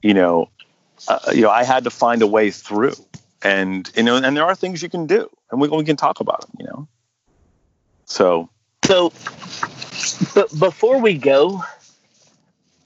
you 0.02 0.14
know, 0.14 0.50
uh, 1.08 1.20
you 1.34 1.42
know, 1.42 1.52
I 1.52 1.64
had 1.64 1.84
to 1.84 1.92
find 1.92 2.22
a 2.22 2.28
way 2.28 2.50
through, 2.50 2.96
and 3.44 3.92
you 3.96 4.04
know, 4.04 4.16
and 4.16 4.36
there 4.36 4.46
are 4.46 4.56
things 4.56 4.82
you 4.82 4.90
can 4.90 5.06
do, 5.06 5.30
and 5.52 5.62
we, 5.62 5.68
we 5.68 5.84
can 5.84 5.98
talk 5.98 6.20
about 6.20 6.42
them. 6.42 6.52
You 6.60 6.66
know, 6.66 6.88
so 8.06 8.50
So, 8.86 9.14
but 10.34 10.58
before 10.60 11.00
we 11.00 11.14
go, 11.14 11.64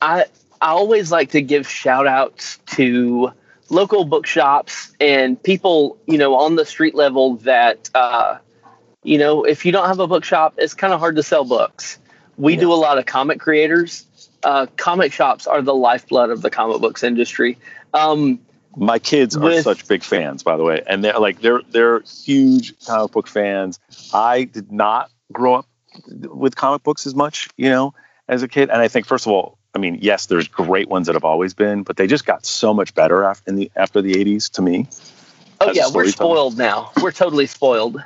I 0.02 0.26
I 0.62 0.70
always 0.70 1.12
like 1.12 1.32
to 1.32 1.42
give 1.42 1.68
shout 1.68 2.08
outs 2.08 2.60
to 2.76 3.32
local 3.70 4.06
bookshops 4.06 4.94
and 5.00 5.42
people, 5.42 5.98
you 6.06 6.18
know, 6.18 6.36
on 6.36 6.56
the 6.56 6.66
street 6.66 6.96
level 6.96 7.38
that, 7.38 7.90
uh, 7.94 8.38
you 9.04 9.18
know, 9.18 9.44
if 9.44 9.66
you 9.66 9.72
don't 9.72 9.88
have 9.88 10.00
a 10.00 10.08
bookshop, 10.08 10.56
it's 10.58 10.74
kind 10.74 10.94
of 10.94 11.00
hard 11.00 11.16
to 11.16 11.24
sell 11.24 11.44
books. 11.46 12.00
We 12.38 12.56
do 12.56 12.72
a 12.72 12.76
lot 12.76 12.98
of 12.98 13.06
comic 13.06 13.40
creators. 13.40 14.06
Uh, 14.44 14.68
comic 14.78 15.14
shops 15.14 15.48
are 15.48 15.62
the 15.62 15.74
lifeblood 15.74 16.30
of 16.30 16.42
the 16.42 16.50
comic 16.50 16.82
books 16.82 17.04
industry. 17.04 17.58
Um, 17.94 18.40
my 18.76 19.00
kids 19.00 19.38
are 19.38 19.42
With- 19.42 19.64
such 19.64 19.88
big 19.88 20.04
fans, 20.04 20.44
by 20.44 20.58
the 20.58 20.64
way, 20.64 20.84
and 20.86 21.04
they're 21.04 21.18
like 21.18 21.40
they're 21.40 21.62
they're 21.70 22.02
huge 22.02 22.74
comic 22.86 23.12
book 23.12 23.28
fans. 23.28 23.80
I 24.14 24.44
did 24.44 24.72
not 24.72 25.10
grow 25.32 25.56
up 25.56 25.68
with 26.10 26.56
comic 26.56 26.84
books 26.84 27.08
as 27.08 27.16
much, 27.16 27.48
you 27.56 27.70
know, 27.70 27.94
as 28.28 28.44
a 28.44 28.48
kid, 28.48 28.70
and 28.70 28.82
I 28.82 28.90
think 28.90 29.06
first 29.06 29.26
of 29.26 29.32
all, 29.32 29.58
I 29.76 29.78
mean, 29.78 30.00
yes, 30.02 30.28
there's 30.28 30.48
great 30.48 30.88
ones 30.88 31.08
that 31.08 31.14
have 31.14 31.26
always 31.26 31.54
been, 31.54 31.84
but 31.84 31.98
they 31.98 32.08
just 32.08 32.26
got 32.26 32.46
so 32.46 32.74
much 32.74 32.94
better 32.96 33.24
after 33.26 33.50
in 33.50 33.58
the 33.58 33.70
after 33.76 34.02
the 34.02 34.14
'80s 34.14 34.50
to 34.52 34.62
me. 34.62 34.88
Oh 35.60 35.72
yeah, 35.72 35.90
we're 35.94 36.08
spoiled 36.08 36.58
now. 36.58 36.92
We're 37.02 37.12
totally 37.12 37.46
spoiled, 37.46 38.02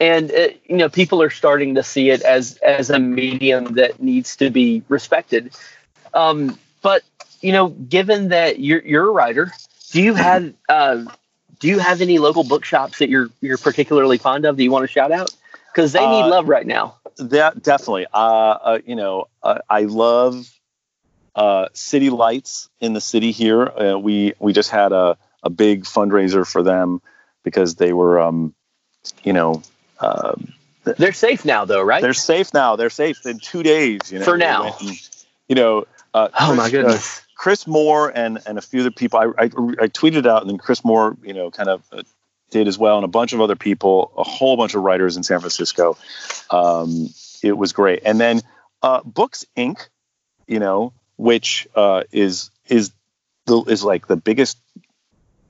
and 0.00 0.30
it, 0.30 0.62
you 0.66 0.76
know 0.76 0.88
people 0.88 1.20
are 1.22 1.30
starting 1.30 1.74
to 1.74 1.82
see 1.82 2.10
it 2.10 2.22
as 2.22 2.56
as 2.58 2.88
a 2.88 2.98
medium 2.98 3.74
that 3.74 4.02
needs 4.02 4.34
to 4.36 4.48
be 4.48 4.82
respected. 4.88 5.54
Um, 6.14 6.58
but 6.80 7.02
you 7.42 7.52
know, 7.52 7.68
given 7.68 8.28
that 8.28 8.60
you're 8.60 8.82
you're 8.82 9.08
a 9.08 9.12
writer, 9.12 9.52
do 9.92 10.02
you 10.02 10.14
have 10.14 10.54
uh, 10.70 11.04
do 11.60 11.68
you 11.68 11.78
have 11.78 12.00
any 12.00 12.18
local 12.18 12.44
bookshops 12.44 12.98
that 12.98 13.10
you're 13.10 13.28
you're 13.42 13.58
particularly 13.58 14.16
fond 14.16 14.46
of 14.46 14.56
that 14.56 14.62
you 14.62 14.70
want 14.70 14.84
to 14.84 14.92
shout 14.92 15.12
out? 15.12 15.34
Because 15.72 15.92
they 15.92 16.06
need 16.06 16.22
Uh, 16.22 16.30
love 16.30 16.48
right 16.48 16.66
now. 16.66 16.96
That 17.18 17.62
definitely. 17.62 18.06
Uh, 18.14 18.16
uh 18.16 18.78
you 18.86 18.96
know, 18.96 19.28
uh, 19.42 19.58
I 19.68 19.82
love 19.82 20.53
uh, 21.34 21.68
City 21.72 22.10
Lights 22.10 22.68
in 22.80 22.92
the 22.92 23.00
city 23.00 23.32
here. 23.32 23.66
Uh, 23.66 23.98
we 23.98 24.34
we 24.38 24.52
just 24.52 24.70
had 24.70 24.92
a 24.92 25.16
a 25.42 25.50
big 25.50 25.84
fundraiser 25.84 26.46
for 26.46 26.62
them 26.62 27.02
because 27.42 27.76
they 27.76 27.92
were, 27.92 28.20
um, 28.20 28.54
you 29.22 29.32
know. 29.32 29.62
Um, 30.00 30.54
They're 30.84 31.12
safe 31.12 31.44
now, 31.44 31.64
though, 31.64 31.82
right? 31.82 32.02
They're 32.02 32.14
safe 32.14 32.52
now. 32.54 32.76
They're 32.76 32.90
safe 32.90 33.24
in 33.26 33.38
two 33.38 33.62
days. 33.62 34.00
You 34.10 34.18
know, 34.18 34.24
For 34.24 34.36
now. 34.36 34.76
and, 34.80 34.90
you 35.48 35.54
know. 35.54 35.86
Uh, 36.12 36.28
oh 36.40 36.54
my 36.54 36.62
Chris- 36.62 36.72
goodness. 36.72 37.20
Chris 37.36 37.66
Moore 37.66 38.10
and 38.14 38.38
and 38.46 38.56
a 38.56 38.62
few 38.62 38.80
other 38.80 38.90
people. 38.90 39.18
I, 39.18 39.24
I 39.24 39.44
I 39.44 39.88
tweeted 39.88 40.26
out, 40.26 40.42
and 40.42 40.50
then 40.50 40.56
Chris 40.56 40.84
Moore, 40.84 41.16
you 41.22 41.34
know, 41.34 41.50
kind 41.50 41.68
of 41.68 41.82
uh, 41.92 42.02
did 42.50 42.68
as 42.68 42.78
well, 42.78 42.96
and 42.96 43.04
a 43.04 43.08
bunch 43.08 43.32
of 43.32 43.40
other 43.40 43.56
people, 43.56 44.12
a 44.16 44.22
whole 44.22 44.56
bunch 44.56 44.74
of 44.74 44.82
writers 44.82 45.16
in 45.16 45.22
San 45.24 45.40
Francisco. 45.40 45.98
Um, 46.50 47.10
it 47.42 47.58
was 47.58 47.72
great, 47.72 48.02
and 48.06 48.18
then 48.18 48.40
uh, 48.82 49.02
Books 49.02 49.44
Inc. 49.56 49.88
You 50.46 50.58
know, 50.58 50.92
which 51.16 51.68
uh, 51.74 52.04
is 52.12 52.50
is 52.68 52.92
the 53.46 53.62
is 53.62 53.84
like 53.84 54.06
the 54.06 54.16
biggest 54.16 54.58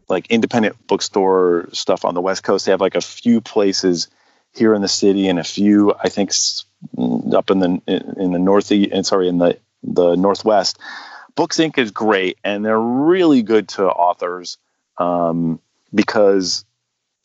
like 0.08 0.26
independent 0.30 0.86
bookstore 0.86 1.68
stuff 1.72 2.04
on 2.04 2.14
the 2.14 2.20
West 2.20 2.42
Coast. 2.42 2.66
They 2.66 2.72
have 2.72 2.80
like 2.80 2.94
a 2.94 3.00
few 3.00 3.40
places 3.40 4.08
here 4.54 4.74
in 4.74 4.82
the 4.82 4.88
city 4.88 5.28
and 5.28 5.38
a 5.38 5.44
few, 5.44 5.94
I 5.94 6.08
think, 6.08 6.32
up 7.32 7.50
in 7.50 7.58
the 7.58 8.14
in 8.16 8.32
the 8.32 8.38
northeast 8.38 8.90
and 8.92 9.06
sorry 9.06 9.28
in 9.28 9.38
the 9.38 9.58
the 9.82 10.16
Northwest. 10.16 10.78
Books 11.36 11.58
Inc. 11.58 11.78
is 11.78 11.90
great, 11.90 12.38
and 12.44 12.64
they're 12.64 12.80
really 12.80 13.42
good 13.42 13.68
to 13.70 13.86
authors 13.86 14.56
um, 14.98 15.60
because 15.92 16.64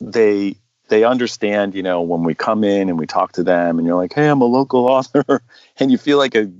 they 0.00 0.56
they 0.88 1.04
understand. 1.04 1.74
You 1.74 1.82
know, 1.82 2.02
when 2.02 2.24
we 2.24 2.34
come 2.34 2.64
in 2.64 2.88
and 2.88 2.98
we 2.98 3.06
talk 3.06 3.32
to 3.32 3.44
them, 3.44 3.78
and 3.78 3.86
you're 3.86 3.96
like, 3.96 4.12
"Hey, 4.12 4.28
I'm 4.28 4.40
a 4.40 4.46
local 4.46 4.86
author," 4.88 5.42
and 5.78 5.92
you 5.92 5.98
feel 5.98 6.18
like 6.18 6.34
a, 6.34 6.42
a 6.42 6.50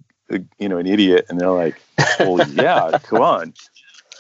you 0.59 0.69
know 0.69 0.79
an 0.79 0.87
idiot, 0.87 1.27
and 1.29 1.41
they're 1.41 1.51
like, 1.51 1.81
"Well, 2.19 2.49
yeah, 2.49 2.99
come 3.03 3.23
on." 3.23 3.55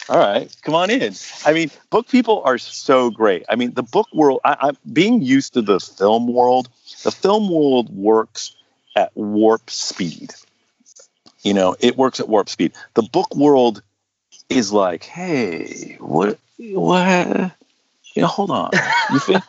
All 0.08 0.18
right, 0.18 0.54
come 0.62 0.74
on 0.74 0.90
in. 0.90 1.14
I 1.46 1.52
mean, 1.52 1.70
book 1.90 2.08
people 2.08 2.42
are 2.44 2.58
so 2.58 3.10
great. 3.10 3.44
I 3.48 3.54
mean, 3.54 3.74
the 3.74 3.82
book 3.82 4.08
world. 4.12 4.40
I, 4.44 4.56
I'm 4.60 4.76
being 4.92 5.22
used 5.22 5.54
to 5.54 5.62
the 5.62 5.78
film 5.78 6.32
world. 6.32 6.68
The 7.04 7.12
film 7.12 7.48
world 7.48 7.94
works 7.94 8.56
at 8.96 9.12
warp 9.14 9.70
speed. 9.70 10.32
You 11.42 11.54
know, 11.54 11.76
it 11.78 11.96
works 11.96 12.18
at 12.20 12.28
warp 12.28 12.48
speed. 12.48 12.72
The 12.94 13.02
book 13.02 13.34
world 13.36 13.82
is 14.48 14.72
like, 14.72 15.04
hey, 15.04 15.96
what, 16.00 16.38
what? 16.58 17.52
You 18.14 18.22
know, 18.22 18.28
hold 18.28 18.50
on. 18.50 18.70
You 19.12 19.20
fin- 19.20 19.42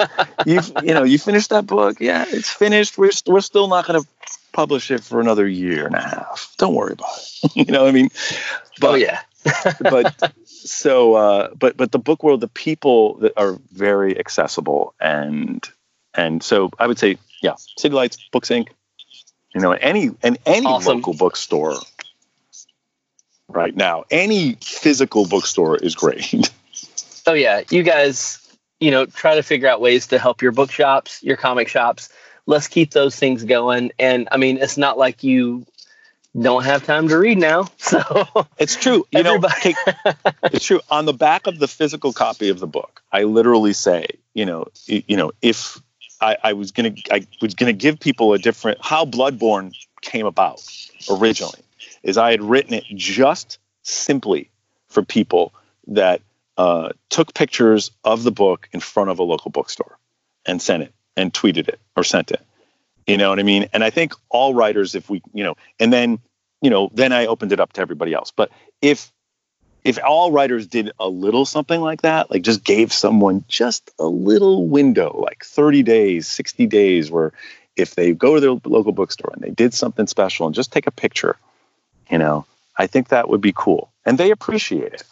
you 0.46 0.62
you 0.84 0.94
know, 0.94 1.04
you 1.04 1.18
finished 1.18 1.50
that 1.50 1.66
book. 1.66 2.00
Yeah, 2.00 2.26
it's 2.28 2.52
finished. 2.52 2.98
We're 2.98 3.12
st- 3.12 3.34
we're 3.34 3.42
still 3.42 3.68
not 3.68 3.88
going 3.88 4.02
to 4.02 4.08
publish 4.52 4.92
it 4.92 5.04
for 5.04 5.20
another 5.22 5.48
year 5.48 5.86
and 5.86 5.96
a 5.96 6.02
half. 6.02 6.54
Don't 6.58 6.74
worry 6.76 6.94
about 6.94 7.10
it. 7.44 7.56
you 7.56 7.66
know 7.66 7.84
what 7.84 7.90
I 7.90 7.92
mean? 7.92 8.10
oh 8.82 8.96
yeah. 8.96 9.22
but 9.80 10.34
so 10.46 11.16
uh, 11.16 11.54
but 11.56 11.76
but 11.78 11.92
the 11.92 12.00
book 12.00 12.24
world 12.24 12.42
the 12.42 12.48
people 12.48 13.16
that 13.16 13.34
are 13.38 13.58
very 13.72 14.18
accessible 14.20 14.94
and 15.00 15.68
and 16.14 16.44
so 16.44 16.70
i 16.78 16.86
would 16.86 17.00
say 17.00 17.18
yeah 17.42 17.56
city 17.78 17.96
lights 17.96 18.18
books 18.32 18.50
inc 18.50 18.68
you 19.56 19.62
know 19.62 19.72
any 19.72 20.12
and 20.22 20.38
any 20.46 20.68
Awesome. 20.68 20.98
local 20.98 21.14
bookstore 21.16 21.76
right 23.48 23.76
now 23.76 24.04
any 24.12 24.58
physical 24.62 25.28
bookstore 25.28 25.76
is 25.78 25.96
great 25.96 26.52
Oh 27.28 27.34
yeah, 27.34 27.62
you 27.70 27.84
guys, 27.84 28.40
you 28.80 28.92
know, 28.92 29.06
try 29.06 29.36
to 29.36 29.44
figure 29.44 29.68
out 29.68 29.80
ways 29.82 30.08
to 30.08 30.18
help 30.18 30.42
your 30.42 30.52
bookshops, 30.52 31.22
your 31.24 31.38
comic 31.38 31.68
shops. 31.68 32.10
Let's 32.46 32.68
keep 32.68 32.92
those 32.92 33.16
things 33.16 33.44
going. 33.44 33.92
And 34.00 34.28
I 34.32 34.38
mean, 34.38 34.58
it's 34.58 34.78
not 34.78 34.98
like 34.98 35.24
you 35.24 35.66
don't 36.40 36.64
have 36.64 36.86
time 36.86 37.08
to 37.10 37.18
read 37.18 37.38
now. 37.38 37.68
So 37.78 38.02
it's 38.58 38.76
true 38.76 39.06
you 39.12 39.22
know 39.24 39.36
Everybody- 39.36 39.62
take, 39.62 39.76
it's 40.44 40.66
true 40.66 40.80
on 40.90 41.06
the 41.06 41.14
back 41.14 41.46
of 41.46 41.60
the 41.60 41.68
physical 41.68 42.14
copy 42.14 42.48
of 42.48 42.60
the 42.60 42.68
book 42.68 43.02
i 43.12 43.24
literally 43.24 43.74
say 43.74 44.06
you 44.34 44.46
know 44.46 44.68
you 44.86 45.18
know 45.18 45.32
if 45.42 45.82
i, 46.22 46.38
I 46.42 46.54
was 46.54 46.72
gonna 46.72 46.94
i 47.12 47.28
was 47.42 47.54
gonna 47.56 47.74
give 47.74 48.00
people 48.00 48.32
a 48.34 48.38
different 48.38 48.78
how 48.82 49.04
bloodborne 49.06 49.74
came 50.02 50.26
about 50.26 50.62
originally 51.10 51.60
is 52.04 52.18
i 52.18 52.32
had 52.32 52.42
written 52.42 52.74
it 52.76 52.86
just 52.96 53.60
simply 53.84 54.50
for 54.88 55.04
people 55.04 55.54
that 55.88 56.22
uh, 56.58 56.90
took 57.10 57.34
pictures 57.34 57.92
of 58.06 58.24
the 58.24 58.32
book 58.32 58.70
in 58.72 58.80
front 58.80 59.10
of 59.10 59.20
a 59.20 59.24
local 59.24 59.52
bookstore 59.52 59.98
and 60.46 60.62
sent 60.62 60.84
it 60.84 60.94
and 61.18 61.34
tweeted 61.34 61.68
it 61.68 61.80
or 61.96 62.04
sent 62.04 62.32
it. 62.32 62.42
You 63.08 63.18
know 63.18 63.30
what 63.30 63.40
i 63.40 63.44
mean? 63.44 63.68
And 63.74 63.84
i 63.84 63.90
think 63.90 64.14
all 64.30 64.54
writers 64.54 64.96
if 64.96 65.10
we 65.10 65.22
you 65.34 65.44
know 65.44 65.56
and 65.80 65.92
then 65.92 66.20
you 66.62 66.70
know 66.70 66.90
then 66.94 67.12
i 67.12 67.26
opened 67.26 67.52
it 67.52 67.60
up 67.60 67.74
to 67.74 67.82
everybody 67.82 68.14
else. 68.14 68.32
But 68.32 68.52
if 68.82 69.12
if 69.84 69.98
all 70.04 70.32
writers 70.32 70.68
did 70.68 70.92
a 71.00 71.10
little 71.10 71.46
something 71.46 71.82
like 71.82 72.04
that 72.04 72.30
like 72.30 72.44
just 72.44 72.64
gave 72.64 72.94
someone 72.94 73.44
just 73.48 73.92
a 74.00 74.06
little 74.06 74.68
window 74.68 75.20
like 75.20 75.44
30 75.44 75.84
days 75.84 76.28
60 76.28 76.68
days 76.68 77.10
where 77.10 77.34
if 77.76 77.96
they 77.96 78.12
go 78.12 78.36
to 78.36 78.40
their 78.40 78.52
local 78.66 78.92
bookstore 78.92 79.32
and 79.34 79.42
they 79.42 79.50
did 79.50 79.74
something 79.74 80.06
special 80.06 80.46
and 80.46 80.54
just 80.54 80.72
take 80.72 80.86
a 80.86 80.92
picture 80.92 81.36
you 82.10 82.18
know 82.18 82.46
i 82.78 82.86
think 82.86 83.10
that 83.10 83.30
would 83.30 83.42
be 83.42 83.54
cool. 83.56 83.92
And 84.06 84.18
they 84.18 84.32
appreciate 84.32 84.94
it 84.94 85.04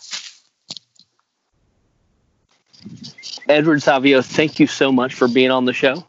Edward 3.47 3.81
Savio, 3.81 4.21
thank 4.21 4.59
you 4.59 4.67
so 4.67 4.91
much 4.91 5.13
for 5.13 5.27
being 5.27 5.51
on 5.51 5.65
the 5.65 5.73
show. 5.73 6.05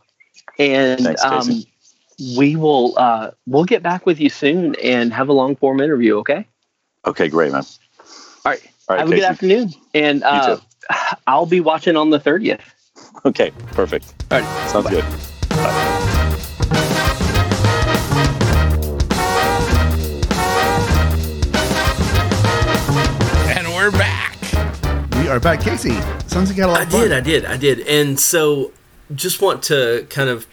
And 0.59 1.01
Thanks, 1.01 1.25
um, 1.25 1.65
we 2.37 2.55
will 2.57 2.95
uh, 2.99 3.31
we'll 3.47 3.65
get 3.65 3.83
back 3.83 4.05
with 4.07 4.21
you 4.21 4.29
soon 4.29 4.75
and 4.77 5.13
have 5.13 5.29
a 5.29 5.33
long 5.33 5.57
form 5.57 5.81
interview, 5.81 6.19
okay? 6.19 6.47
okay 7.07 7.29
great 7.29 7.51
man 7.51 7.63
All 7.65 8.53
right. 8.53 8.61
all 8.89 8.97
right 8.97 8.99
have 8.99 9.11
a 9.11 9.15
good 9.15 9.25
afternoon. 9.25 9.71
And 9.95 10.23
uh. 10.23 10.59
I'll 11.27 11.47
be 11.47 11.61
watching 11.61 11.97
on 11.97 12.11
the 12.11 12.19
30th. 12.21 12.61
okay 13.25 13.53
perfect 13.73 14.13
All 14.31 14.41
right. 14.41 14.69
sounds 14.71 14.89
good 14.91 15.05
And 23.53 23.67
we're 23.69 23.91
back. 23.91 24.37
We 25.17 25.29
are 25.29 25.41
back. 25.41 25.61
Casey, 25.61 25.97
sounds 26.31 26.49
like 26.49 26.57
you 26.57 26.63
had 26.63 26.71
a 26.71 26.73
lot 26.73 26.81
I 26.81 26.85
of 26.85 26.91
fun. 26.91 27.01
did, 27.03 27.13
I 27.13 27.21
did, 27.21 27.45
I 27.45 27.57
did. 27.57 27.81
And 27.81 28.19
so 28.19 28.73
just 29.15 29.41
want 29.43 29.63
to 29.65 30.07
kind 30.11 30.29
of 30.31 30.47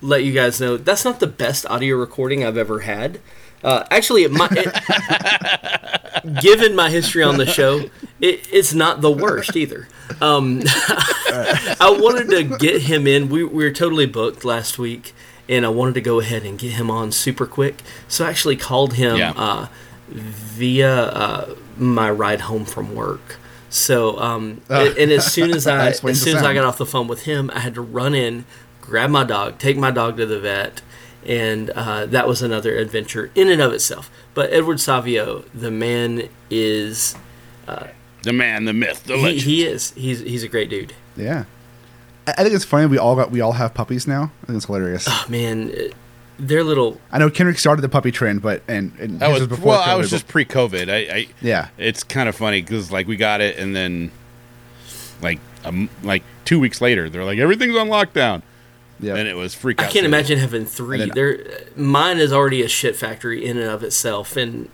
let 0.00 0.24
you 0.24 0.32
guys 0.32 0.60
know 0.60 0.76
that's 0.76 1.04
not 1.04 1.20
the 1.20 1.26
best 1.26 1.64
audio 1.66 1.96
recording 1.96 2.44
I've 2.44 2.56
ever 2.56 2.80
had. 2.80 3.20
Uh, 3.62 3.84
actually, 3.90 4.24
it 4.24 4.30
might, 4.30 4.50
it, 4.52 6.40
given 6.42 6.74
my 6.76 6.90
history 6.90 7.22
on 7.22 7.38
the 7.38 7.46
show, 7.46 7.88
it, 8.20 8.46
it's 8.52 8.74
not 8.74 9.00
the 9.00 9.10
worst 9.10 9.56
either. 9.56 9.88
Um, 10.20 10.62
I 10.66 11.96
wanted 11.98 12.28
to 12.30 12.58
get 12.58 12.82
him 12.82 13.06
in. 13.06 13.28
We, 13.30 13.42
we 13.44 13.64
were 13.64 13.70
totally 13.70 14.04
booked 14.06 14.44
last 14.44 14.78
week, 14.78 15.14
and 15.48 15.64
I 15.64 15.70
wanted 15.70 15.94
to 15.94 16.02
go 16.02 16.20
ahead 16.20 16.42
and 16.44 16.58
get 16.58 16.72
him 16.72 16.90
on 16.90 17.10
super 17.10 17.46
quick. 17.46 17.82
So 18.06 18.26
I 18.26 18.28
actually 18.30 18.56
called 18.56 18.94
him 18.94 19.16
Yeah. 19.16 19.32
uh, 19.34 19.68
via 20.08 20.94
uh, 21.06 21.54
my 21.78 22.10
ride 22.10 22.42
home 22.42 22.66
from 22.66 22.94
work. 22.94 23.38
So, 23.74 24.16
um, 24.20 24.60
and, 24.68 24.96
and 24.96 25.10
as 25.10 25.32
soon 25.32 25.50
as 25.50 25.66
I, 25.66 25.88
as 25.88 25.98
soon 26.20 26.36
as 26.36 26.44
I 26.44 26.54
got 26.54 26.64
off 26.64 26.78
the 26.78 26.86
phone 26.86 27.08
with 27.08 27.24
him, 27.24 27.50
I 27.52 27.58
had 27.58 27.74
to 27.74 27.80
run 27.80 28.14
in, 28.14 28.44
grab 28.80 29.10
my 29.10 29.24
dog, 29.24 29.58
take 29.58 29.76
my 29.76 29.90
dog 29.90 30.16
to 30.18 30.26
the 30.26 30.38
vet, 30.38 30.80
and 31.26 31.70
uh, 31.70 32.06
that 32.06 32.28
was 32.28 32.40
another 32.40 32.76
adventure 32.76 33.32
in 33.34 33.48
and 33.50 33.60
of 33.60 33.72
itself. 33.72 34.12
But 34.32 34.52
Edward 34.52 34.78
Savio, 34.78 35.40
the 35.52 35.72
man 35.72 36.28
is 36.50 37.16
The 38.22 38.32
man, 38.32 38.64
the 38.64 38.72
myth, 38.72 39.02
the 39.04 39.16
he, 39.16 39.22
legend. 39.22 39.42
he 39.42 39.64
is 39.66 39.90
he's 39.96 40.20
he's 40.20 40.44
a 40.44 40.48
great 40.48 40.70
dude. 40.70 40.94
Yeah. 41.16 41.44
I 42.28 42.34
I 42.38 42.42
think 42.44 42.54
it's 42.54 42.64
funny 42.64 42.86
we 42.86 42.98
all 42.98 43.16
got 43.16 43.32
we 43.32 43.40
all 43.40 43.52
have 43.52 43.74
puppies 43.74 44.06
now. 44.06 44.30
I 44.44 44.46
think 44.46 44.56
it's 44.58 44.66
hilarious. 44.66 45.06
Oh, 45.08 45.24
man, 45.28 45.72
they're 46.38 46.64
little. 46.64 47.00
I 47.12 47.18
know 47.18 47.30
Kenric 47.30 47.58
started 47.58 47.82
the 47.82 47.88
puppy 47.88 48.10
trend, 48.10 48.42
but 48.42 48.62
and, 48.68 48.92
and 48.98 49.22
I 49.22 49.30
his 49.30 49.40
was 49.40 49.48
before 49.48 49.66
well. 49.68 49.80
I 49.80 49.94
was 49.94 50.10
just 50.10 50.26
pre-COVID. 50.28 50.88
I, 50.90 51.14
I 51.16 51.26
Yeah. 51.40 51.68
It's 51.78 52.02
kind 52.02 52.28
of 52.28 52.34
funny 52.36 52.60
because 52.62 52.90
like 52.90 53.06
we 53.06 53.16
got 53.16 53.40
it, 53.40 53.58
and 53.58 53.74
then 53.74 54.10
like 55.22 55.38
um, 55.64 55.88
like 56.02 56.22
two 56.44 56.58
weeks 56.60 56.80
later, 56.80 57.08
they're 57.08 57.24
like 57.24 57.38
everything's 57.38 57.76
on 57.76 57.88
lockdown, 57.88 58.42
yeah. 59.00 59.14
and 59.16 59.26
it 59.28 59.34
was 59.34 59.54
freak 59.54 59.78
out. 59.78 59.84
I 59.84 59.86
can't 59.86 59.92
season. 59.94 60.06
imagine 60.06 60.38
having 60.38 60.64
three. 60.66 60.98
Then- 60.98 61.10
There, 61.14 61.38
mine 61.76 62.18
is 62.18 62.32
already 62.32 62.62
a 62.62 62.68
shit 62.68 62.96
factory 62.96 63.44
in 63.44 63.56
and 63.56 63.70
of 63.70 63.82
itself, 63.82 64.36
and 64.36 64.68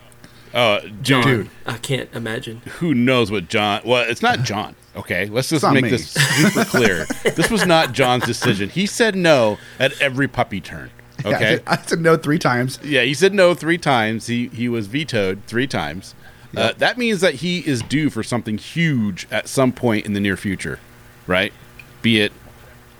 Uh, 0.53 0.81
John, 1.01 1.23
dude, 1.23 1.49
I 1.65 1.77
can't 1.77 2.09
imagine. 2.13 2.61
who 2.79 2.93
knows 2.93 3.31
what 3.31 3.47
John? 3.47 3.81
Well, 3.85 4.03
it's 4.09 4.21
not 4.21 4.43
John. 4.43 4.75
Okay, 4.93 5.27
let's 5.27 5.47
just 5.49 5.63
make 5.71 5.85
me. 5.85 5.89
this 5.91 6.09
super 6.11 6.65
clear. 6.65 7.05
this 7.23 7.49
was 7.49 7.65
not 7.65 7.93
John's 7.93 8.25
decision. 8.25 8.67
He 8.69 8.85
said 8.85 9.15
no 9.15 9.57
at 9.79 9.99
every 10.01 10.27
puppy 10.27 10.59
turn. 10.59 10.89
Yeah, 11.25 11.35
Okay. 11.35 11.59
I 11.67 11.77
said 11.77 12.01
no 12.01 12.17
three 12.17 12.39
times. 12.39 12.79
Yeah, 12.83 13.01
he 13.03 13.13
said 13.13 13.33
no 13.33 13.53
three 13.53 13.77
times. 13.77 14.27
He 14.27 14.47
he 14.49 14.67
was 14.69 14.87
vetoed 14.87 15.43
three 15.47 15.67
times. 15.67 16.15
Uh, 16.55 16.73
that 16.79 16.97
means 16.97 17.21
that 17.21 17.35
he 17.35 17.59
is 17.59 17.81
due 17.83 18.09
for 18.09 18.23
something 18.23 18.57
huge 18.57 19.25
at 19.31 19.47
some 19.47 19.71
point 19.71 20.05
in 20.05 20.11
the 20.13 20.19
near 20.19 20.35
future, 20.35 20.79
right? 21.25 21.53
Be 22.01 22.19
it 22.19 22.33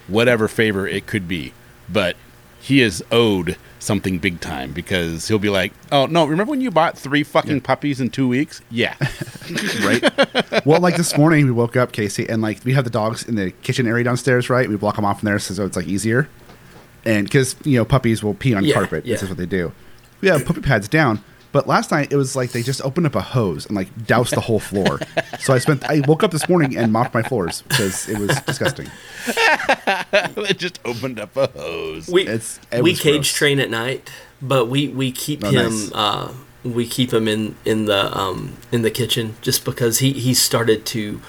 whatever 0.08 0.48
favor 0.48 0.88
it 0.88 1.06
could 1.06 1.28
be, 1.28 1.54
but 1.90 2.16
he 2.62 2.82
is 2.82 3.04
owed 3.12 3.58
something 3.80 4.20
big 4.20 4.40
time 4.40 4.72
because 4.72 5.28
he'll 5.28 5.40
be 5.40 5.50
like, 5.50 5.74
"Oh 5.92 6.06
no, 6.06 6.26
remember 6.26 6.52
when 6.52 6.62
you 6.62 6.72
bought 6.72 6.98
three 6.98 7.24
fucking 7.24 7.62
puppies 7.62 8.00
in 8.00 8.10
two 8.10 8.28
weeks? 8.28 8.62
Yeah, 8.70 8.96
right? 9.84 10.66
well, 10.66 10.80
like 10.80 10.96
this 10.96 11.18
morning, 11.18 11.46
we 11.46 11.52
woke 11.52 11.76
up, 11.76 11.92
Casey, 11.92 12.30
and 12.30 12.42
like 12.42 12.64
we 12.64 12.74
have 12.74 12.84
the 12.84 12.90
dogs 12.90 13.28
in 13.28 13.36
the 13.36 13.52
kitchen 13.52 13.88
area 13.88 14.04
downstairs, 14.04 14.50
right? 14.50 14.70
We 14.70 14.78
block 14.78 14.96
them 14.96 15.06
off 15.06 15.24
in 15.24 15.26
there 15.26 15.40
so 15.40 15.66
it's 15.66 15.76
like 15.76 15.88
easier. 15.88 16.30
And 17.06 17.26
because, 17.26 17.56
you 17.64 17.78
know, 17.78 17.86
puppies 17.86 18.24
will 18.24 18.34
pee 18.34 18.54
on 18.54 18.64
Yeah, 18.64 18.74
carpet. 18.76 19.06
yeah. 19.06 19.14
This 19.16 19.24
is 19.24 19.30
what 19.30 19.38
they 19.38 19.46
do. 19.46 19.72
We 20.22 20.28
have 20.28 20.46
puppy 20.46 20.62
pads 20.62 20.88
down. 20.88 21.24
But 21.52 21.68
last 21.68 21.92
night, 21.92 22.14
it 22.14 22.16
was 22.16 22.34
like 22.36 22.52
they 22.52 22.64
just 22.64 22.82
opened 22.84 23.08
up 23.08 23.16
a 23.16 23.22
hose 23.22 23.66
and 23.66 23.76
like 23.76 23.90
doused 24.08 24.34
the 24.34 24.40
whole 24.40 24.60
floor. 24.60 25.00
so 25.40 25.54
I 25.54 25.58
spent, 25.60 25.84
I 25.84 26.02
woke 26.08 26.24
up 26.24 26.32
this 26.32 26.48
morning 26.48 26.78
and 26.78 26.94
mopped 26.94 27.14
my 27.14 27.24
floors 27.24 27.64
because 27.64 28.08
it 28.08 28.18
was 28.20 28.30
disgusting. 28.44 28.88
it 29.28 30.58
just 30.58 30.80
opened 30.86 31.20
up 31.20 31.36
a 31.36 31.48
hose." 31.48 32.08
We 32.08 32.22
It's- 32.22 32.60
it 32.72 32.82
we 32.84 32.96
cage 32.96 33.14
gross. 33.16 33.34
train 33.34 33.60
at 33.60 33.70
night, 33.70 34.10
but 34.42 34.68
we 34.68 34.88
we 34.88 35.12
keep 35.12 35.44
Oh, 35.44 35.50
him. 35.50 35.72
nice. 35.72 35.92
Uh, 35.94 36.32
we 36.64 36.88
keep 36.88 37.12
him 37.14 37.28
in 37.28 37.56
in 37.66 37.84
the 37.86 38.16
um 38.18 38.54
in 38.72 38.82
the 38.84 38.92
kitchen 38.92 39.36
just 39.42 39.66
because 39.66 39.98
he 40.00 40.14
he 40.14 40.34
started 40.34 40.86
to 40.86 41.20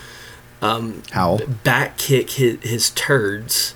Howl. 0.61 1.41
back 1.65 1.97
kick 1.99 2.31
his 2.33 2.59
his 2.63 2.91
turds. 2.91 3.75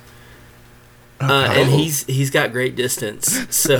Uh, 1.20 1.48
and 1.50 1.70
he's 1.70 2.04
he's 2.04 2.30
got 2.30 2.52
great 2.52 2.76
distance, 2.76 3.46
so 3.54 3.76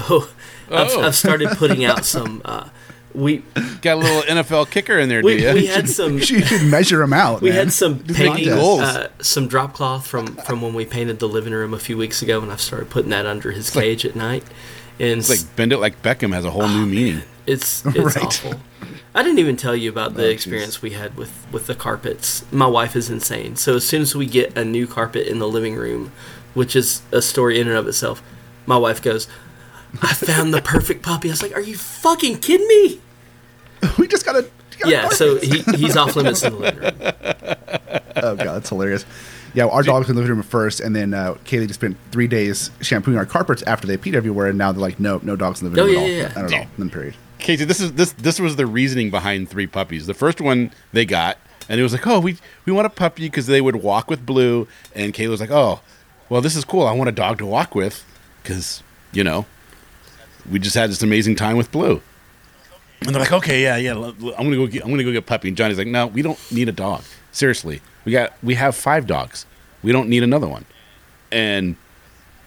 I've, 0.71 0.91
Oh. 0.91 1.03
I've 1.03 1.15
started 1.15 1.51
putting 1.59 1.85
out 1.85 2.05
some. 2.15 2.41
Uh, 2.45 2.69
we 3.15 3.43
Got 3.81 3.95
a 3.95 4.01
little 4.01 4.23
NFL 4.23 4.71
kicker 4.71 4.99
in 4.99 5.09
there, 5.09 5.23
we, 5.23 5.39
do 5.39 5.43
you? 5.45 5.55
we 5.55 5.67
had 5.67 5.89
some 5.89 6.15
You 6.19 6.23
should 6.43 6.63
measure 6.65 6.99
them 6.99 7.15
out. 7.15 7.41
we 7.41 7.49
man. 7.49 7.59
had 7.59 7.73
some 7.73 8.05
Just 8.05 8.19
painting, 8.19 8.49
goals. 8.49 8.81
uh, 8.83 9.09
some 9.21 9.49
drop 9.49 9.73
cloth 9.75 10.07
from 10.07 10.27
from 10.37 10.61
when 10.61 10.75
we 10.75 10.85
painted 10.85 11.19
the 11.19 11.29
living 11.29 11.53
room 11.55 11.73
a 11.73 11.79
few 11.79 11.97
weeks 11.97 12.21
ago, 12.21 12.41
and 12.43 12.53
I've 12.53 12.61
started 12.61 12.91
putting 12.91 13.11
that 13.11 13.25
under 13.27 13.51
his 13.53 13.71
cage 13.71 14.05
at 14.05 14.17
night. 14.17 14.45
And 14.99 15.19
It's 15.21 15.29
like 15.31 15.57
bend 15.57 15.73
it 15.73 15.79
like 15.79 16.03
Beckham 16.03 16.33
has 16.35 16.45
a 16.45 16.51
whole 16.51 16.69
new 16.69 16.85
meaning. 16.87 17.23
It's 17.47 17.85
it's 17.87 17.99
Right. 18.17 18.25
awful. 18.25 18.55
I 19.15 19.23
didn't 19.23 19.39
even 19.39 19.57
tell 19.57 19.75
you 19.77 19.89
about 19.89 20.15
the 20.15 20.27
Oh, 20.27 20.31
experience 20.31 20.83
we 20.83 20.91
had 20.91 21.17
with 21.17 21.33
with 21.53 21.67
the 21.69 21.75
carpets. 21.75 22.45
My 22.53 22.67
wife 22.67 22.97
is 22.97 23.09
insane. 23.09 23.57
So 23.57 23.77
as 23.77 23.87
soon 23.87 24.03
as 24.03 24.15
we 24.15 24.27
get 24.27 24.57
a 24.59 24.65
new 24.65 24.87
carpet 24.87 25.27
in 25.27 25.39
the 25.39 25.49
living 25.49 25.75
room, 25.75 26.13
which 26.57 26.75
is 26.75 27.03
a 27.13 27.23
story 27.23 27.61
in 27.61 27.69
and 27.69 27.77
of 27.77 27.87
itself, 27.87 28.23
my 28.67 28.77
wife 28.77 29.01
goes, 29.03 29.29
"I 30.03 30.13
found 30.15 30.53
the 30.53 30.61
perfect 30.63 31.03
puppy." 31.03 31.29
I 31.29 31.33
was 31.33 31.43
like, 31.43 31.55
"Are 31.55 31.61
you 31.61 31.77
fucking 31.77 32.39
kidding 32.41 32.67
me?" 32.67 33.01
we 33.99 34.09
just 34.09 34.25
gotta. 34.25 34.49
gotta 34.79 34.91
Yeah. 34.91 35.09
So 35.11 35.37
he, 35.39 35.61
he's 35.77 35.97
off 35.97 36.17
limits 36.17 36.43
in 36.43 36.53
the 36.55 36.59
living 36.59 36.81
room. 36.81 36.93
Oh 38.17 38.35
god, 38.35 38.55
that's 38.55 38.69
hilarious. 38.71 39.05
Yeah, 39.55 39.67
our 39.67 39.83
dogs 39.83 40.09
in 40.11 40.17
the 40.17 40.21
living 40.21 40.37
room 40.37 40.43
first, 40.45 40.81
and 40.81 40.95
then 40.95 41.15
uh, 41.15 41.35
Kaylee 41.47 41.67
just 41.69 41.81
spent 41.81 41.97
three 42.11 42.27
days 42.27 42.71
shampooing 42.83 43.17
our 43.17 43.25
carpets 43.25 43.63
after 43.63 43.87
they 43.87 43.97
peed 43.97 44.15
everywhere, 44.15 44.49
and 44.49 44.59
now 44.59 44.71
they're 44.73 44.83
like, 44.83 45.01
no, 45.01 45.19
no 45.23 45.35
dogs 45.35 45.63
in 45.63 45.71
the 45.73 45.77
living 45.81 45.97
Oh, 45.97 46.01
room 46.03 46.11
yeah, 46.11 46.17
at 46.17 46.19
yeah, 46.19 46.23
all. 46.25 46.29
yeah. 46.35 46.43
Not 46.43 46.53
at 46.53 46.61
all. 46.61 46.67
Then 46.77 46.91
period. 46.91 47.15
Casey, 47.39 47.65
this 47.65 47.81
is 47.81 47.93
this 47.93 48.13
this 48.13 48.39
was 48.41 48.57
the 48.57 48.67
reasoning 48.67 49.11
behind 49.11 49.49
three 49.49 49.67
puppies. 49.67 50.07
The 50.07 50.15
first 50.15 50.41
one 50.41 50.73
they 50.93 51.05
got, 51.07 51.39
and 51.69 51.79
it 51.79 51.83
was 51.83 51.93
like, 51.93 52.07
oh, 52.07 52.19
we 52.21 52.37
we 52.65 52.73
want 52.73 52.87
a 52.87 52.91
puppy 52.91 53.27
because 53.27 53.47
they 53.47 53.61
would 53.61 53.77
walk 53.77 54.11
with 54.11 54.27
Blue, 54.27 54.67
and 54.95 55.15
Kaylee 55.15 55.29
was 55.31 55.41
like, 55.41 55.51
oh, 55.51 55.81
well, 56.29 56.41
this 56.41 56.57
is 56.57 56.65
cool. 56.65 56.87
I 56.87 56.93
want 56.93 57.09
a 57.09 57.13
dog 57.13 57.39
to 57.39 57.47
walk 57.47 57.75
with 57.75 58.05
because 58.43 58.83
you 59.13 59.25
know 59.25 59.47
we 60.51 60.59
just 60.59 60.75
had 60.75 60.91
this 60.91 61.03
amazing 61.03 61.37
time 61.37 61.57
with 61.57 61.71
Blue. 61.71 62.01
And 63.03 63.15
they're 63.15 63.21
like, 63.21 63.33
okay, 63.33 63.63
yeah, 63.63 63.77
yeah, 63.77 63.93
I'm 63.93 64.21
gonna 64.21 64.57
go 64.57 64.67
get 64.67 64.83
I'm 64.83 64.91
gonna 64.91 65.05
go 65.05 65.13
get 65.13 65.19
a 65.19 65.23
puppy. 65.23 65.49
And 65.49 65.57
Johnny's 65.57 65.79
like, 65.79 65.87
no, 65.87 66.07
we 66.07 66.23
don't 66.23 66.39
need 66.51 66.69
a 66.69 66.73
dog. 66.73 67.03
Seriously, 67.33 67.83
we 68.05 68.13
got 68.13 68.33
we 68.43 68.55
have 68.55 68.75
five 68.75 69.07
dogs. 69.07 69.47
We 69.83 69.93
don't 69.93 70.09
need 70.09 70.23
another 70.23 70.49
one. 70.49 70.65
And 71.31 71.77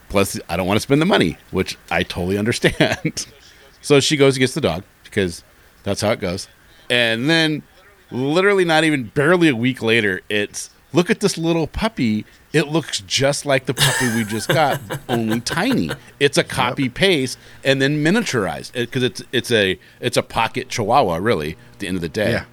plus, 0.09 0.39
I 0.49 0.57
don't 0.57 0.67
want 0.67 0.77
to 0.77 0.81
spend 0.81 1.01
the 1.01 1.05
money, 1.05 1.37
which 1.51 1.77
I 1.91 2.03
totally 2.03 2.37
understand. 2.37 3.27
So 3.81 3.99
she 3.99 4.17
goes 4.17 4.35
and 4.35 4.41
gets 4.41 4.53
the 4.53 4.61
dog 4.61 4.83
because 5.05 5.43
that's 5.83 6.01
how 6.01 6.11
it 6.11 6.19
goes. 6.19 6.47
And 6.89 7.29
then, 7.29 7.63
literally, 8.11 8.65
not 8.65 8.83
even 8.83 9.05
barely 9.05 9.47
a 9.47 9.55
week 9.55 9.81
later, 9.81 10.21
it's 10.29 10.69
look 10.93 11.09
at 11.09 11.19
this 11.19 11.37
little 11.37 11.67
puppy. 11.67 12.25
It 12.53 12.67
looks 12.67 13.01
just 13.01 13.45
like 13.45 13.65
the 13.65 13.73
puppy 13.73 14.13
we 14.15 14.23
just 14.23 14.47
got, 14.49 14.79
only 15.09 15.39
tiny. 15.41 15.91
It's 16.19 16.37
a 16.37 16.43
copy 16.43 16.89
paste 16.89 17.37
and 17.63 17.81
then 17.81 18.03
miniaturized 18.03 18.71
eh, 18.75 18.85
because 18.85 19.03
it's 19.03 19.21
it's 19.31 19.51
a 19.51 19.79
it's 19.99 20.17
a 20.17 20.23
pocket 20.23 20.69
Chihuahua, 20.69 21.17
really. 21.17 21.57
At 21.73 21.79
the 21.79 21.87
end 21.87 21.95
of 21.97 22.01
the 22.01 22.09
day, 22.09 22.31
Yeah. 22.31 22.45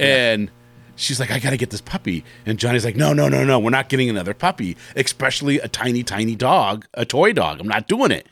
and 0.00 0.50
she's 0.96 1.20
like, 1.20 1.30
I 1.30 1.38
gotta 1.38 1.56
get 1.58 1.70
this 1.70 1.80
puppy. 1.82 2.24
And 2.46 2.58
Johnny's 2.58 2.84
like, 2.84 2.96
No, 2.96 3.12
no, 3.12 3.28
no, 3.28 3.44
no, 3.44 3.58
we're 3.58 3.70
not 3.70 3.88
getting 3.88 4.08
another 4.08 4.34
puppy, 4.34 4.76
especially 4.96 5.58
a 5.60 5.68
tiny, 5.68 6.02
tiny 6.02 6.34
dog, 6.34 6.86
a 6.94 7.04
toy 7.04 7.32
dog. 7.32 7.60
I'm 7.60 7.68
not 7.68 7.88
doing 7.88 8.10
it. 8.10 8.26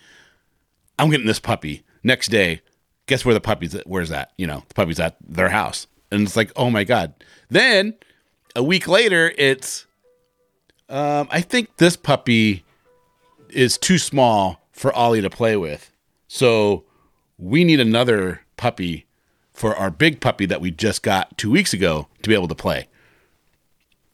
I'm 0.99 1.11
getting 1.11 1.27
this 1.27 1.41
puppy. 1.41 1.83
Next 2.03 2.29
day, 2.29 2.63
guess 3.07 3.25
where 3.27 3.35
the 3.35 3.41
puppy's 3.41 3.75
at? 3.75 3.87
Where's 3.87 4.09
that? 4.09 4.33
You 4.39 4.47
know, 4.47 4.63
the 4.69 4.75
puppy's 4.75 5.01
at 5.01 5.17
their 5.27 5.51
house. 5.51 5.87
And 6.11 6.23
it's 6.23 6.37
like, 6.37 6.51
oh 6.57 6.71
my 6.71 6.83
God. 6.85 7.13
Then 7.51 7.95
a 8.57 8.63
week 8.63 8.89
later, 8.89 9.33
it's 9.39 9.87
um, 10.89 11.29
I 11.31 11.41
think 11.41 11.77
this 11.77 11.97
puppy 11.97 12.65
is 13.49 13.79
too 13.79 13.99
small 13.99 14.61
for 14.73 14.93
Ollie 14.93 15.21
to 15.21 15.31
play 15.31 15.57
with. 15.57 15.91
So 16.29 16.85
we 17.39 17.65
need 17.65 17.81
another 17.81 18.43
puppy 18.57 19.07
for 19.53 19.75
our 19.77 19.91
big 19.91 20.21
puppy 20.21 20.47
that 20.47 20.61
we 20.61 20.71
just 20.71 21.03
got 21.03 21.37
two 21.37 21.51
weeks 21.51 21.73
ago 21.73 22.09
to 22.23 22.29
be 22.29 22.35
able 22.35 22.49
to 22.49 22.55
play. 22.55 22.89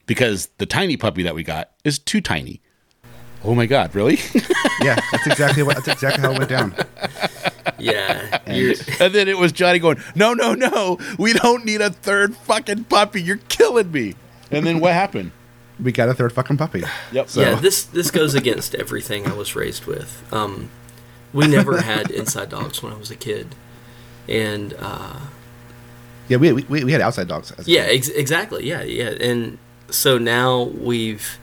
Because 0.05 0.49
the 0.57 0.65
tiny 0.65 0.97
puppy 0.97 1.23
that 1.23 1.35
we 1.35 1.43
got 1.43 1.71
is 1.83 1.99
too 1.99 2.21
tiny. 2.21 2.61
Oh 3.43 3.53
my 3.53 3.65
God, 3.65 3.93
really? 3.95 4.19
Yeah, 4.79 4.99
that's 5.11 5.25
exactly 5.25 5.63
what. 5.63 5.75
That's 5.77 5.87
exactly 5.87 6.21
how 6.21 6.33
it 6.33 6.37
went 6.37 6.49
down. 6.49 6.75
Yeah. 7.79 8.39
You're, 8.47 8.75
And 8.99 9.13
then 9.13 9.27
it 9.27 9.37
was 9.37 9.51
Johnny 9.51 9.79
going, 9.79 9.97
No, 10.15 10.33
no, 10.33 10.53
no, 10.53 10.99
we 11.17 11.33
don't 11.33 11.65
need 11.65 11.81
a 11.81 11.89
third 11.89 12.35
fucking 12.35 12.83
puppy. 12.85 13.21
You're 13.21 13.39
killing 13.49 13.91
me. 13.91 14.13
And 14.51 14.65
then 14.65 14.79
what 14.79 14.93
happened? 14.93 15.31
We 15.81 15.91
got 15.91 16.09
a 16.09 16.13
third 16.13 16.33
fucking 16.33 16.57
puppy. 16.57 16.83
Yep. 17.11 17.29
So- 17.29 17.41
yeah. 17.41 17.55
This 17.55 17.83
this 17.83 18.09
goes 18.11 18.33
against 18.35 18.73
everything 18.75 19.27
I 19.27 19.33
was 19.33 19.55
raised 19.55 19.85
with. 19.85 20.23
Um, 20.33 20.69
we 21.33 21.47
never 21.47 21.81
had 21.81 22.09
inside 22.09 22.49
dogs 22.49 22.81
when 22.81 22.91
I 22.93 22.97
was 22.97 23.11
a 23.11 23.15
kid, 23.15 23.53
and 24.27 24.73
uh, 24.79 25.19
Yeah, 26.29 26.37
we, 26.37 26.51
we, 26.53 26.83
we 26.83 26.91
had 26.91 27.01
outside 27.01 27.27
dogs. 27.27 27.51
As 27.51 27.67
Yeah, 27.67 27.81
ex- 27.81 28.07
exactly. 28.09 28.67
Yeah, 28.67 28.81
yeah. 28.83 29.09
And 29.09 29.57
so 29.89 30.17
now 30.17 30.63
we've 30.63 31.37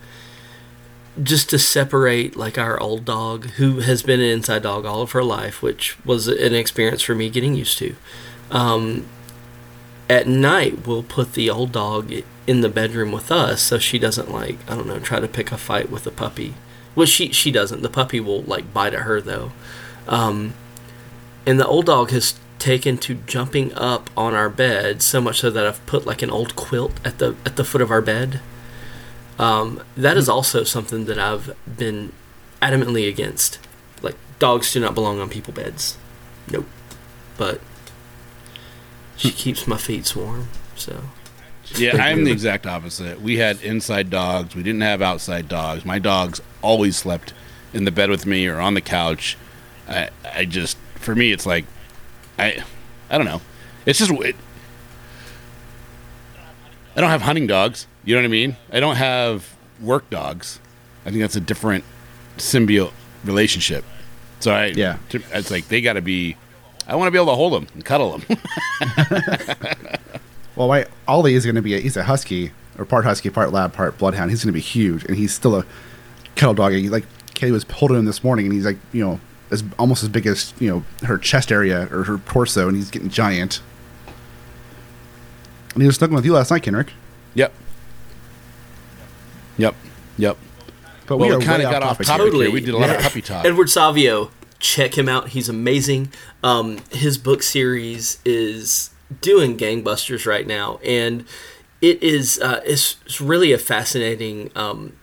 just 1.22 1.48
to 1.50 1.58
separate 1.60 2.34
like 2.34 2.58
our 2.58 2.80
old 2.80 3.04
dog 3.04 3.46
who 3.50 3.78
has 3.80 4.02
been 4.02 4.18
an 4.20 4.26
inside 4.30 4.62
dog 4.62 4.84
all 4.84 5.00
of 5.02 5.12
her 5.12 5.22
life, 5.22 5.62
which 5.62 5.96
was 6.04 6.26
an 6.26 6.54
experience 6.54 7.02
for 7.02 7.14
me 7.14 7.30
getting 7.30 7.54
used 7.54 7.78
to. 7.78 7.94
Um, 8.50 9.06
at 10.08 10.26
night, 10.26 10.86
we'll 10.86 11.02
put 11.02 11.32
the 11.32 11.50
old 11.50 11.72
dog 11.72 12.12
in 12.46 12.60
the 12.60 12.68
bedroom 12.68 13.10
with 13.10 13.32
us 13.32 13.62
so 13.62 13.78
she 13.78 13.98
doesn't 13.98 14.30
like 14.30 14.58
I 14.70 14.74
don't 14.74 14.86
know 14.86 14.98
try 14.98 15.18
to 15.18 15.28
pick 15.28 15.50
a 15.50 15.56
fight 15.56 15.90
with 15.90 16.04
the 16.04 16.10
puppy. 16.10 16.54
Well, 16.94 17.06
she 17.06 17.32
she 17.32 17.50
doesn't. 17.50 17.82
The 17.82 17.88
puppy 17.88 18.20
will 18.20 18.42
like 18.42 18.72
bite 18.72 18.94
at 18.94 19.02
her 19.02 19.20
though. 19.20 19.52
Um, 20.06 20.54
and 21.46 21.58
the 21.58 21.66
old 21.66 21.86
dog 21.86 22.10
has 22.10 22.38
taken 22.58 22.96
to 22.96 23.14
jumping 23.14 23.74
up 23.74 24.10
on 24.16 24.34
our 24.34 24.48
bed 24.48 25.02
so 25.02 25.20
much 25.20 25.40
so 25.40 25.50
that 25.50 25.66
I've 25.66 25.84
put 25.86 26.06
like 26.06 26.22
an 26.22 26.30
old 26.30 26.56
quilt 26.56 27.00
at 27.04 27.18
the 27.18 27.36
at 27.44 27.56
the 27.56 27.64
foot 27.64 27.80
of 27.80 27.90
our 27.90 28.02
bed. 28.02 28.40
Um, 29.38 29.82
that 29.96 30.16
is 30.16 30.28
also 30.28 30.64
something 30.64 31.06
that 31.06 31.18
I've 31.18 31.54
been 31.76 32.12
adamantly 32.62 33.08
against. 33.08 33.58
Like 34.02 34.16
dogs 34.38 34.72
do 34.72 34.80
not 34.80 34.94
belong 34.94 35.18
on 35.18 35.28
people 35.28 35.52
beds. 35.52 35.98
Nope. 36.50 36.66
But 37.36 37.60
she 39.16 39.30
keeps 39.30 39.66
my 39.66 39.76
feet 39.76 40.14
warm, 40.16 40.48
so 40.76 41.00
Yeah, 41.76 41.96
I'm 42.02 42.24
the 42.24 42.32
exact 42.32 42.66
opposite. 42.66 43.20
We 43.20 43.36
had 43.38 43.60
inside 43.62 44.10
dogs. 44.10 44.54
We 44.54 44.62
didn't 44.62 44.82
have 44.82 45.00
outside 45.02 45.48
dogs. 45.48 45.84
My 45.84 45.98
dogs 45.98 46.40
always 46.62 46.96
slept 46.96 47.32
in 47.72 47.84
the 47.84 47.90
bed 47.90 48.10
with 48.10 48.26
me 48.26 48.46
or 48.46 48.58
on 48.60 48.74
the 48.74 48.80
couch. 48.80 49.36
I, 49.88 50.10
I 50.34 50.44
just, 50.44 50.76
for 50.96 51.14
me, 51.14 51.32
it's 51.32 51.46
like, 51.46 51.64
I, 52.38 52.62
I 53.10 53.16
don't 53.18 53.26
know. 53.26 53.40
It's 53.86 53.98
just, 53.98 54.10
it, 54.10 54.36
I 56.96 57.00
don't 57.00 57.10
have 57.10 57.22
hunting 57.22 57.46
dogs. 57.46 57.86
You 58.04 58.14
know 58.14 58.20
what 58.22 58.26
I 58.26 58.30
mean? 58.30 58.56
I 58.72 58.80
don't 58.80 58.96
have 58.96 59.54
work 59.80 60.08
dogs. 60.10 60.60
I 61.04 61.10
think 61.10 61.20
that's 61.20 61.36
a 61.36 61.40
different 61.40 61.84
symbiote 62.38 62.92
relationship. 63.24 63.84
So 64.40 64.52
I, 64.52 64.66
Yeah. 64.66 64.98
it's 65.10 65.50
like 65.50 65.68
they 65.68 65.80
got 65.80 65.94
to 65.94 66.02
be. 66.02 66.36
I 66.86 66.96
want 66.96 67.06
to 67.06 67.10
be 67.10 67.18
able 67.18 67.32
to 67.32 67.36
hold 67.36 67.54
him 67.54 67.68
and 67.74 67.84
cuddle 67.84 68.18
him. 68.18 68.38
Well, 70.56 70.68
my 70.68 70.86
Ollie 71.08 71.34
is 71.34 71.44
going 71.44 71.56
to 71.56 71.62
be 71.62 71.74
a, 71.74 71.80
he's 71.80 71.96
a 71.96 72.04
husky 72.04 72.52
or 72.78 72.84
part 72.84 73.04
husky, 73.04 73.28
part 73.30 73.52
lab, 73.52 73.72
part 73.72 73.98
bloodhound. 73.98 74.30
He's 74.30 74.44
going 74.44 74.52
to 74.52 74.56
be 74.56 74.60
huge, 74.60 75.04
and 75.04 75.16
he's 75.16 75.34
still 75.34 75.56
a 75.56 75.66
kettle 76.36 76.54
dog. 76.54 76.72
He, 76.72 76.88
like 76.88 77.04
Kaylee 77.34 77.52
was 77.52 77.64
holding 77.64 77.98
him 77.98 78.04
this 78.04 78.22
morning, 78.22 78.46
and 78.46 78.54
he's 78.54 78.64
like 78.64 78.78
you 78.92 79.04
know 79.04 79.20
as 79.50 79.64
almost 79.78 80.02
as 80.02 80.08
big 80.08 80.26
as 80.26 80.54
you 80.60 80.70
know 80.70 80.84
her 81.06 81.18
chest 81.18 81.50
area 81.50 81.88
or 81.90 82.04
her 82.04 82.18
torso, 82.18 82.68
and 82.68 82.76
he's 82.76 82.90
getting 82.90 83.08
giant. 83.08 83.60
And 85.72 85.82
he 85.82 85.86
was 85.88 85.96
snuggling 85.96 86.16
with 86.16 86.24
you 86.24 86.32
last 86.32 86.52
night, 86.52 86.62
Kenric. 86.62 86.90
Yep. 87.34 87.52
Yep. 89.58 89.74
Yep. 90.18 90.36
But 91.06 91.16
Well, 91.16 91.30
we 91.30 91.36
we 91.36 91.44
kind 91.44 91.62
of 91.62 91.70
got 91.70 91.82
off 91.82 91.96
topic 91.98 92.06
topic. 92.06 92.24
Totally. 92.26 92.46
here. 92.46 92.54
We 92.54 92.60
did 92.60 92.74
a 92.74 92.78
lot 92.78 92.90
of 92.90 93.02
puppy 93.02 93.22
talk. 93.22 93.44
Edward 93.44 93.68
Savio, 93.70 94.30
check 94.64 94.96
him 94.96 95.08
out. 95.10 95.28
He's 95.28 95.48
amazing. 95.48 96.10
Um, 96.42 96.78
his 96.90 97.18
book 97.18 97.42
series 97.42 98.18
is 98.24 98.90
doing 99.20 99.58
gangbusters 99.58 100.26
right 100.26 100.46
now, 100.46 100.78
and 100.82 101.26
it 101.82 102.02
is 102.02 102.40
uh, 102.40 102.62
it's, 102.64 102.96
it's 103.04 103.20
really 103.20 103.52
a 103.52 103.58
fascinating 103.58 104.50
um, 104.56 104.96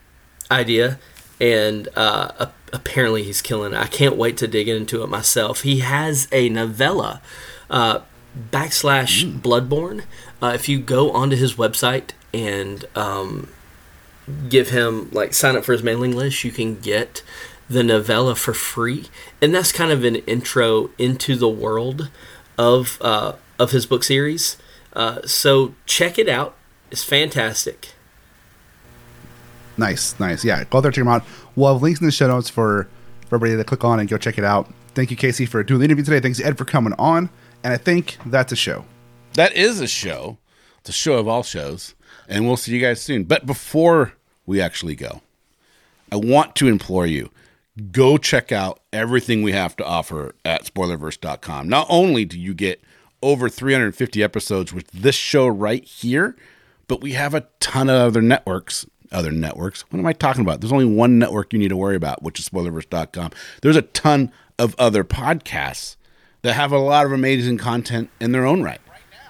idea. 0.50 1.00
And 1.40 1.88
uh, 1.96 2.48
apparently, 2.74 3.24
he's 3.24 3.42
killing 3.42 3.74
it. 3.74 3.78
I 3.78 3.88
can't 3.88 4.16
wait 4.16 4.36
to 4.38 4.48
dig 4.48 4.68
into 4.68 5.04
it 5.04 5.08
myself. 5.08 5.62
He 5.62 5.80
has 5.80 6.28
a 6.32 6.50
novella. 6.50 7.22
Uh, 7.70 8.02
backslash 8.52 9.40
Bloodborne. 9.42 10.04
Uh, 10.42 10.52
if 10.56 10.68
you 10.68 10.80
go 10.80 11.12
onto 11.12 11.36
his 11.36 11.56
website 11.56 12.12
and 12.34 12.86
um, 12.96 13.50
give 14.50 14.70
him 14.70 15.10
like 15.12 15.34
sign 15.34 15.56
up 15.56 15.64
for 15.64 15.72
his 15.74 15.84
mailing 15.84 16.16
list, 16.16 16.44
you 16.44 16.52
can 16.52 16.80
get 16.80 17.24
the 17.72 17.84
novella 17.84 18.36
for 18.36 18.54
free, 18.54 19.06
and 19.42 19.54
that's 19.54 19.72
kind 19.72 19.92
of 19.92 20.04
an 20.04 20.18
intro 20.18 20.90
into 20.98 21.36
the 21.36 21.50
world 21.50 22.10
of 22.58 22.98
uh, 23.02 23.34
of 23.58 23.72
his 23.72 23.86
book 23.86 24.04
series. 24.04 24.58
Uh, 24.94 25.22
so 25.26 25.74
check 25.86 26.20
it 26.20 26.30
out; 26.30 26.56
it's 26.90 27.04
fantastic. 27.04 27.94
Nice, 29.78 30.20
nice. 30.20 30.44
Yeah, 30.44 30.64
go 30.66 30.78
out 30.78 30.82
there, 30.82 30.92
check 30.92 31.02
him 31.02 31.08
out. 31.08 31.24
We'll 31.56 31.74
have 31.74 31.82
links 31.82 32.00
in 32.00 32.06
the 32.06 32.12
show 32.12 32.28
notes 32.28 32.50
for, 32.50 32.88
for 33.28 33.36
everybody 33.36 33.58
to 33.58 33.64
click 33.64 33.84
on 33.84 34.00
and 34.00 34.08
go 34.08 34.18
check 34.18 34.38
it 34.38 34.44
out. 34.44 34.72
Thank 34.94 35.10
you, 35.10 35.18
Casey, 35.18 35.46
for 35.46 35.64
doing 35.64 35.80
the 35.80 35.86
interview 35.86 36.04
today. 36.04 36.20
Thanks, 36.20 36.40
Ed, 36.40 36.58
for 36.58 36.66
coming 36.66 36.94
on. 37.00 37.30
And 37.64 37.74
I 37.74 37.78
think 37.78 38.18
that's 38.26 38.52
a 38.52 38.56
show. 38.56 38.86
That 39.34 39.54
is 39.56 39.80
a 39.80 39.88
show. 39.88 40.38
It's 40.80 40.90
a 40.90 40.94
show 40.94 41.18
of 41.18 41.28
all 41.28 41.44
shows. 41.44 41.96
And 42.28 42.46
we'll 42.46 42.58
see 42.58 42.74
you 42.74 42.82
guys 42.82 43.02
soon. 43.02 43.24
But 43.24 43.46
before 43.46 44.14
we 44.46 44.62
actually 44.62 44.96
go, 44.96 45.22
I 46.12 46.18
want 46.18 46.56
to 46.58 46.68
implore 46.68 47.08
you 47.08 47.30
go 47.92 48.18
check 48.18 48.52
out 48.52 48.80
everything 48.92 49.44
we 49.44 49.54
have 49.54 49.76
to 49.78 49.86
offer 49.86 50.36
at 50.44 50.66
spoilerverse.com. 50.66 51.70
Not 51.70 51.88
only 51.90 52.26
do 52.26 52.40
you 52.40 52.54
get 52.54 52.82
over 53.22 53.50
350 53.50 54.24
episodes 54.24 54.74
with 54.74 54.90
this 54.92 55.16
show 55.16 55.48
right 55.48 55.84
here, 55.84 56.36
but 56.88 57.02
we 57.02 57.14
have 57.14 57.34
a 57.34 57.48
ton 57.60 57.90
of 57.90 57.96
other 57.96 58.22
networks. 58.22 58.86
Other 59.12 59.32
networks. 59.32 59.82
What 59.90 60.00
am 60.00 60.06
I 60.06 60.14
talking 60.14 60.42
about? 60.42 60.62
There's 60.62 60.72
only 60.72 60.86
one 60.86 61.20
network 61.20 61.52
you 61.52 61.60
need 61.60 61.70
to 61.70 61.78
worry 61.78 61.98
about, 61.98 62.24
which 62.24 62.40
is 62.40 62.48
spoilerverse.com. 62.48 63.32
There's 63.62 63.76
a 63.76 63.82
ton 63.82 64.32
of 64.58 64.74
other 64.80 65.04
podcasts 65.04 65.98
that 66.44 66.54
have 66.54 66.72
a 66.72 66.78
lot 66.78 67.06
of 67.06 67.12
amazing 67.12 67.58
content 67.58 68.10
in 68.20 68.32
their 68.32 68.46
own 68.46 68.64
right. 68.64 68.80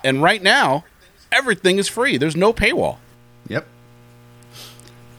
And 0.03 0.21
right 0.21 0.41
now, 0.41 0.85
everything 1.31 1.77
is 1.77 1.87
free. 1.87 2.17
There's 2.17 2.35
no 2.35 2.53
paywall. 2.53 2.97
Yep. 3.47 3.67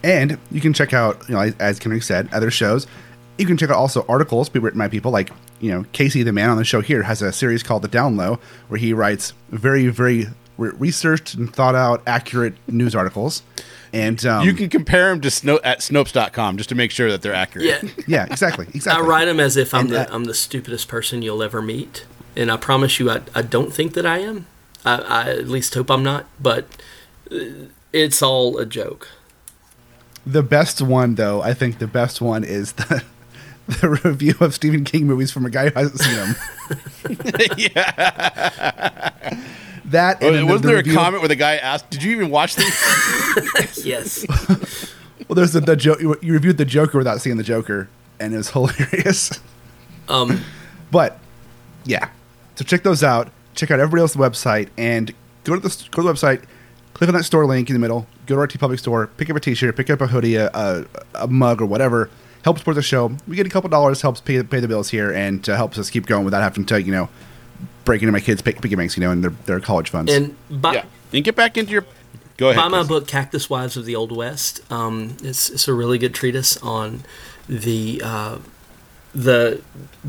And 0.03 0.37
you 0.51 0.61
can 0.61 0.73
check 0.73 0.93
out, 0.93 1.21
you 1.27 1.35
know, 1.35 1.51
as 1.59 1.79
Kenric 1.79 2.03
said, 2.03 2.29
other 2.33 2.51
shows. 2.51 2.87
You 3.37 3.45
can 3.45 3.57
check 3.57 3.69
out 3.69 3.77
also 3.77 4.05
articles 4.07 4.49
be 4.49 4.59
written 4.59 4.77
by 4.79 4.87
people 4.87 5.11
like, 5.11 5.31
you 5.59 5.71
know, 5.71 5.85
Casey, 5.91 6.23
the 6.23 6.31
man 6.31 6.49
on 6.49 6.57
the 6.57 6.63
show 6.65 6.81
here, 6.81 7.03
has 7.03 7.21
a 7.21 7.31
series 7.31 7.63
called 7.63 7.81
The 7.81 7.87
Down 7.87 8.15
Low, 8.15 8.39
where 8.67 8.79
he 8.79 8.93
writes 8.93 9.33
very, 9.49 9.87
very 9.87 10.27
re- 10.57 10.71
researched 10.77 11.33
and 11.33 11.53
thought 11.53 11.75
out, 11.75 12.03
accurate 12.05 12.53
news 12.67 12.95
articles. 12.95 13.43
And 13.91 14.23
um, 14.25 14.45
You 14.45 14.53
can 14.53 14.69
compare 14.69 15.09
them 15.09 15.21
to 15.21 15.29
Sno- 15.31 15.59
at 15.63 15.79
Snopes.com 15.79 16.57
just 16.57 16.69
to 16.69 16.75
make 16.75 16.91
sure 16.91 17.11
that 17.11 17.21
they're 17.21 17.33
accurate. 17.33 17.65
Yeah, 17.65 17.89
yeah, 18.07 18.25
exactly, 18.25 18.67
exactly. 18.73 19.03
I 19.03 19.07
write 19.07 19.25
them 19.25 19.39
as 19.39 19.55
if 19.57 19.73
I'm 19.73 19.81
And, 19.81 19.89
the 19.91 20.09
uh, 20.11 20.15
I'm 20.15 20.23
the 20.25 20.33
stupidest 20.33 20.87
person 20.87 21.21
you'll 21.21 21.43
ever 21.43 21.61
meet, 21.61 22.05
and 22.35 22.51
I 22.51 22.57
promise 22.57 22.99
you, 22.99 23.09
I 23.11 23.21
I 23.35 23.41
don't 23.43 23.71
think 23.71 23.93
that 23.93 24.05
I 24.05 24.19
am. 24.19 24.47
I, 24.83 24.95
I 24.97 25.29
at 25.29 25.47
least 25.47 25.73
hope 25.75 25.91
I'm 25.91 26.03
not, 26.03 26.25
but 26.41 26.65
uh, 27.31 27.37
it's 27.91 28.21
all 28.23 28.57
a 28.57 28.65
joke. 28.65 29.09
The 30.25 30.41
best 30.43 30.81
one, 30.81 31.15
though, 31.15 31.41
I 31.41 31.53
think 31.53 31.79
the 31.79 31.87
best 31.87 32.19
one 32.21 32.43
is 32.43 32.73
the 32.73 33.03
the 33.81 33.89
review 34.03 34.35
of 34.41 34.53
Stephen 34.53 34.83
King 34.83 35.07
movies 35.07 35.31
from 35.31 35.45
a 35.45 35.49
guy 35.49 35.69
who 35.69 35.79
hasn't 35.79 35.99
seen 35.99 36.15
them. 36.15 36.35
yeah. 37.57 39.19
That 39.85 40.21
and 40.23 40.35
Oh, 40.35 40.45
wasn't 40.45 40.61
the 40.63 40.67
there 40.69 40.77
a 40.77 40.83
comment 40.83 41.21
where 41.21 41.27
the 41.27 41.35
guy 41.35 41.55
asked, 41.57 41.89
"Did 41.89 42.03
you 42.03 42.11
even 42.13 42.29
watch 42.29 42.55
these?" 42.55 43.85
Yes, 43.85 44.25
Well, 45.27 45.35
there's 45.35 45.53
the, 45.53 45.59
the 45.61 45.75
joke. 45.75 46.01
You 46.01 46.15
reviewed 46.33 46.57
the 46.57 46.65
Joker 46.65 46.97
without 46.97 47.21
seeing 47.21 47.37
the 47.37 47.43
Joker, 47.43 47.89
and 48.19 48.33
it 48.33 48.37
was 48.37 48.49
hilarious. 48.49 49.39
um, 50.07 50.41
But 50.91 51.19
yeah, 51.85 52.09
so 52.55 52.63
check 52.63 52.83
those 52.83 53.03
out. 53.03 53.29
Check 53.55 53.71
out 53.71 53.79
everybody 53.79 54.01
else's 54.01 54.17
website 54.17 54.69
and 54.77 55.13
go 55.43 55.55
to 55.55 55.59
the 55.61 55.69
go 55.91 56.01
to 56.01 56.07
the 56.07 56.13
website. 56.13 56.43
Click 56.93 57.07
on 57.09 57.15
that 57.15 57.23
store 57.23 57.45
link 57.45 57.69
in 57.69 57.73
the 57.73 57.79
middle. 57.79 58.07
Go 58.25 58.35
to 58.35 58.41
our 58.41 58.47
TeePublic 58.47 58.79
store. 58.79 59.07
Pick 59.17 59.29
up 59.29 59.35
a 59.35 59.39
T-shirt. 59.39 59.75
Pick 59.75 59.89
up 59.89 59.99
a 59.99 60.07
hoodie, 60.07 60.35
a, 60.35 60.49
a, 60.53 60.85
a 61.15 61.27
mug, 61.27 61.61
or 61.61 61.65
whatever. 61.65 62.09
Help 62.43 62.57
support 62.57 62.75
the 62.75 62.81
show. 62.81 63.15
We 63.27 63.35
get 63.35 63.47
a 63.47 63.49
couple 63.49 63.69
dollars. 63.69 64.01
Helps 64.01 64.21
pay 64.21 64.41
pay 64.43 64.59
the 64.59 64.67
bills 64.67 64.89
here 64.89 65.11
and 65.11 65.47
uh, 65.49 65.55
helps 65.55 65.77
us 65.77 65.89
keep 65.89 66.05
going 66.05 66.25
without 66.25 66.41
having 66.43 66.65
to 66.65 66.81
you 66.81 66.91
know 66.91 67.09
break 67.85 68.01
into 68.01 68.11
my 68.11 68.19
kids' 68.19 68.41
pig- 68.41 68.61
piggy 68.61 68.75
banks. 68.75 68.97
You 68.97 69.01
know, 69.01 69.11
and 69.11 69.23
their 69.23 69.31
their 69.45 69.59
college 69.59 69.89
funds. 69.89 70.11
and 70.13 70.35
buy, 70.49 70.73
yeah. 70.73 70.85
And 71.13 71.23
get 71.23 71.35
back 71.35 71.57
into 71.57 71.71
your. 71.71 71.85
Go 72.37 72.49
ahead. 72.49 72.61
buy 72.61 72.67
my 72.67 72.79
Chris. 72.79 72.87
book, 72.87 73.07
Cactus 73.07 73.49
Wives 73.49 73.77
of 73.77 73.85
the 73.85 73.95
Old 73.95 74.11
West. 74.11 74.61
Um, 74.71 75.15
it's 75.23 75.49
it's 75.49 75.67
a 75.67 75.73
really 75.73 75.97
good 75.97 76.13
treatise 76.13 76.57
on 76.57 77.03
the 77.47 78.01
uh, 78.03 78.39
the 79.13 79.61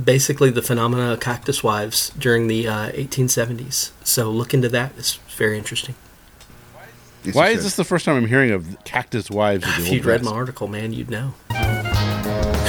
basically 0.02 0.50
the 0.50 0.62
phenomena 0.62 1.12
of 1.12 1.20
cactus 1.20 1.62
wives 1.62 2.10
during 2.18 2.48
the 2.48 2.66
uh, 2.66 2.90
1870s. 2.92 3.90
So 4.02 4.30
look 4.30 4.54
into 4.54 4.68
that. 4.70 4.92
It's 4.96 5.14
very 5.36 5.58
interesting. 5.58 5.94
Yes, 7.22 7.34
Why 7.34 7.48
is 7.50 7.62
this 7.64 7.76
the 7.76 7.84
first 7.84 8.04
time 8.06 8.16
I'm 8.16 8.26
hearing 8.26 8.50
of 8.50 8.76
Cactus 8.84 9.30
Wives? 9.30 9.64
Of 9.64 9.76
the 9.76 9.82
If 9.82 9.86
Old 9.88 9.94
you'd 9.94 10.04
read 10.04 10.24
my 10.24 10.32
article, 10.32 10.68
man, 10.68 10.92
you'd 10.92 11.08
know. 11.10 11.34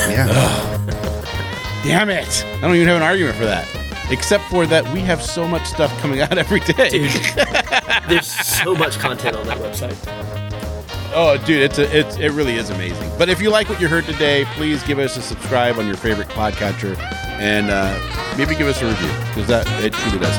Yeah. 0.10 0.28
Damn 1.84 2.10
it! 2.10 2.44
I 2.58 2.62
don't 2.62 2.76
even 2.76 2.88
have 2.88 2.98
an 2.98 3.04
argument 3.04 3.36
for 3.38 3.46
that, 3.46 3.68
except 4.10 4.44
for 4.46 4.66
that 4.66 4.92
we 4.92 5.02
have 5.02 5.22
so 5.22 5.48
much 5.48 5.66
stuff 5.68 5.96
coming 6.00 6.20
out 6.22 6.38
every 6.38 6.60
day. 6.62 6.90
Dude, 6.90 7.12
there's 8.10 8.28
so 8.28 8.74
much 8.76 8.98
content 8.98 9.36
on 9.36 9.46
that 9.48 9.58
website. 9.60 9.96
Oh, 11.18 11.38
dude, 11.46 11.62
it's 11.62 11.78
a, 11.78 11.98
it's 11.98 12.18
it 12.18 12.32
really 12.32 12.56
is 12.56 12.72
amazing. 12.72 13.10
But 13.18 13.30
if 13.30 13.40
you 13.42 13.50
like 13.52 13.70
what 13.70 13.80
you 13.80 13.88
heard 13.88 14.06
today, 14.06 14.46
please 14.56 14.82
give 14.84 14.98
us 15.00 15.16
a 15.16 15.22
subscribe 15.22 15.78
on 15.78 15.86
your 15.86 15.96
favorite 15.96 16.28
podcatcher, 16.30 16.98
and 17.40 17.70
uh, 17.70 18.36
maybe 18.38 18.56
give 18.56 18.68
us 18.68 18.82
a 18.82 18.88
review 18.88 19.08
because 19.30 19.48
that 19.48 19.68
it 19.84 19.94
truly 19.94 20.20
does. 20.20 20.38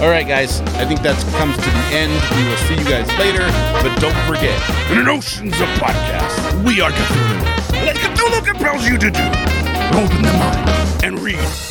All 0.00 0.08
right, 0.08 0.26
guys, 0.26 0.60
I 0.80 0.86
think 0.86 1.02
that 1.02 1.18
comes 1.36 1.56
to 1.56 1.62
the 1.62 1.84
end. 1.92 2.12
We 2.38 2.48
will 2.48 2.56
see 2.68 2.74
you 2.78 2.88
guys 2.88 3.06
later, 3.18 3.44
but 3.82 3.94
don't 4.00 4.16
forget, 4.26 4.56
in 4.90 4.98
an 4.98 5.08
oceans 5.08 5.60
of 5.60 5.68
podcasts, 5.76 6.64
we 6.64 6.80
are 6.80 6.90
Cthulhu. 6.90 7.49
That 7.84 7.96
Cthulhu 7.96 8.44
compels 8.44 8.88
you 8.88 8.98
to 8.98 9.10
do. 9.10 9.24
Open 9.98 10.22
the 10.22 10.32
mind 10.38 11.04
and 11.04 11.18
read 11.20 11.69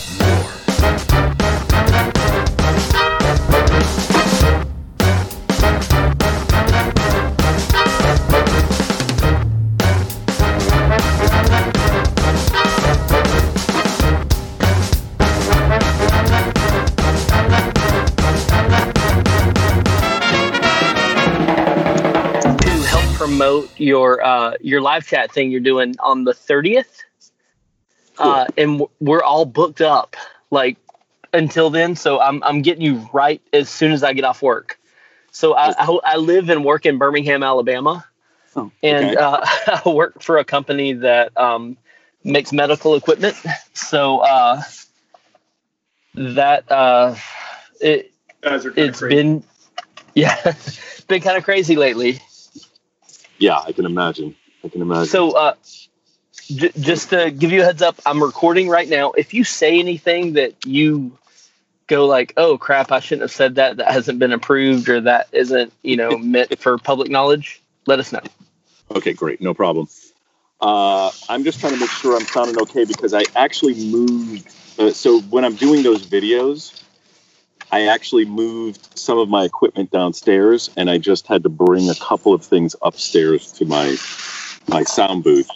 promote 23.50 23.72
your 23.78 24.24
uh, 24.24 24.54
your 24.62 24.82
live 24.82 25.06
chat 25.06 25.32
thing 25.32 25.52
you're 25.52 25.60
doing 25.60 25.96
on 26.00 26.24
the 26.24 26.34
30th. 26.34 27.04
Uh, 28.18 28.46
and 28.58 28.84
we're 29.00 29.24
all 29.24 29.46
booked 29.46 29.82
up 29.82 30.16
like 30.52 30.78
until 31.34 31.70
then. 31.70 31.96
So 31.96 32.20
I'm, 32.20 32.44
I'm 32.44 32.62
getting 32.62 32.84
you 32.84 33.10
right 33.14 33.42
as 33.54 33.70
soon 33.70 33.92
as 33.94 34.04
I 34.04 34.14
get 34.14 34.26
off 34.26 34.42
work. 34.42 34.78
So 35.32 35.54
I, 35.54 35.74
I, 35.78 36.00
I 36.04 36.16
live 36.18 36.50
and 36.50 36.66
work 36.66 36.86
in 36.86 36.98
Birmingham, 36.98 37.44
Alabama. 37.44 38.06
Oh, 38.58 38.72
And 38.84 39.06
okay. 39.06 39.16
uh, 39.16 39.40
I 39.86 39.90
work 39.90 40.22
for 40.22 40.38
a 40.38 40.44
company 40.44 40.94
that 40.94 41.36
um, 41.38 41.78
makes 42.24 42.52
medical 42.52 42.96
equipment. 42.96 43.38
So 43.74 44.20
uh, 44.20 44.62
that 46.16 46.70
uh, 46.70 47.16
it, 47.80 48.12
Guys 48.42 48.66
it's 48.76 49.00
crazy. 49.00 49.16
been 49.16 49.44
yeah 50.16 50.36
it's 50.44 51.02
been 51.02 51.22
kind 51.22 51.38
of 51.38 51.44
crazy 51.44 51.76
lately 51.76 52.20
yeah, 53.40 53.60
I 53.66 53.72
can 53.72 53.86
imagine. 53.86 54.36
I 54.64 54.68
can 54.70 54.82
imagine. 54.82 55.08
so 55.08 55.32
uh 55.32 55.54
j- 56.48 56.72
just 56.80 57.10
to 57.12 57.32
give 57.32 57.52
you 57.52 57.62
a 57.62 57.66
heads 57.66 57.82
up 57.82 58.00
i'm 58.06 58.22
recording 58.22 58.68
right 58.68 58.90
now 58.90 59.12
if 59.14 59.34
you 59.34 59.44
say 59.44 59.80
anything 59.80 60.34
that 60.34 60.54
you 60.66 61.18
go 61.88 62.06
like 62.06 62.34
oh 62.38 62.58
crap 62.58 62.92
i 62.92 63.00
shouldn't 63.00 63.22
have 63.22 63.32
said 63.32 63.56
that 63.56 63.78
that 63.78 63.92
hasn't 63.92 64.20
been 64.20 64.34
approved 64.34 64.90
or 64.90 65.02
that 65.02 65.28
isn't 65.32 65.72
you 65.82 65.96
know 65.96 66.18
meant 66.36 66.60
for 66.60 66.78
public 66.78 67.10
knowledge 67.10 67.62
let 67.88 68.00
us 68.00 68.12
know 68.12 68.22
Okay, 68.96 69.14
great, 69.14 69.40
no 69.40 69.54
problem. 69.54 69.88
Uh, 70.60 71.12
I'm 71.30 71.44
just 71.44 71.60
trying 71.60 71.74
to 71.74 71.80
make 71.80 71.92
sure 71.92 72.16
I'm 72.16 72.26
sounding 72.26 72.60
okay 72.64 72.86
because 72.86 73.14
I 73.14 73.24
actually 73.36 73.76
moved. 73.92 74.48
Uh, 74.80 74.92
so 74.92 75.22
when 75.22 75.46
I'm 75.46 75.56
doing 75.56 75.84
those 75.84 76.06
videos, 76.06 76.84
I 77.72 77.88
actually 77.88 78.26
moved 78.26 78.98
some 78.98 79.20
of 79.20 79.30
my 79.30 79.44
equipment 79.44 79.92
downstairs, 79.92 80.72
and 80.76 80.90
I 80.90 80.98
just 80.98 81.28
had 81.28 81.44
to 81.44 81.50
bring 81.50 81.90
a 81.90 81.96
couple 81.96 82.34
of 82.34 82.44
things 82.44 82.76
upstairs 82.82 83.52
to 83.54 83.66
my 83.66 83.96
my 84.68 84.84
sound 84.84 85.24
booth 85.24 85.50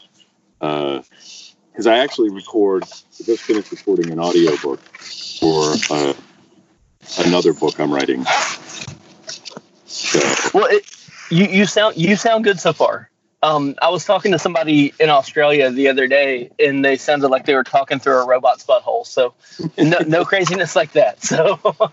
because 0.60 1.88
I 1.88 1.98
actually 1.98 2.30
record. 2.30 2.84
I 2.84 3.24
just 3.24 3.44
finished 3.44 3.72
recording 3.72 4.12
an 4.12 4.20
audiobook 4.20 4.80
for 4.80 5.74
uh, 5.90 6.14
another 7.26 7.54
book 7.54 7.80
I'm 7.80 7.92
writing. 7.92 8.26
So, 9.86 10.20
well 10.54 10.66
it, 10.66 10.86
you, 11.30 11.46
you 11.46 11.66
sound 11.66 11.98
you 11.98 12.16
sound 12.16 12.44
good 12.44 12.60
so 12.60 12.74
far 12.74 13.10
um, 13.44 13.76
I 13.82 13.90
was 13.90 14.06
talking 14.06 14.32
to 14.32 14.40
somebody 14.40 14.94
in 15.00 15.10
Australia 15.10 15.70
the 15.70 15.90
other 15.90 16.08
day, 16.08 16.50
and 16.58 16.84
they 16.84 16.96
sounded 16.96 17.28
like 17.28 17.46
they 17.46 17.56
were 17.56 17.64
talking 17.66 18.00
through 18.00 18.24
a 18.24 18.26
robot's 18.26 18.66
butthole. 18.66 19.06
So, 19.06 19.34
no, 19.78 20.00
no 20.00 20.26
craziness 20.34 20.76
like 20.76 20.94
that. 20.94 21.24
So, 21.24 21.60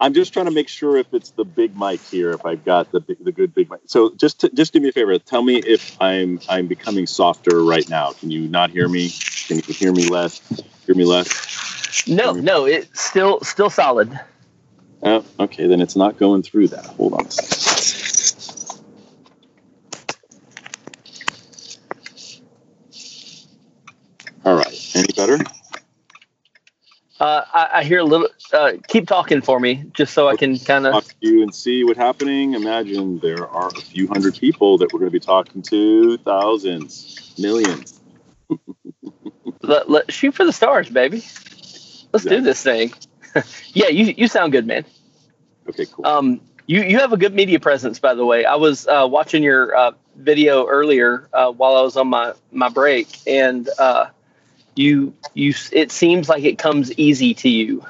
I'm 0.00 0.12
just 0.12 0.32
trying 0.32 0.46
to 0.46 0.52
make 0.52 0.68
sure 0.68 0.96
if 0.96 1.12
it's 1.14 1.30
the 1.30 1.44
big 1.44 1.76
mic 1.76 2.00
here, 2.00 2.30
if 2.32 2.44
I've 2.44 2.64
got 2.64 2.92
the 2.92 3.00
the 3.20 3.32
good 3.32 3.54
big 3.54 3.70
mic. 3.70 3.80
So 3.86 4.12
just 4.14 4.40
to, 4.40 4.48
just 4.50 4.72
do 4.72 4.80
me 4.80 4.88
a 4.88 4.92
favor, 4.92 5.18
tell 5.18 5.42
me 5.42 5.56
if 5.56 5.96
I'm 6.00 6.40
I'm 6.48 6.66
becoming 6.66 7.06
softer 7.06 7.62
right 7.64 7.88
now. 7.88 8.12
Can 8.12 8.30
you 8.30 8.48
not 8.48 8.70
hear 8.70 8.88
me? 8.88 9.10
Can 9.46 9.56
you 9.58 9.74
hear 9.74 9.92
me 9.92 10.08
less? 10.08 10.40
Hear 10.86 10.94
me 10.94 11.04
less? 11.04 12.06
no, 12.06 12.32
no, 12.32 12.66
it's 12.66 13.00
still 13.00 13.40
still 13.40 13.70
solid. 13.70 14.18
Oh, 15.02 15.24
okay, 15.40 15.66
then 15.68 15.80
it's 15.80 15.96
not 15.96 16.16
going 16.16 16.42
through 16.42 16.68
that. 16.68 16.86
Hold 16.86 17.14
on 17.14 17.26
a 17.26 17.30
second. 17.30 17.58
All 24.44 24.56
right, 24.56 24.96
any 24.96 25.07
better? 25.18 25.38
Uh, 27.20 27.42
I, 27.52 27.68
I 27.74 27.84
hear 27.84 27.98
a 27.98 28.04
little. 28.04 28.28
Uh, 28.52 28.72
keep 28.86 29.08
talking 29.08 29.40
for 29.42 29.58
me, 29.58 29.84
just 29.92 30.14
so 30.14 30.28
I 30.28 30.36
can 30.36 30.56
kind 30.58 30.86
of. 30.86 30.94
talk 30.94 31.04
to 31.04 31.14
you 31.20 31.42
and 31.42 31.52
see 31.52 31.84
what's 31.84 31.98
happening. 31.98 32.54
Imagine 32.54 33.18
there 33.18 33.48
are 33.48 33.68
a 33.68 33.80
few 33.80 34.06
hundred 34.06 34.36
people 34.38 34.78
that 34.78 34.92
we're 34.92 35.00
going 35.00 35.10
to 35.10 35.12
be 35.12 35.20
talking 35.20 35.62
to, 35.62 36.16
thousands, 36.18 37.34
millions. 37.38 38.00
Let, 39.62 39.90
let, 39.90 40.12
shoot 40.12 40.34
for 40.34 40.44
the 40.44 40.52
stars, 40.52 40.88
baby. 40.88 41.24
Let's 42.12 42.24
Yeah. 42.24 42.36
do 42.36 42.40
this 42.40 42.62
thing. 42.62 42.92
yeah, 43.72 43.88
you 43.88 44.14
you 44.16 44.28
sound 44.28 44.52
good, 44.52 44.66
man. 44.66 44.84
Okay, 45.68 45.86
cool. 45.86 46.06
Um, 46.06 46.40
you 46.66 46.82
you 46.82 46.98
have 47.00 47.12
a 47.12 47.16
good 47.16 47.34
media 47.34 47.58
presence, 47.58 47.98
by 47.98 48.14
the 48.14 48.24
way. 48.24 48.44
I 48.44 48.54
was 48.54 48.86
uh, 48.86 49.06
watching 49.10 49.42
your 49.42 49.76
uh, 49.76 49.90
video 50.16 50.66
earlier 50.66 51.28
uh, 51.32 51.50
while 51.50 51.76
I 51.76 51.82
was 51.82 51.96
on 51.96 52.06
my 52.08 52.34
my 52.52 52.68
break, 52.68 53.08
and 53.26 53.68
uh, 53.78 54.06
you 54.78 55.14
you 55.34 55.54
it 55.72 55.90
seems 55.90 56.28
like 56.28 56.44
it 56.44 56.58
comes 56.58 56.92
easy 56.98 57.34
to 57.34 57.48
you. 57.48 57.84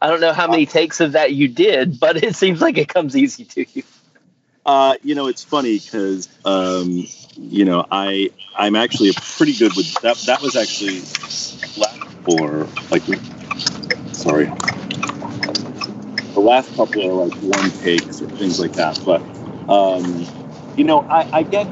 I 0.00 0.08
don't 0.08 0.20
know 0.20 0.32
how 0.32 0.48
many 0.48 0.66
takes 0.66 1.00
of 1.00 1.12
that 1.12 1.32
you 1.32 1.48
did, 1.48 2.00
but 2.00 2.22
it 2.22 2.34
seems 2.36 2.60
like 2.60 2.78
it 2.78 2.88
comes 2.88 3.16
easy 3.16 3.44
to 3.44 3.66
you. 3.72 3.82
Uh, 4.64 4.94
you 5.02 5.14
know, 5.14 5.28
it's 5.28 5.44
funny 5.44 5.78
because 5.78 6.28
um, 6.44 7.06
you 7.36 7.64
know 7.64 7.86
I 7.90 8.30
I'm 8.56 8.76
actually 8.76 9.10
a 9.10 9.14
pretty 9.14 9.54
good 9.54 9.72
with 9.76 9.92
that. 10.02 10.16
That 10.26 10.42
was 10.42 10.56
actually 10.56 11.00
last 11.80 11.98
for 12.24 12.66
like 12.90 13.02
sorry, 14.12 14.46
the 16.34 16.40
last 16.40 16.74
couple 16.76 17.02
are 17.08 17.26
like 17.26 17.38
one 17.40 17.70
takes 17.70 18.20
or 18.20 18.26
things 18.26 18.60
like 18.60 18.72
that. 18.72 19.00
But 19.04 19.22
um, 19.68 20.26
you 20.76 20.84
know, 20.84 21.04
I, 21.08 21.26
I 21.32 21.42
get. 21.44 21.68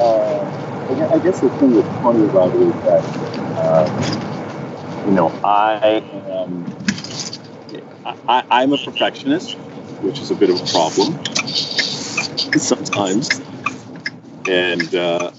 Uh, 0.00 0.50
I 0.90 1.18
guess 1.18 1.40
the 1.40 1.48
thing 1.50 1.74
that's 1.74 1.88
funny 2.02 2.24
about 2.24 2.54
it 2.54 2.60
is 2.60 2.72
that 2.84 3.04
uh, 3.58 5.04
you 5.06 5.12
know 5.12 5.28
I 5.44 6.02
am. 6.28 6.66
I- 8.28 8.44
I'm 8.50 8.72
a 8.72 8.78
perfectionist, 8.78 9.54
which 10.02 10.18
is 10.20 10.30
a 10.30 10.34
bit 10.34 10.50
of 10.50 10.60
a 10.60 10.64
problem 10.66 11.24
sometimes. 12.58 13.40
And 14.48 14.94
uh, 14.94 15.30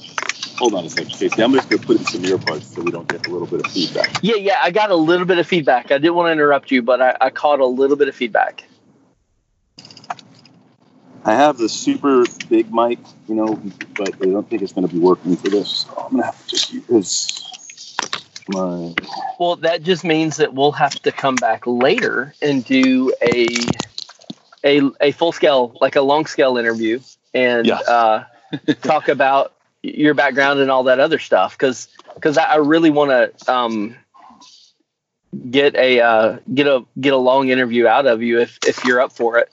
hold 0.58 0.74
on 0.76 0.86
a 0.86 0.90
second, 0.90 1.12
Casey. 1.12 1.44
I'm 1.44 1.54
just 1.54 1.70
going 1.70 1.82
to 1.82 1.86
put 1.88 1.98
in 2.00 2.06
some 2.06 2.22
earbuds 2.22 2.64
so 2.64 2.82
we 2.82 2.92
don't 2.92 3.08
get 3.08 3.28
a 3.28 3.30
little 3.30 3.48
bit 3.48 3.66
of 3.66 3.72
feedback. 3.72 4.10
Yeah, 4.22 4.36
yeah, 4.36 4.60
I 4.62 4.72
got 4.72 4.92
a 4.92 4.96
little 4.96 5.26
bit 5.26 5.38
of 5.38 5.46
feedback. 5.48 5.92
I 5.92 5.98
didn't 5.98 6.16
want 6.16 6.28
to 6.30 6.32
interrupt 6.32 6.72
you, 6.72 6.82
but 6.82 7.02
I, 7.02 7.18
I 7.20 7.30
caught 7.30 7.60
a 7.60 7.66
little 7.66 7.98
bit 7.98 8.08
of 8.08 8.16
feedback. 8.16 8.64
I 11.26 11.34
have 11.36 11.58
the 11.58 11.70
super 11.70 12.26
big 12.50 12.74
mic, 12.74 13.00
you 13.28 13.36
know, 13.36 13.62
but 13.96 14.14
I 14.22 14.26
don't 14.26 14.48
think 14.50 14.62
it's 14.62 14.74
going 14.74 14.88
to 14.88 14.94
be 14.94 15.00
working 15.00 15.36
for 15.38 15.50
this. 15.50 15.86
So 15.88 15.94
I'm 15.96 16.12
going 16.12 16.22
to 16.22 16.26
have 16.26 16.48
to 16.48 16.50
just 16.50 16.74
use 16.74 17.98
my. 18.50 18.94
Well, 19.40 19.56
that 19.58 19.84
just 19.84 20.04
means 20.04 20.38
that 20.38 20.54
we'll 20.54 20.74
have 20.74 20.94
to 21.04 21.12
come 21.12 21.36
back 21.36 21.66
later 21.66 22.34
and 22.42 22.64
do 22.66 23.14
a 23.22 23.48
a 24.66 24.82
a 25.00 25.12
full 25.12 25.32
scale, 25.32 25.78
like 25.80 25.96
a 25.96 26.02
long 26.02 26.26
scale 26.26 26.58
interview, 26.58 27.00
and 27.34 27.68
Yeah. 27.68 27.76
uh, 27.80 28.24
talk 28.82 29.08
about 29.08 29.54
your 29.82 30.14
background 30.14 30.60
and 30.60 30.70
all 30.70 30.84
that 30.84 31.00
other 31.00 31.20
stuff. 31.20 31.58
Because 31.58 31.88
because 32.16 32.38
I, 32.38 32.44
I 32.44 32.56
really 32.58 32.90
want 32.90 33.12
to 33.12 33.52
um, 33.52 33.96
get 35.50 35.76
a 35.76 36.02
uh, 36.02 36.40
get 36.54 36.68
a 36.68 36.84
get 37.00 37.14
a 37.14 37.18
long 37.18 37.48
interview 37.48 37.88
out 37.88 38.08
of 38.08 38.22
you 38.22 38.42
if 38.42 38.60
if 38.68 38.84
you're 38.84 39.00
up 39.00 39.14
for 39.14 39.38
it. 39.38 39.53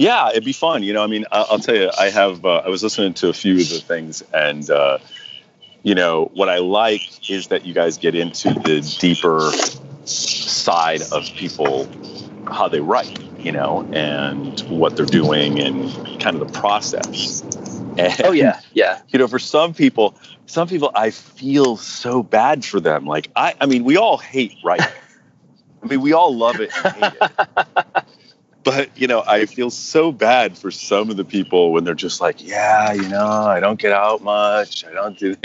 Yeah, 0.00 0.30
it'd 0.30 0.46
be 0.46 0.54
fun. 0.54 0.82
You 0.82 0.94
know, 0.94 1.04
I 1.04 1.06
mean, 1.08 1.26
I- 1.30 1.44
I'll 1.50 1.58
tell 1.58 1.76
you, 1.76 1.90
I 1.98 2.08
have, 2.08 2.42
uh, 2.42 2.62
I 2.64 2.70
was 2.70 2.82
listening 2.82 3.12
to 3.14 3.28
a 3.28 3.34
few 3.34 3.52
of 3.60 3.68
the 3.68 3.80
things, 3.80 4.22
and, 4.32 4.68
uh, 4.70 4.96
you 5.82 5.94
know, 5.94 6.30
what 6.32 6.48
I 6.48 6.56
like 6.56 7.02
is 7.28 7.48
that 7.48 7.66
you 7.66 7.74
guys 7.74 7.98
get 7.98 8.14
into 8.14 8.48
the 8.54 8.80
deeper 8.98 9.52
side 10.06 11.02
of 11.12 11.26
people, 11.36 11.86
how 12.50 12.66
they 12.66 12.80
write, 12.80 13.18
you 13.38 13.52
know, 13.52 13.86
and 13.92 14.58
what 14.70 14.96
they're 14.96 15.04
doing 15.04 15.60
and 15.60 15.92
kind 16.18 16.34
of 16.34 16.50
the 16.50 16.58
process. 16.58 17.42
And, 17.98 18.22
Oh 18.24 18.32
yeah, 18.32 18.58
yeah. 18.72 19.02
you 19.10 19.18
know, 19.18 19.28
for 19.28 19.38
some 19.38 19.74
people, 19.74 20.14
some 20.46 20.66
people, 20.66 20.90
I 20.94 21.10
feel 21.10 21.76
so 21.76 22.22
bad 22.22 22.64
for 22.64 22.80
them. 22.80 23.04
Like, 23.04 23.28
I, 23.36 23.54
I 23.60 23.66
mean, 23.66 23.84
we 23.84 23.98
all 23.98 24.16
hate 24.16 24.54
writing. 24.64 24.86
I 25.82 25.86
mean, 25.86 26.00
we 26.00 26.14
all 26.14 26.34
love 26.34 26.58
it 26.58 26.70
and 26.84 26.94
hate 26.94 27.12
it. 27.20 27.30
But, 28.62 28.90
you 28.98 29.06
know, 29.06 29.22
I 29.26 29.46
feel 29.46 29.70
so 29.70 30.12
bad 30.12 30.58
for 30.58 30.70
some 30.70 31.10
of 31.10 31.16
the 31.16 31.24
people 31.24 31.72
when 31.72 31.84
they're 31.84 31.94
just 31.94 32.20
like, 32.20 32.46
yeah, 32.46 32.92
you 32.92 33.08
know, 33.08 33.26
I 33.26 33.58
don't 33.58 33.78
get 33.78 33.92
out 33.92 34.22
much. 34.22 34.84
I 34.84 34.92
don't 34.92 35.18
do. 35.18 35.34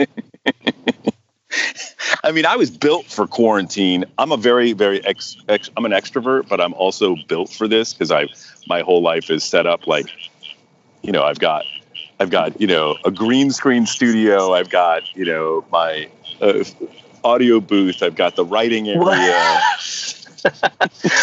I 2.24 2.32
mean, 2.32 2.46
I 2.46 2.58
was 2.58 2.70
built 2.70 3.06
for 3.06 3.26
quarantine. 3.28 4.04
I'm 4.18 4.34
a 4.34 4.38
very, 4.38 4.74
very 4.74 5.06
ex, 5.06 5.38
ex 5.48 5.70
I'm 5.78 5.86
an 5.86 5.94
extrovert, 5.94 6.50
but 6.50 6.60
I'm 6.60 6.74
also 6.74 7.16
built 7.28 7.52
for 7.52 7.68
this 7.68 7.94
because 7.94 8.12
I, 8.12 8.28
my 8.68 8.82
whole 8.82 9.02
life 9.02 9.30
is 9.30 9.44
set 9.44 9.66
up 9.66 9.88
like, 9.88 10.08
you 11.02 11.14
know, 11.14 11.24
I've 11.24 11.40
got, 11.40 11.64
I've 12.20 12.30
got, 12.30 12.60
you 12.60 12.68
know, 12.68 12.98
a 13.06 13.12
green 13.12 13.52
screen 13.52 13.86
studio. 13.86 14.54
I've 14.54 14.70
got, 14.70 15.16
you 15.16 15.26
know, 15.26 15.66
my 15.72 16.10
uh, 16.42 16.66
audio 17.24 17.62
booth. 17.62 18.04
I've 18.04 18.16
got 18.16 18.36
the 18.36 18.44
writing 18.44 18.90
area. 18.90 19.62